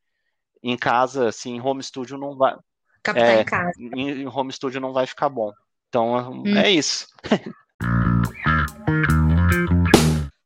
em 0.72 0.76
casa, 0.76 1.28
assim, 1.28 1.56
em 1.56 1.60
home 1.60 1.82
studio 1.82 2.16
não 2.16 2.36
vai. 2.36 2.56
Captar 3.02 3.28
é, 3.28 3.40
em 3.42 3.44
casa. 3.44 3.72
Em, 3.78 4.22
em, 4.22 4.26
home 4.26 4.52
studio 4.52 4.80
não 4.80 4.92
vai 4.92 5.06
ficar 5.06 5.28
bom. 5.28 5.52
Então 5.88 6.42
hum. 6.42 6.56
é 6.56 6.70
isso. 6.70 7.06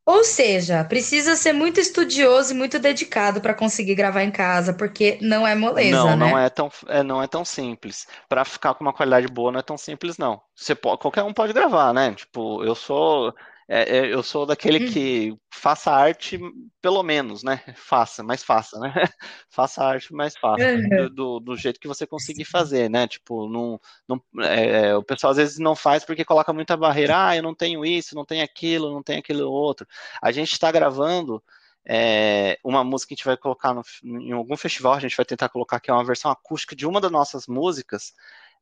Ou 0.04 0.24
seja, 0.24 0.82
precisa 0.84 1.36
ser 1.36 1.52
muito 1.52 1.78
estudioso 1.78 2.52
e 2.52 2.56
muito 2.56 2.78
dedicado 2.78 3.42
para 3.42 3.52
conseguir 3.52 3.94
gravar 3.94 4.24
em 4.24 4.30
casa, 4.30 4.72
porque 4.72 5.18
não 5.20 5.46
é 5.46 5.54
moleza, 5.54 5.96
não, 5.96 6.16
né? 6.16 6.16
Não, 6.16 6.38
é 6.38 6.48
tão, 6.48 6.70
é, 6.88 7.02
não 7.02 7.22
é 7.22 7.26
tão 7.26 7.44
simples. 7.44 8.06
Para 8.26 8.42
ficar 8.42 8.72
com 8.72 8.82
uma 8.82 8.92
qualidade 8.92 9.28
boa 9.28 9.52
não 9.52 9.60
é 9.60 9.62
tão 9.62 9.76
simples, 9.76 10.16
não. 10.16 10.40
Você 10.56 10.74
pode, 10.74 11.02
qualquer 11.02 11.22
um 11.24 11.34
pode 11.34 11.52
gravar, 11.52 11.92
né? 11.92 12.14
Tipo, 12.14 12.64
eu 12.64 12.74
sou 12.74 13.34
é, 13.70 13.98
é, 13.98 14.14
eu 14.14 14.22
sou 14.22 14.46
daquele 14.46 14.86
hum. 14.86 14.90
que 14.90 15.36
faça 15.52 15.90
arte, 15.92 16.40
pelo 16.80 17.02
menos, 17.02 17.42
né? 17.42 17.62
Faça, 17.76 18.22
mas 18.22 18.42
faça, 18.42 18.78
né? 18.80 18.94
faça 19.50 19.84
arte, 19.84 20.10
mas 20.14 20.34
faça. 20.38 20.64
Uhum. 20.64 21.14
Do, 21.14 21.38
do, 21.38 21.54
jeito 21.54 21.78
que 21.78 21.86
você 21.86 22.06
conseguir 22.06 22.46
fazer, 22.46 22.88
né? 22.88 23.06
Tipo, 23.06 23.46
não, 23.46 23.78
não, 24.08 24.22
é, 24.42 24.96
o 24.96 25.02
pessoal 25.02 25.32
às 25.32 25.36
vezes 25.36 25.58
não 25.58 25.76
faz 25.76 26.02
porque 26.02 26.24
coloca 26.24 26.50
muita 26.50 26.78
barreira. 26.78 27.28
Ah, 27.28 27.36
eu 27.36 27.42
não 27.42 27.54
tenho 27.54 27.84
isso, 27.84 28.14
não 28.14 28.24
tenho 28.24 28.42
aquilo, 28.42 28.90
não 28.90 29.02
tenho 29.02 29.18
aquilo 29.18 29.52
outro. 29.52 29.86
A 30.22 30.32
gente 30.32 30.52
está 30.52 30.72
gravando 30.72 31.42
é, 31.86 32.58
uma 32.64 32.82
música 32.82 33.08
que 33.08 33.14
a 33.14 33.16
gente 33.16 33.26
vai 33.26 33.36
colocar 33.36 33.74
no, 33.74 33.82
em 34.02 34.32
algum 34.32 34.56
festival, 34.56 34.94
a 34.94 35.00
gente 35.00 35.16
vai 35.16 35.26
tentar 35.26 35.50
colocar 35.50 35.78
que 35.78 35.90
é 35.90 35.92
uma 35.94 36.04
versão 36.04 36.30
acústica 36.30 36.74
de 36.74 36.86
uma 36.86 37.02
das 37.02 37.10
nossas 37.10 37.46
músicas. 37.46 38.14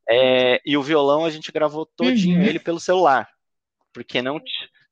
É, 0.08 0.60
e 0.66 0.76
o 0.76 0.82
violão 0.82 1.24
a 1.24 1.30
gente 1.30 1.52
gravou 1.52 1.86
todinho 1.86 2.40
uhum. 2.40 2.44
ele 2.44 2.58
pelo 2.58 2.80
celular, 2.80 3.28
porque 3.92 4.20
não, 4.20 4.40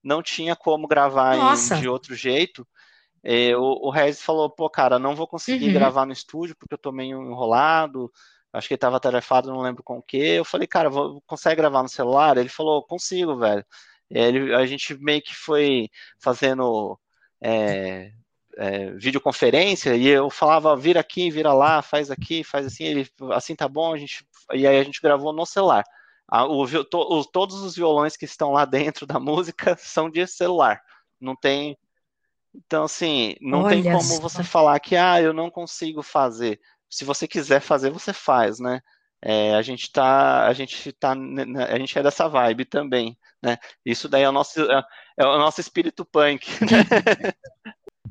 não 0.05 0.23
tinha 0.23 0.55
como 0.55 0.87
gravar 0.87 1.37
em, 1.37 1.81
de 1.81 1.89
outro 1.89 2.15
jeito. 2.15 2.67
E, 3.25 3.55
o, 3.55 3.89
o 3.89 3.91
Regis 3.91 4.23
falou, 4.23 4.51
pô, 4.51 4.69
cara, 4.69 4.99
não 4.99 5.17
vou 5.17 5.27
conseguir 5.27 5.69
uhum. 5.69 5.73
gravar 5.73 6.05
no 6.05 6.13
estúdio 6.13 6.55
porque 6.57 6.75
eu 6.75 6.79
tô 6.79 6.93
meio 6.93 7.23
enrolado, 7.23 8.13
acho 8.53 8.69
que 8.69 8.75
ele 8.75 8.79
tava 8.79 9.01
tarefado, 9.01 9.51
não 9.51 9.63
lembro 9.63 9.83
com 9.83 9.99
o 9.99 10.03
que. 10.03 10.19
Eu 10.19 10.45
falei, 10.45 10.67
cara, 10.67 10.91
vou, 10.91 11.23
consegue 11.27 11.57
gravar 11.57 11.83
no 11.83 11.89
celular? 11.89 12.37
Ele 12.37 12.51
falou, 12.51 12.83
consigo, 12.83 13.37
velho. 13.37 13.65
Ele, 14.11 14.55
a 14.55 14.67
gente 14.67 14.95
meio 14.99 15.23
que 15.23 15.35
foi 15.35 15.89
fazendo 16.21 16.99
é, 17.41 18.13
é, 18.57 18.91
videoconferência 18.93 19.97
e 19.97 20.07
eu 20.07 20.31
falava, 20.31 20.77
vira 20.77 21.01
aqui, 21.01 21.31
vira 21.31 21.53
lá, 21.53 21.83
faz 21.83 22.11
aqui, 22.11 22.45
faz 22.45 22.67
assim, 22.67 22.85
ele, 22.85 23.09
assim 23.33 23.57
tá 23.57 23.67
bom, 23.67 23.93
a 23.95 23.99
gente, 23.99 24.25
e 24.53 24.67
aí 24.67 24.79
a 24.79 24.85
gente 24.85 25.01
gravou 25.01 25.33
no 25.33 25.47
celular. 25.47 25.85
A, 26.29 26.45
o, 26.45 26.66
to, 26.85 26.99
o, 26.99 27.25
todos 27.25 27.62
os 27.62 27.77
violões 27.77 28.16
que 28.16 28.25
estão 28.25 28.53
lá 28.53 28.64
dentro 28.64 29.07
da 29.07 29.20
música 29.20 29.77
são 29.79 30.11
de 30.11 30.27
celular. 30.27 30.81
Não 31.20 31.37
tem. 31.37 31.77
Então, 32.55 32.85
assim, 32.85 33.35
não 33.41 33.62
Olha 33.62 33.83
tem 33.83 33.93
como 33.93 34.03
só. 34.03 34.20
você 34.20 34.45
falar 34.45 34.79
que, 34.81 34.97
ah, 34.97 35.20
eu 35.20 35.33
não 35.33 35.51
consigo 35.51 36.03
fazer. 36.03 36.61
Se 36.89 37.05
você 37.05 37.27
quiser 37.27 37.61
fazer, 37.61 37.91
você 37.91 38.12
faz, 38.12 38.61
né? 38.61 38.81
É, 39.20 39.55
a 39.55 39.62
gente 39.62 39.91
tá, 39.91 40.47
a 40.47 40.53
gente 40.53 40.93
tá, 40.93 41.12
a 41.12 41.79
gente 41.79 41.99
é 41.99 42.03
dessa 42.03 42.29
vibe 42.29 42.66
também, 42.66 43.18
né? 43.43 43.57
Isso 43.85 44.07
daí 44.07 44.22
é 44.22 44.29
o 44.29 44.33
nosso, 44.33 44.61
é, 44.61 44.85
é 45.18 45.25
o 45.25 45.39
nosso 45.39 45.61
espírito 45.61 46.05
punk. 46.05 46.47
Né? 46.61 47.33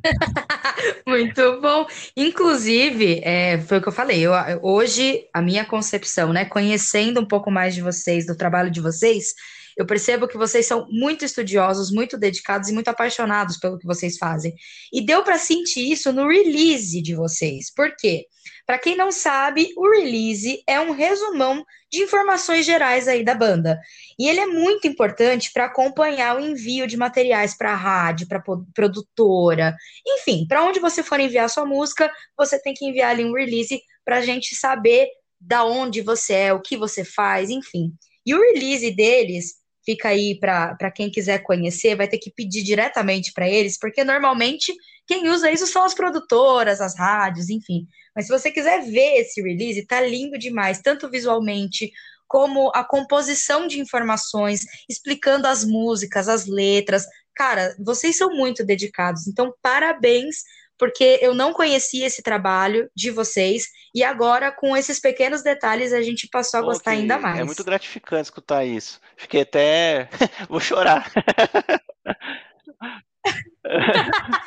Muito 1.08 1.62
bom. 1.62 1.86
Inclusive, 2.16 3.22
é, 3.24 3.60
foi 3.62 3.78
o 3.78 3.82
que 3.82 3.88
eu 3.88 3.94
falei. 3.94 4.22
Eu, 4.22 4.34
hoje, 4.62 5.28
a 5.34 5.42
minha 5.42 5.66
concepção, 5.66 6.34
né, 6.34 6.46
conhecendo 6.46 7.20
um 7.20 7.26
pouco 7.26 7.50
mais 7.50 7.74
de 7.74 7.82
vocês, 7.82 8.26
do 8.26 8.36
trabalho 8.36 8.70
de 8.70 8.82
vocês, 8.82 9.34
eu 9.76 9.86
percebo 9.86 10.28
que 10.28 10.38
vocês 10.38 10.66
são 10.66 10.88
muito 10.90 11.26
estudiosos, 11.26 11.92
muito 11.92 12.18
dedicados 12.18 12.70
e 12.70 12.74
muito 12.74 12.90
apaixonados 12.90 13.58
pelo 13.58 13.80
que 13.80 13.88
vocês 13.88 14.18
fazem. 14.18 14.54
E 14.92 15.04
deu 15.04 15.24
para 15.24 15.38
sentir 15.38 15.92
isso 15.92 16.12
no 16.14 16.28
release 16.28 17.02
de 17.02 17.16
vocês. 17.16 17.74
Por 17.74 17.96
quê? 17.96 18.26
Para 18.66 18.78
quem 18.78 18.96
não 18.96 19.12
sabe, 19.12 19.74
o 19.76 19.90
release 19.90 20.64
é 20.68 20.80
um 20.80 20.92
resumão 20.92 21.66
de 21.94 22.02
informações 22.02 22.66
gerais 22.66 23.08
aí 23.08 23.24
da 23.24 23.36
banda. 23.36 23.80
E 24.18 24.28
ele 24.28 24.40
é 24.40 24.48
muito 24.48 24.88
importante 24.88 25.52
para 25.54 25.66
acompanhar 25.66 26.36
o 26.36 26.40
envio 26.40 26.88
de 26.88 26.98
materiais 26.98 27.56
para 27.56 27.72
a 27.72 27.76
rádio, 27.76 28.28
para 28.28 28.42
produtora, 28.74 29.76
enfim, 30.04 30.48
para 30.48 30.64
onde 30.64 30.80
você 30.80 31.04
for 31.04 31.20
enviar 31.20 31.48
sua 31.52 31.68
música, 31.68 32.12
você 32.36 32.60
tem 32.60 32.74
que 32.74 32.84
enviar 32.84 33.12
ali 33.12 33.24
um 33.24 33.32
release 33.32 33.80
para 34.04 34.18
a 34.18 34.22
gente 34.22 34.56
saber 34.56 35.08
da 35.40 35.66
onde 35.66 36.02
você 36.02 36.34
é, 36.34 36.54
o 36.54 36.62
que 36.62 36.76
você 36.76 37.06
faz, 37.06 37.52
enfim. 37.52 37.94
E 38.26 38.34
o 38.34 38.42
release 38.42 38.90
deles 38.90 39.54
fica 39.86 40.10
aí 40.10 40.40
para 40.40 40.90
quem 40.90 41.12
quiser 41.12 41.44
conhecer, 41.44 41.96
vai 41.96 42.08
ter 42.08 42.18
que 42.18 42.32
pedir 42.32 42.64
diretamente 42.64 43.32
para 43.34 43.48
eles, 43.48 43.78
porque 43.78 44.04
normalmente 44.04 44.74
quem 45.06 45.30
usa 45.30 45.52
isso 45.52 45.68
são 45.68 45.84
as 45.84 45.94
produtoras, 45.94 46.82
as 46.82 46.98
rádios, 46.98 47.52
enfim. 47.52 47.86
Mas 48.16 48.28
se 48.28 48.32
você 48.32 48.52
quiser 48.52 48.84
ver 48.84 49.22
esse 49.22 49.42
release, 49.42 49.86
tá 49.86 50.02
lindo 50.02 50.38
demais, 50.38 50.82
tanto 50.82 51.10
visualmente 51.10 51.92
como 52.28 52.72
a 52.74 52.84
composição 52.84 53.68
de 53.68 53.80
informações, 53.80 54.66
explicando 54.90 55.48
as 55.48 55.64
músicas, 55.64 56.28
as 56.28 56.48
letras. 56.48 57.06
Cara, 57.36 57.76
vocês 57.80 58.18
são 58.18 58.30
muito 58.30 58.66
dedicados, 58.66 59.28
então 59.28 59.54
parabéns 59.62 60.38
porque 60.78 61.20
eu 61.22 61.34
não 61.34 61.54
conhecia 61.54 62.08
esse 62.08 62.22
trabalho 62.22 62.90
de 62.96 63.12
vocês 63.12 63.68
e 63.94 64.04
agora 64.04 64.52
com 64.52 64.76
esses 64.76 65.00
pequenos 65.00 65.44
detalhes 65.44 65.94
a 65.94 66.02
gente 66.02 66.28
passou 66.28 66.60
a 66.60 66.64
gostar 66.64 66.92
ainda 66.92 67.18
mais. 67.18 67.40
É 67.40 67.44
muito 67.44 67.64
gratificante 67.64 68.24
escutar 68.24 68.66
isso. 68.66 69.00
Fiquei 69.16 69.42
até 69.42 70.10
vou 70.50 70.60
chorar. 70.60 71.12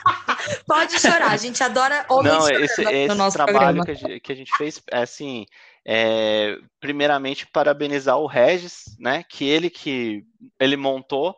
Pode 0.77 1.01
chorar, 1.01 1.31
a 1.31 1.37
gente 1.37 1.63
adora 1.63 2.05
homens 2.09 2.35
Não, 2.35 2.49
esse, 2.51 2.83
no 2.83 2.91
esse 2.91 3.15
nosso 3.15 3.37
trabalho 3.37 3.85
que 3.85 3.91
a, 3.91 3.95
gente, 3.95 4.21
que 4.21 4.33
a, 4.33 4.35
gente, 4.35 4.53
fez, 4.57 4.83
é 4.91 4.99
assim, 4.99 5.47
é, 5.85 6.59
primeiramente 6.79 7.47
parabenizar 7.47 8.19
o 8.19 8.27
Regis, 8.27 8.97
né, 8.99 9.25
que 9.29 9.45
ele 9.49 9.71
que 9.71 10.25
ele 10.61 10.77
montou 10.77 11.37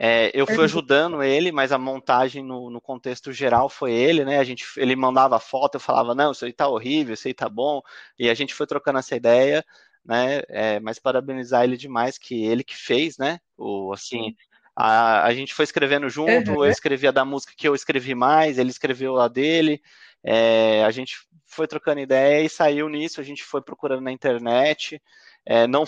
é, 0.00 0.30
eu 0.32 0.46
fui 0.46 0.62
ajudando 0.62 1.24
ele, 1.24 1.50
mas 1.50 1.72
a 1.72 1.78
montagem 1.78 2.44
no, 2.44 2.70
no, 2.70 2.80
contexto 2.80 3.32
geral 3.32 3.68
foi 3.68 3.92
ele, 3.92 4.24
né? 4.24 4.38
A 4.38 4.44
gente, 4.44 4.64
ele 4.76 4.94
mandava 4.94 5.40
foto, 5.40 5.74
eu 5.74 5.80
falava, 5.80 6.14
não, 6.14 6.30
isso 6.30 6.44
aí 6.44 6.52
tá 6.52 6.68
horrível, 6.68 7.14
isso 7.14 7.26
aí 7.26 7.34
tá 7.34 7.48
bom, 7.48 7.82
e 8.16 8.30
a 8.30 8.34
gente 8.34 8.54
foi 8.54 8.64
trocando 8.64 9.00
essa 9.00 9.16
ideia, 9.16 9.64
né? 10.04 10.42
É, 10.48 10.78
mas 10.78 11.00
parabenizar 11.00 11.64
ele 11.64 11.76
demais, 11.76 12.16
que 12.16 12.44
ele 12.44 12.62
que 12.62 12.76
fez, 12.76 13.18
né? 13.18 13.40
O, 13.56 13.92
assim, 13.92 14.36
a, 14.80 15.24
a 15.24 15.34
gente 15.34 15.52
foi 15.52 15.64
escrevendo 15.64 16.08
junto, 16.08 16.52
uhum. 16.52 16.64
eu 16.64 16.70
escrevia 16.70 17.10
da 17.10 17.24
música 17.24 17.52
que 17.56 17.66
eu 17.66 17.74
escrevi 17.74 18.14
mais, 18.14 18.58
ele 18.58 18.70
escreveu 18.70 19.20
a 19.20 19.26
dele, 19.26 19.82
é, 20.22 20.84
a 20.84 20.90
gente 20.92 21.16
foi 21.46 21.66
trocando 21.66 21.98
ideia 21.98 22.44
e 22.44 22.48
saiu 22.48 22.88
nisso, 22.88 23.20
a 23.20 23.24
gente 23.24 23.42
foi 23.42 23.60
procurando 23.60 24.02
na 24.02 24.12
internet, 24.12 25.02
é, 25.44 25.66
não 25.66 25.84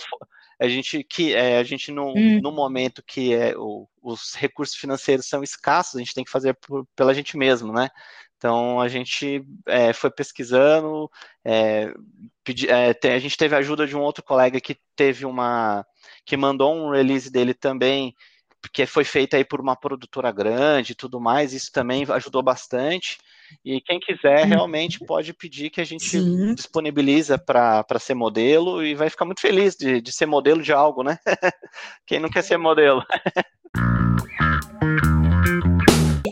a 0.59 0.67
gente 0.67 1.05
que 1.05 1.33
é, 1.33 1.57
a 1.57 1.63
gente 1.63 1.89
no, 1.89 2.09
hum. 2.09 2.41
no 2.41 2.51
momento 2.51 3.01
que 3.01 3.33
é, 3.33 3.55
o, 3.55 3.87
os 4.01 4.33
recursos 4.33 4.75
financeiros 4.75 5.25
são 5.25 5.41
escassos, 5.41 5.95
a 5.95 5.99
gente 5.99 6.13
tem 6.13 6.25
que 6.25 6.31
fazer 6.31 6.53
por, 6.55 6.85
pela 6.93 7.13
gente 7.13 7.37
mesmo, 7.37 7.71
né? 7.71 7.87
Então 8.35 8.81
a 8.81 8.89
gente 8.89 9.41
é, 9.67 9.93
foi 9.93 10.11
pesquisando, 10.11 11.09
pedi, 12.43 12.67
tem, 12.99 13.13
a 13.13 13.19
gente 13.19 13.37
teve 13.37 13.55
a 13.55 13.59
ajuda 13.59 13.87
de 13.87 13.95
um 13.95 14.01
outro 14.01 14.23
colega 14.23 14.59
que 14.59 14.75
teve 14.95 15.25
uma 15.25 15.85
que 16.25 16.35
mandou 16.35 16.75
um 16.75 16.89
release 16.89 17.31
dele 17.31 17.53
também, 17.53 18.15
que 18.69 18.85
foi 18.85 19.03
feito 19.03 19.35
aí 19.35 19.43
por 19.43 19.59
uma 19.59 19.75
produtora 19.75 20.31
grande 20.31 20.91
e 20.91 20.95
tudo 20.95 21.19
mais, 21.19 21.53
isso 21.53 21.71
também 21.71 22.05
ajudou 22.09 22.43
bastante. 22.43 23.17
E 23.65 23.81
quem 23.81 23.99
quiser 23.99 24.43
uhum. 24.43 24.49
realmente 24.49 24.99
pode 25.05 25.33
pedir 25.33 25.69
que 25.69 25.81
a 25.81 25.83
gente 25.83 26.05
Sim. 26.05 26.55
disponibiliza 26.55 27.37
para 27.37 27.85
ser 27.99 28.13
modelo 28.13 28.83
e 28.83 28.95
vai 28.95 29.09
ficar 29.09 29.25
muito 29.25 29.41
feliz 29.41 29.75
de, 29.75 29.99
de 29.99 30.11
ser 30.11 30.25
modelo 30.25 30.61
de 30.61 30.71
algo, 30.71 31.03
né? 31.03 31.17
quem 32.05 32.19
não 32.19 32.29
quer 32.29 32.43
ser 32.43 32.57
modelo? 32.57 33.03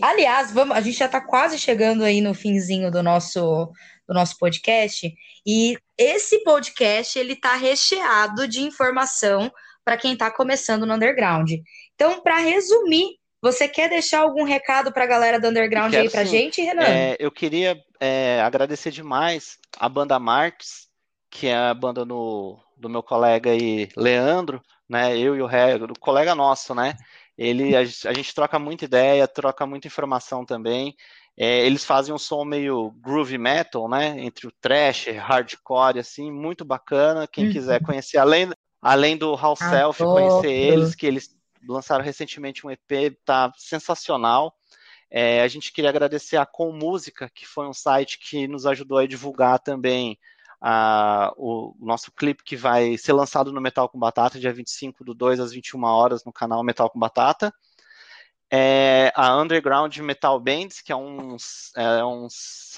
Aliás, 0.02 0.52
vamos, 0.52 0.78
a 0.78 0.82
gente 0.82 0.98
já 0.98 1.08
está 1.08 1.20
quase 1.20 1.60
chegando 1.60 2.04
aí 2.04 2.22
no 2.22 2.34
finzinho 2.34 2.90
do 2.90 3.04
nosso 3.04 3.72
do 4.08 4.14
nosso 4.14 4.38
podcast 4.40 5.14
e 5.46 5.78
esse 5.96 6.44
podcast 6.44 7.20
ele 7.20 7.34
está 7.34 7.56
recheado 7.56 8.48
de 8.48 8.62
informação 8.62 9.52
para 9.90 9.98
quem 9.98 10.14
está 10.14 10.30
começando 10.30 10.86
no 10.86 10.94
underground. 10.94 11.50
Então, 11.96 12.22
para 12.22 12.38
resumir 12.38 13.18
você 13.42 13.68
quer 13.68 13.90
deixar 13.90 14.20
algum 14.20 14.44
recado 14.44 14.92
para 14.92 15.06
a 15.06 15.08
galera 15.08 15.40
do 15.40 15.48
Underground 15.48 15.90
Quero, 15.90 16.04
aí 16.04 16.10
para 16.12 16.26
gente, 16.26 16.62
Renan? 16.62 16.84
É, 16.84 17.16
eu 17.18 17.32
queria 17.32 17.82
é, 18.00 18.40
agradecer 18.42 18.92
demais 18.92 19.58
a 19.80 19.90
banda 19.90 20.20
Marx, 20.20 20.90
que 21.32 21.48
é 21.48 21.56
a 21.56 21.74
banda 21.74 22.06
no, 22.06 22.60
do 22.78 22.88
meu 22.88 23.02
colega 23.02 23.50
aí, 23.50 23.90
Leandro, 23.98 24.62
né? 24.88 25.18
Eu 25.18 25.36
e 25.36 25.42
o, 25.42 25.48
Ré, 25.48 25.76
o 25.78 26.00
colega 26.00 26.36
nosso, 26.36 26.76
né? 26.76 26.96
Ele, 27.36 27.76
a, 27.76 27.80
a, 27.80 28.14
gente 28.14 28.36
troca 28.36 28.60
muita 28.60 28.86
ideia, 28.86 29.28
troca 29.28 29.66
muita 29.66 29.88
informação 29.88 30.46
também. 30.46 30.94
É, 31.36 31.66
eles 31.66 31.84
fazem 31.84 32.14
um 32.14 32.20
som 32.20 32.44
meio 32.44 32.92
groove 33.02 33.40
metal, 33.40 33.90
né? 33.90 34.20
Entre 34.20 34.46
o 34.46 34.52
trash, 34.62 35.08
hardcore, 35.08 35.98
assim, 35.98 36.30
muito 36.30 36.64
bacana. 36.64 37.26
Quem 37.26 37.46
uhum. 37.46 37.52
quiser 37.54 37.82
conhecer, 37.82 38.18
além, 38.20 38.52
além 38.82 39.18
do 39.18 39.36
House 39.36 39.60
Self, 39.60 40.04
conhecer 40.04 40.52
eles, 40.52 40.96
que 40.96 41.06
eles 41.06 41.36
lançaram 41.68 42.04
recentemente 42.04 42.66
um 42.66 42.72
EP, 42.72 43.18
tá 43.26 43.52
sensacional. 43.58 44.56
É, 45.12 45.42
a 45.42 45.48
gente 45.48 45.74
queria 45.74 45.90
agradecer 45.90 46.38
a 46.38 46.46
Com 46.46 46.72
Música, 46.72 47.30
que 47.34 47.46
foi 47.46 47.68
um 47.68 47.74
site 47.74 48.20
que 48.20 48.48
nos 48.48 48.66
ajudou 48.66 49.00
a 49.00 49.08
divulgar 49.08 49.60
também 49.60 50.18
a, 50.62 51.34
o, 51.36 51.76
o, 51.80 51.86
nosso 51.86 52.12
clipe 52.12 52.44
que 52.44 52.56
vai 52.56 52.98
ser 52.98 53.14
lançado 53.14 53.52
no 53.52 53.62
Metal 53.62 53.88
com 53.90 53.98
Batata, 53.98 54.40
dia 54.40 54.54
25 54.54 55.04
do 55.04 55.14
2 55.14 55.40
às 55.40 55.52
21 55.52 55.84
horas 55.84 56.24
no 56.24 56.34
canal 56.34 56.64
Metal 56.64 56.90
com 56.90 57.00
Batata. 57.00 57.54
é 58.52 59.12
a 59.16 59.36
Underground 59.36 59.98
Metal 59.98 60.40
Bands, 60.40 60.82
que 60.82 60.92
é, 60.92 60.96
um, 60.96 61.36
é, 61.76 62.06
um, 62.06 62.28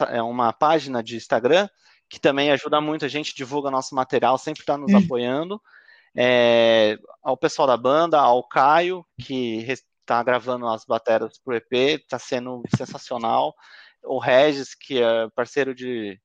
é 0.09 0.21
uma 0.21 0.53
página 0.53 1.03
de 1.03 1.17
Instagram 1.17 1.67
que 2.07 2.19
também 2.19 2.51
ajuda 2.51 2.81
muito 2.81 3.05
a 3.05 3.07
gente, 3.07 3.33
divulga 3.33 3.71
nosso 3.71 3.95
material, 3.95 4.37
sempre 4.37 4.61
está 4.61 4.77
nos 4.77 4.93
hum. 4.93 4.97
apoiando. 4.97 5.61
É, 6.15 6.97
ao 7.23 7.37
pessoal 7.37 7.67
da 7.67 7.77
banda, 7.77 8.19
ao 8.19 8.47
Caio, 8.47 9.05
que 9.19 9.65
está 9.67 10.21
gravando 10.23 10.67
as 10.67 10.83
bateras 10.85 11.39
pro 11.39 11.55
EP, 11.55 11.71
está 11.71 12.19
sendo 12.19 12.61
sensacional. 12.75 13.55
O 14.03 14.19
Regis, 14.19 14.75
que 14.75 15.01
é 15.01 15.29
parceiro 15.29 15.73
de, 15.73 16.19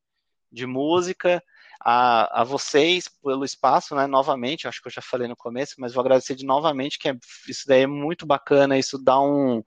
de 0.50 0.66
música, 0.66 1.42
a, 1.80 2.40
a 2.40 2.44
vocês 2.44 3.08
pelo 3.22 3.44
espaço, 3.44 3.94
né? 3.94 4.06
Novamente, 4.06 4.66
acho 4.66 4.80
que 4.80 4.88
eu 4.88 4.92
já 4.92 5.02
falei 5.02 5.28
no 5.28 5.36
começo, 5.36 5.74
mas 5.78 5.92
vou 5.94 6.00
agradecer 6.00 6.34
de 6.34 6.44
novamente, 6.44 6.98
que 6.98 7.08
é, 7.08 7.14
isso 7.48 7.64
daí 7.66 7.82
é 7.82 7.86
muito 7.86 8.26
bacana, 8.26 8.78
isso 8.78 8.98
dá 8.98 9.20
um, 9.20 9.62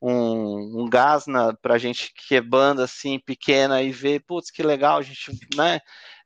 um, 0.00 0.82
um 0.82 0.88
gás 0.88 1.26
para 1.60 1.74
a 1.74 1.78
gente 1.78 2.12
que 2.14 2.34
é 2.34 2.40
banda 2.40 2.84
assim 2.84 3.18
pequena 3.18 3.82
e 3.82 3.92
ver, 3.92 4.20
putz, 4.20 4.50
que 4.50 4.62
legal, 4.62 4.98
a 4.98 5.02
gente, 5.02 5.30
né? 5.54 5.80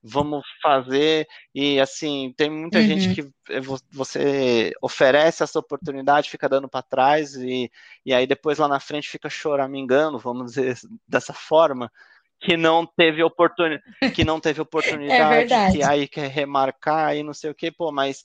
Vamos 0.06 0.44
fazer 0.62 1.26
e 1.54 1.80
assim 1.80 2.32
tem 2.36 2.50
muita 2.50 2.78
uhum. 2.78 2.84
gente 2.84 3.14
que 3.14 3.30
eh, 3.48 3.60
você 3.90 4.70
oferece 4.82 5.42
essa 5.42 5.58
oportunidade, 5.58 6.28
fica 6.28 6.46
dando 6.46 6.68
para 6.68 6.82
trás 6.82 7.34
e, 7.36 7.70
e 8.04 8.12
aí 8.12 8.26
depois 8.26 8.58
lá 8.58 8.68
na 8.68 8.78
frente 8.78 9.08
fica 9.08 9.30
choramingando, 9.30 10.18
vamos 10.18 10.52
dizer 10.52 10.76
dessa 11.08 11.32
forma 11.32 11.90
que 12.38 12.56
não 12.56 12.84
teve 12.84 13.22
oportunidade, 13.22 13.82
que 14.14 14.24
não 14.24 14.38
teve 14.38 14.58
é 14.58 14.62
oportunidade, 14.62 15.52
é 15.52 15.72
que 15.72 15.82
aí 15.82 16.06
quer 16.06 16.28
remarcar 16.28 17.16
e 17.16 17.22
não 17.22 17.32
sei 17.32 17.50
o 17.50 17.54
que, 17.54 17.70
pô, 17.70 17.90
mas 17.90 18.22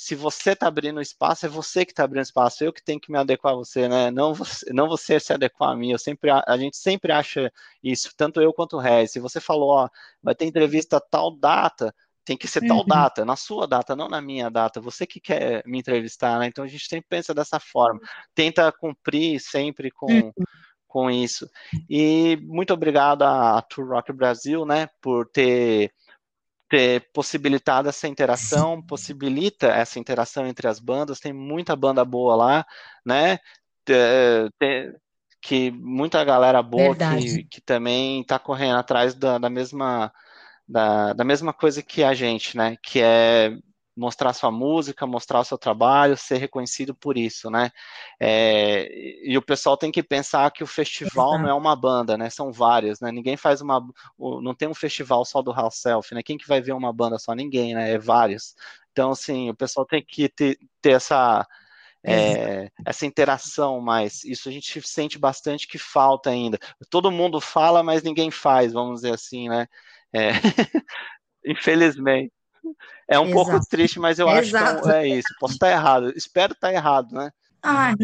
se 0.00 0.14
você 0.14 0.52
está 0.52 0.66
abrindo 0.66 0.98
espaço, 0.98 1.44
é 1.44 1.48
você 1.48 1.84
que 1.84 1.92
está 1.92 2.04
abrindo 2.04 2.22
espaço, 2.22 2.64
eu 2.64 2.72
que 2.72 2.82
tenho 2.82 2.98
que 2.98 3.12
me 3.12 3.18
adequar 3.18 3.52
a 3.52 3.56
você, 3.56 3.86
né? 3.86 4.10
Não 4.10 4.32
você, 4.32 4.72
não 4.72 4.88
você 4.88 5.20
se 5.20 5.30
adequar 5.30 5.72
a 5.72 5.76
mim. 5.76 5.92
Eu 5.92 5.98
sempre, 5.98 6.30
a, 6.30 6.56
gente 6.56 6.78
sempre 6.78 7.12
acha 7.12 7.52
isso, 7.84 8.10
tanto 8.16 8.40
eu 8.40 8.50
quanto 8.50 8.78
o 8.78 8.80
Rez. 8.80 9.12
Se 9.12 9.20
você 9.20 9.42
falou, 9.42 9.68
ó, 9.68 9.90
vai 10.22 10.34
ter 10.34 10.46
entrevista 10.46 10.98
tal 10.98 11.30
data, 11.36 11.94
tem 12.24 12.34
que 12.34 12.48
ser 12.48 12.62
uhum. 12.62 12.68
tal 12.68 12.86
data, 12.86 13.24
na 13.26 13.36
sua 13.36 13.68
data, 13.68 13.94
não 13.94 14.08
na 14.08 14.22
minha 14.22 14.48
data. 14.48 14.80
Você 14.80 15.06
que 15.06 15.20
quer 15.20 15.62
me 15.66 15.78
entrevistar, 15.78 16.38
né? 16.38 16.46
Então 16.46 16.64
a 16.64 16.68
gente 16.68 16.88
sempre 16.88 17.06
pensa 17.06 17.34
dessa 17.34 17.60
forma. 17.60 18.00
Tenta 18.34 18.72
cumprir 18.72 19.38
sempre 19.38 19.90
com. 19.90 20.10
Uhum 20.10 20.32
com 20.88 21.08
isso. 21.08 21.48
E 21.88 22.36
muito 22.42 22.74
obrigado 22.74 23.22
à 23.22 23.62
Tour 23.62 23.90
Rock 23.90 24.12
Brasil, 24.12 24.66
né, 24.66 24.88
por 25.00 25.24
ter 25.28 25.92
ter 26.70 27.10
possibilitado 27.12 27.88
essa 27.88 28.06
interação, 28.06 28.80
possibilita 28.80 29.66
essa 29.66 29.98
interação 29.98 30.46
entre 30.46 30.68
as 30.68 30.78
bandas, 30.78 31.18
tem 31.18 31.32
muita 31.32 31.74
banda 31.74 32.04
boa 32.04 32.36
lá, 32.36 32.66
né? 33.04 33.38
Tem, 33.84 34.94
que 35.42 35.70
muita 35.72 36.22
galera 36.22 36.62
boa 36.62 36.94
que, 36.94 37.44
que 37.44 37.60
também 37.60 38.20
está 38.20 38.38
correndo 38.38 38.76
atrás 38.76 39.14
da, 39.14 39.36
da 39.36 39.50
mesma 39.50 40.12
da, 40.68 41.12
da 41.12 41.24
mesma 41.24 41.52
coisa 41.52 41.82
que 41.82 42.04
a 42.04 42.14
gente, 42.14 42.56
né? 42.56 42.76
Que 42.80 43.00
é 43.02 43.52
mostrar 44.00 44.32
sua 44.32 44.50
música, 44.50 45.06
mostrar 45.06 45.40
o 45.40 45.44
seu 45.44 45.58
trabalho, 45.58 46.16
ser 46.16 46.38
reconhecido 46.38 46.94
por 46.94 47.18
isso, 47.18 47.50
né? 47.50 47.70
É, 48.18 48.88
e 49.22 49.36
o 49.36 49.42
pessoal 49.42 49.76
tem 49.76 49.92
que 49.92 50.02
pensar 50.02 50.50
que 50.50 50.64
o 50.64 50.66
festival 50.66 51.38
não 51.38 51.48
é 51.48 51.54
uma 51.54 51.76
banda, 51.76 52.16
né? 52.16 52.30
São 52.30 52.50
várias, 52.50 52.98
né? 53.00 53.12
Ninguém 53.12 53.36
faz 53.36 53.60
uma, 53.60 53.86
não 54.18 54.54
tem 54.54 54.66
um 54.68 54.74
festival 54.74 55.24
só 55.26 55.42
do 55.42 55.52
House 55.52 55.76
Self, 55.76 56.14
né? 56.14 56.22
Quem 56.22 56.38
que 56.38 56.48
vai 56.48 56.62
ver 56.62 56.72
uma 56.72 56.92
banda 56.92 57.18
só? 57.18 57.34
Ninguém, 57.34 57.74
né? 57.74 57.92
É 57.92 57.98
vários. 57.98 58.54
Então, 58.90 59.10
assim, 59.10 59.50
o 59.50 59.54
pessoal 59.54 59.84
tem 59.84 60.02
que 60.02 60.28
ter, 60.30 60.58
ter 60.80 60.92
essa 60.92 61.46
é, 62.02 62.70
essa 62.86 63.04
interação 63.04 63.80
mais. 63.82 64.24
Isso 64.24 64.48
a 64.48 64.52
gente 64.52 64.80
sente 64.88 65.18
bastante 65.18 65.68
que 65.68 65.76
falta 65.76 66.30
ainda. 66.30 66.58
Todo 66.88 67.10
mundo 67.10 67.38
fala, 67.40 67.82
mas 67.82 68.02
ninguém 68.02 68.30
faz, 68.30 68.72
vamos 68.72 69.02
dizer 69.02 69.12
assim, 69.12 69.48
né? 69.48 69.66
É, 70.12 70.30
infelizmente. 71.44 72.32
É 73.08 73.18
um 73.18 73.28
Exato. 73.28 73.34
pouco 73.34 73.66
triste, 73.68 73.98
mas 73.98 74.18
eu 74.18 74.28
acho 74.28 74.48
Exato. 74.48 74.82
que 74.82 74.90
é 74.90 75.08
isso. 75.08 75.28
Posso 75.38 75.54
estar 75.54 75.70
errado. 75.70 76.12
Espero 76.16 76.52
estar 76.52 76.72
errado, 76.72 77.12
né? 77.12 77.30
Ah, 77.62 77.94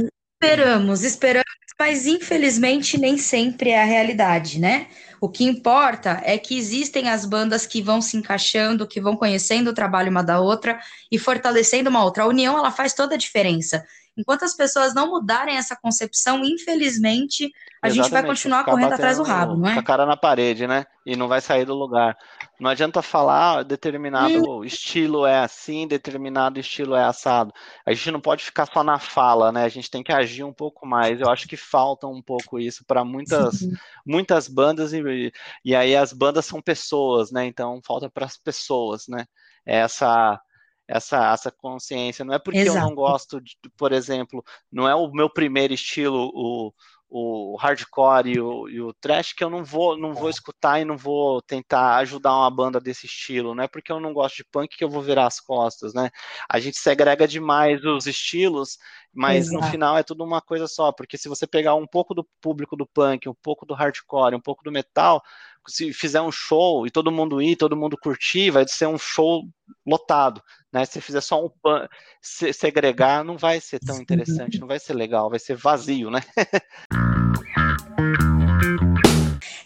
esperamos, 0.43 1.03
esperamos, 1.03 1.47
mas 1.79 2.07
infelizmente 2.07 2.99
nem 2.99 3.17
sempre 3.19 3.71
é 3.71 3.83
a 3.83 3.85
realidade, 3.85 4.59
né? 4.59 4.89
O 5.21 5.29
que 5.29 5.45
importa 5.45 6.21
é 6.25 6.39
que 6.39 6.59
existem 6.59 7.09
as 7.09 7.25
bandas 7.25 7.67
que 7.67 7.81
vão 7.81 8.03
se 8.03 8.17
encaixando, 8.17 8.87
que 8.87 9.01
vão 9.01 9.17
conhecendo 9.17 9.71
o 9.71 9.75
trabalho 9.75 10.11
uma 10.11 10.23
da 10.23 10.41
outra 10.41 10.79
e 11.11 11.19
fortalecendo 11.19 11.89
uma 11.89 12.05
outra. 12.05 12.25
A 12.25 12.27
união 12.27 12.57
ela 12.59 12.71
faz 12.71 12.93
toda 12.93 13.15
a 13.15 13.19
diferença. 13.19 13.85
Enquanto 14.17 14.45
as 14.45 14.55
pessoas 14.55 14.95
não 14.95 15.11
mudarem 15.11 15.57
essa 15.57 15.77
concepção, 15.77 16.43
infelizmente, 16.43 17.53
a 17.83 17.89
Exatamente, 17.89 17.95
gente 17.95 18.11
vai 18.11 18.25
continuar 18.25 18.65
correndo 18.65 18.95
atrás 18.95 19.19
do 19.19 19.23
rabo, 19.23 19.57
não 19.57 19.69
é? 19.69 19.75
Com 19.75 19.81
a 19.81 19.83
cara 19.83 20.07
na 20.07 20.17
parede, 20.17 20.67
né? 20.67 20.87
E 21.05 21.15
não 21.15 21.29
vai 21.29 21.43
sair 21.43 21.67
do 21.67 21.75
lugar. 21.75 22.17
Não 22.59 22.71
adianta 22.71 23.03
falar 23.03 23.59
ah, 23.59 23.63
determinado 23.63 24.61
hum. 24.61 24.65
estilo 24.65 25.27
é 25.27 25.41
assim, 25.41 25.87
determinado 25.87 26.59
estilo 26.59 26.95
é 26.95 27.05
assado. 27.05 27.53
A 27.85 27.93
gente 27.93 28.11
não 28.11 28.21
pode 28.21 28.43
ficar 28.43 28.67
só 28.67 28.83
na 28.83 28.99
fala, 28.99 29.53
né? 29.53 29.65
A 29.65 29.69
gente 29.69 29.91
tem 29.91 30.03
que 30.03 30.13
agir 30.13 30.43
um 30.43 30.53
pouco 30.53 30.87
mais. 30.87 31.21
Eu 31.21 31.29
acho 31.29 31.47
que 31.47 31.57
falta 31.57 32.07
um 32.07 32.23
pouco 32.23 32.59
isso 32.59 32.85
para 32.87 33.05
muitas, 33.05 33.61
muitas 34.07 34.49
bandas 34.49 34.95
e, 34.95 35.33
e 35.63 35.77
aí 35.77 35.95
as 35.95 36.15
bandas 36.15 36.47
são 36.47 36.63
pessoas, 36.63 37.31
né? 37.31 37.45
Então 37.45 37.81
falta 37.85 38.09
para 38.09 38.25
as 38.25 38.39
pessoas, 38.39 39.07
né? 39.07 39.27
Essa 39.67 40.41
essa, 40.89 41.33
essa 41.33 41.51
consciência. 41.51 42.25
Não 42.25 42.35
é 42.35 42.39
porque 42.39 42.61
Exato. 42.61 42.79
eu 42.79 42.83
não 42.83 42.95
gosto, 42.95 43.41
de, 43.41 43.57
por 43.77 43.93
exemplo, 43.93 44.45
não 44.71 44.89
é 44.89 44.95
o 44.95 45.11
meu 45.11 45.29
primeiro 45.29 45.75
estilo, 45.75 46.31
o, 46.35 46.73
o 47.09 47.57
hardcore 47.57 48.33
e 48.33 48.41
o, 48.41 48.69
e 48.69 48.81
o 48.81 48.93
trash 48.95 49.33
que 49.33 49.45
eu 49.45 49.49
não 49.49 49.65
vou 49.65 49.97
não 49.97 50.13
vou 50.13 50.29
escutar 50.29 50.81
e 50.81 50.85
não 50.85 50.97
vou 50.97 51.41
tentar 51.41 51.97
ajudar 51.99 52.35
uma 52.35 52.51
banda 52.51 52.81
desse 52.81 53.07
estilo, 53.07 53.55
não 53.55 53.63
é 53.63 53.69
porque 53.69 53.93
eu 53.93 54.01
não 54.01 54.13
gosto 54.13 54.37
de 54.37 54.45
punk 54.45 54.77
que 54.77 54.83
eu 54.83 54.91
vou 54.91 55.03
virar 55.03 55.27
as 55.27 55.41
costas, 55.41 55.95
né? 55.95 56.11
A 56.49 56.59
gente 56.59 56.79
segrega 56.79 57.27
demais 57.29 57.85
os 57.85 58.07
estilos, 58.07 58.77
mas 59.13 59.47
Exato. 59.47 59.65
no 59.65 59.71
final 59.71 59.97
é 59.97 60.03
tudo 60.03 60.25
uma 60.25 60.41
coisa 60.41 60.67
só, 60.67 60.91
porque 60.91 61.17
se 61.17 61.29
você 61.29 61.47
pegar 61.47 61.75
um 61.77 61.87
pouco 61.87 62.13
do 62.13 62.25
público 62.41 62.77
do 62.77 62.87
punk, 62.87 63.29
um 63.29 63.35
pouco 63.35 63.65
do 63.65 63.75
hardcore, 63.75 64.35
um 64.35 64.41
pouco 64.41 64.65
do 64.65 64.73
metal, 64.73 65.23
se 65.67 65.93
fizer 65.93 66.21
um 66.21 66.33
show 66.33 66.87
e 66.87 66.91
todo 66.91 67.13
mundo 67.13 67.41
ir, 67.41 67.57
todo 67.57 67.77
mundo 67.77 67.97
curtir, 68.01 68.51
vai 68.51 68.67
ser 68.67 68.87
um 68.87 68.99
show 68.99 69.43
lotado, 69.87 70.43
né? 70.73 70.85
Se 70.85 71.01
fizer 71.01 71.21
só 71.21 71.45
um 71.45 71.49
pan, 71.49 71.89
se, 72.21 72.53
segregar, 72.53 73.25
não 73.25 73.37
vai 73.37 73.61
ser 73.61 73.79
tão 73.81 74.01
interessante, 74.01 74.59
não 74.59 74.67
vai 74.69 74.79
ser 74.79 74.95
legal, 74.95 75.31
vai 75.31 75.39
ser 75.39 75.57
vazio, 75.57 76.11
né? 76.11 76.21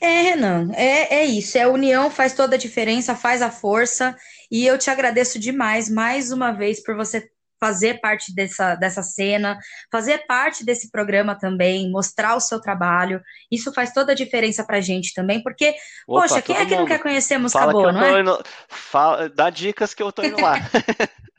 É, 0.03 0.23
Renan, 0.23 0.73
é, 0.73 1.17
é 1.17 1.25
isso. 1.27 1.59
É 1.59 1.63
a 1.63 1.69
união 1.69 2.11
faz 2.11 2.33
toda 2.33 2.57
a 2.57 2.59
diferença, 2.59 3.15
faz 3.15 3.43
a 3.43 3.51
força. 3.51 4.17
E 4.51 4.67
eu 4.67 4.79
te 4.79 4.91
agradeço 4.91 5.39
demais, 5.39 5.91
mais 5.91 6.33
uma 6.33 6.53
vez, 6.53 6.83
por 6.83 6.97
você 6.97 7.31
fazer 7.61 8.01
parte 8.01 8.35
dessa, 8.35 8.75
dessa 8.75 9.03
cena, 9.03 9.59
fazer 9.93 10.27
parte 10.27 10.65
desse 10.65 10.91
programa 10.91 11.39
também, 11.39 11.91
mostrar 11.91 12.35
o 12.35 12.41
seu 12.41 12.61
trabalho. 12.61 13.21
Isso 13.51 13.73
faz 13.73 13.93
toda 13.93 14.13
a 14.13 14.17
diferença 14.17 14.65
pra 14.65 14.81
gente 14.81 15.13
também, 15.15 15.43
porque, 15.43 15.75
Opa, 16.09 16.23
poxa, 16.23 16.43
quem 16.43 16.57
é 16.57 16.67
que 16.67 16.75
não 16.75 16.87
quer 16.87 17.01
conhecer 17.01 17.39
música 17.39 17.61
Fala 17.61 17.73
boa, 17.73 17.93
não 17.93 18.03
é? 18.03 18.21
Indo... 18.21 18.43
Fala... 18.69 19.29
Dá 19.29 19.51
dicas 19.51 19.95
que 19.95 20.03
eu 20.03 20.11
tô 20.11 20.23
indo 20.23 20.41
lá. 20.41 20.57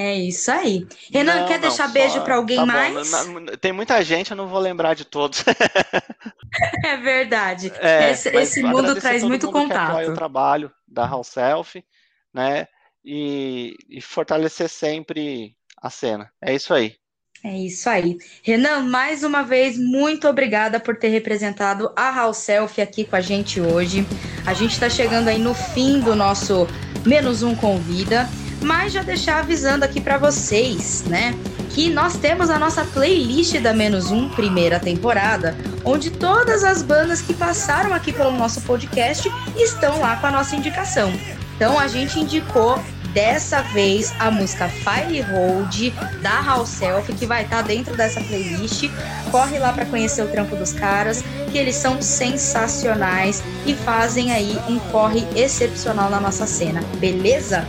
É 0.00 0.14
isso 0.14 0.50
aí. 0.50 0.86
Renan, 1.12 1.40
não, 1.40 1.46
quer 1.46 1.54
não, 1.54 1.68
deixar 1.68 1.86
só... 1.86 1.92
beijo 1.92 2.22
para 2.22 2.36
alguém 2.36 2.56
tá 2.56 2.64
mais? 2.64 3.12
Tem 3.60 3.70
muita 3.70 4.02
gente, 4.02 4.30
eu 4.30 4.36
não 4.36 4.48
vou 4.48 4.58
lembrar 4.58 4.94
de 4.94 5.04
todos. 5.04 5.44
é 6.86 6.96
verdade. 6.96 7.70
É, 7.78 8.12
esse, 8.12 8.30
esse 8.30 8.62
mundo 8.62 8.98
traz 8.98 9.22
muito 9.22 9.52
contato. 9.52 9.98
Que 9.98 10.10
o 10.10 10.14
trabalho 10.14 10.72
da 10.88 11.06
House 11.06 11.28
Self, 11.28 11.84
né? 12.32 12.66
E, 13.04 13.76
e 13.90 14.00
fortalecer 14.00 14.70
sempre 14.70 15.54
a 15.80 15.90
cena. 15.90 16.30
É 16.42 16.54
isso 16.54 16.74
aí. 16.74 16.94
É 17.42 17.56
isso 17.56 17.88
aí. 17.88 18.18
Renan, 18.42 18.80
mais 18.80 19.24
uma 19.24 19.42
vez, 19.42 19.78
muito 19.78 20.28
obrigada 20.28 20.78
por 20.78 20.96
ter 20.96 21.08
representado 21.08 21.90
a 21.96 22.10
House 22.10 22.36
Selfie 22.36 22.82
aqui 22.82 23.04
com 23.04 23.16
a 23.16 23.20
gente 23.20 23.60
hoje. 23.60 24.06
A 24.44 24.52
gente 24.52 24.72
está 24.72 24.90
chegando 24.90 25.28
aí 25.28 25.38
no 25.38 25.54
fim 25.54 26.00
do 26.00 26.14
nosso 26.14 26.66
Menos 27.06 27.42
Um 27.42 27.54
Convida, 27.54 28.28
mas 28.62 28.92
já 28.92 29.02
deixar 29.02 29.38
avisando 29.38 29.86
aqui 29.86 30.02
para 30.02 30.18
vocês, 30.18 31.04
né? 31.04 31.34
Que 31.70 31.88
nós 31.88 32.18
temos 32.18 32.50
a 32.50 32.58
nossa 32.58 32.84
playlist 32.84 33.58
da 33.58 33.72
Menos 33.72 34.10
Um 34.10 34.28
primeira 34.28 34.78
temporada, 34.78 35.56
onde 35.82 36.10
todas 36.10 36.62
as 36.62 36.82
bandas 36.82 37.22
que 37.22 37.32
passaram 37.32 37.94
aqui 37.94 38.12
pelo 38.12 38.32
nosso 38.32 38.60
podcast 38.62 39.30
estão 39.56 39.98
lá 40.00 40.16
com 40.16 40.26
a 40.26 40.30
nossa 40.30 40.54
indicação. 40.54 41.10
Então 41.56 41.78
a 41.78 41.88
gente 41.88 42.20
indicou 42.20 42.78
Dessa 43.12 43.62
vez 43.62 44.12
a 44.18 44.30
música 44.30 44.68
Fire 44.68 45.20
Hold 45.22 45.92
da 46.22 46.40
House 46.42 46.68
Self, 46.68 47.12
que 47.14 47.26
vai 47.26 47.42
estar 47.42 47.56
tá 47.56 47.62
dentro 47.62 47.96
dessa 47.96 48.20
playlist. 48.20 48.88
Corre 49.30 49.58
lá 49.58 49.72
para 49.72 49.86
conhecer 49.86 50.22
o 50.22 50.28
trampo 50.28 50.54
dos 50.56 50.72
caras, 50.72 51.24
que 51.50 51.58
eles 51.58 51.74
são 51.74 52.00
sensacionais 52.00 53.42
e 53.66 53.74
fazem 53.74 54.32
aí 54.32 54.56
um 54.68 54.78
corre 54.90 55.26
excepcional 55.34 56.08
na 56.08 56.20
nossa 56.20 56.46
cena, 56.46 56.82
beleza? 56.98 57.66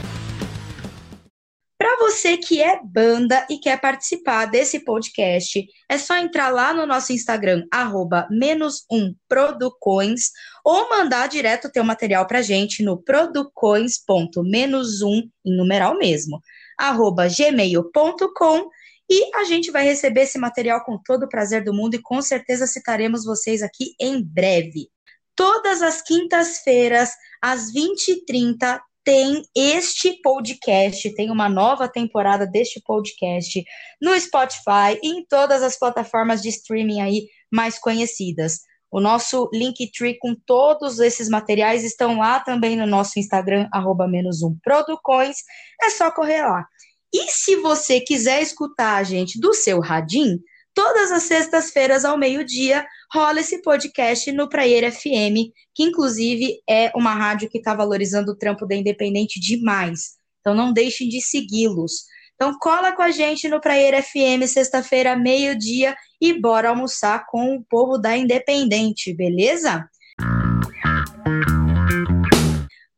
Para 1.81 1.97
você 1.97 2.37
que 2.37 2.61
é 2.61 2.79
banda 2.83 3.43
e 3.49 3.57
quer 3.57 3.81
participar 3.81 4.45
desse 4.45 4.81
podcast, 4.81 5.65
é 5.89 5.97
só 5.97 6.15
entrar 6.15 6.49
lá 6.49 6.75
no 6.75 6.85
nosso 6.85 7.11
Instagram, 7.11 7.65
arroba 7.71 8.27
menos 8.29 8.85
um 8.91 9.15
Producoins, 9.27 10.29
ou 10.63 10.91
mandar 10.91 11.27
direto 11.27 11.71
teu 11.71 11.83
material 11.83 12.27
pra 12.27 12.43
gente 12.43 12.83
no 12.83 13.01
producoins.menos 13.01 15.01
um, 15.01 15.27
em 15.43 15.57
numeral 15.57 15.97
mesmo, 15.97 16.39
arroba 16.77 17.27
gmail.com, 17.27 18.69
e 19.09 19.35
a 19.35 19.43
gente 19.45 19.71
vai 19.71 19.83
receber 19.83 20.21
esse 20.21 20.37
material 20.37 20.85
com 20.85 20.99
todo 21.03 21.23
o 21.23 21.29
prazer 21.29 21.63
do 21.63 21.73
mundo 21.73 21.95
e 21.95 22.01
com 22.03 22.21
certeza 22.21 22.67
citaremos 22.67 23.25
vocês 23.25 23.63
aqui 23.63 23.95
em 23.99 24.23
breve. 24.23 24.87
Todas 25.35 25.81
as 25.81 26.03
quintas-feiras, 26.03 27.09
às 27.41 27.73
20h30, 27.73 28.79
tem 29.03 29.43
este 29.55 30.21
podcast, 30.21 31.13
tem 31.15 31.31
uma 31.31 31.49
nova 31.49 31.87
temporada 31.87 32.45
deste 32.45 32.81
podcast 32.81 33.63
no 34.01 34.19
Spotify 34.19 34.99
e 35.01 35.07
em 35.07 35.25
todas 35.25 35.63
as 35.63 35.77
plataformas 35.77 36.41
de 36.41 36.49
streaming 36.49 37.01
aí 37.01 37.27
mais 37.51 37.79
conhecidas. 37.79 38.59
O 38.91 38.99
nosso 38.99 39.49
Linktree 39.53 40.19
com 40.19 40.35
todos 40.45 40.99
esses 40.99 41.29
materiais 41.29 41.83
estão 41.83 42.19
lá 42.19 42.39
também 42.41 42.75
no 42.75 42.85
nosso 42.85 43.17
Instagram, 43.17 43.67
arroba 43.71 44.07
menos 44.07 44.41
um 44.41 44.57
Producoins. 44.61 45.37
É 45.81 45.89
só 45.89 46.11
correr 46.11 46.41
lá. 46.41 46.65
E 47.13 47.29
se 47.31 47.55
você 47.57 48.01
quiser 48.01 48.41
escutar 48.41 48.97
a 48.97 49.03
gente 49.03 49.39
do 49.39 49.53
seu 49.53 49.79
radinho, 49.79 50.39
Todas 50.73 51.11
as 51.11 51.23
sextas-feiras 51.23 52.05
ao 52.05 52.17
meio-dia 52.17 52.85
rola 53.13 53.41
esse 53.41 53.61
podcast 53.61 54.31
no 54.31 54.47
Praia 54.47 54.89
FM, 54.89 55.51
que 55.75 55.83
inclusive 55.83 56.61
é 56.69 56.91
uma 56.95 57.13
rádio 57.13 57.49
que 57.49 57.57
está 57.57 57.75
valorizando 57.75 58.31
o 58.31 58.37
trampo 58.37 58.65
da 58.65 58.75
Independente 58.75 59.39
demais. 59.39 60.11
Então 60.39 60.55
não 60.55 60.71
deixem 60.71 61.09
de 61.09 61.21
segui-los. 61.21 62.05
Então 62.35 62.57
cola 62.59 62.93
com 62.93 63.01
a 63.01 63.11
gente 63.11 63.49
no 63.49 63.59
Praia 63.59 64.01
FM 64.01 64.47
sexta-feira 64.47 65.15
meio-dia 65.15 65.95
e 66.19 66.39
bora 66.39 66.69
almoçar 66.69 67.25
com 67.27 67.55
o 67.55 67.63
povo 67.69 67.97
da 67.97 68.15
Independente, 68.15 69.13
beleza? 69.13 69.87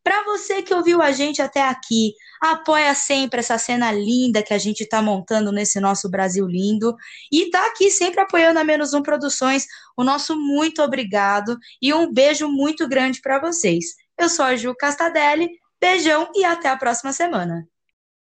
Para 0.04 0.24
você 0.26 0.62
que 0.62 0.74
ouviu 0.74 1.02
a 1.02 1.12
gente 1.14 1.42
até 1.42 1.62
aqui, 1.62 2.14
apoia 2.42 2.94
sempre 2.94 3.40
essa 3.40 3.58
cena 3.58 3.92
linda 3.92 4.44
que 4.44 4.54
a 4.54 4.58
gente 4.58 4.82
está 4.82 5.02
montando 5.02 5.52
nesse 5.52 5.80
nosso 5.80 6.10
Brasil 6.10 6.46
lindo 6.46 6.94
e 7.32 7.44
está 7.44 7.66
aqui 7.68 7.90
sempre 7.90 8.20
apoiando 8.20 8.60
a 8.60 8.64
Menos 8.66 8.94
Um 8.94 9.02
Produções. 9.02 9.66
O 9.96 10.04
nosso 10.04 10.36
muito 10.36 10.82
obrigado 10.82 11.58
e 11.82 11.94
um 11.94 12.12
beijo 12.12 12.50
muito 12.50 12.88
grande 12.88 13.22
para 13.22 13.40
vocês. 13.40 13.96
Eu 14.20 14.28
sou 14.28 14.44
a 14.44 14.56
Ju 14.58 14.76
Castadelli, 14.76 15.50
beijão 15.80 16.30
e 16.36 16.44
até 16.44 16.68
a 16.68 16.78
próxima 16.78 17.14
semana. 17.14 17.66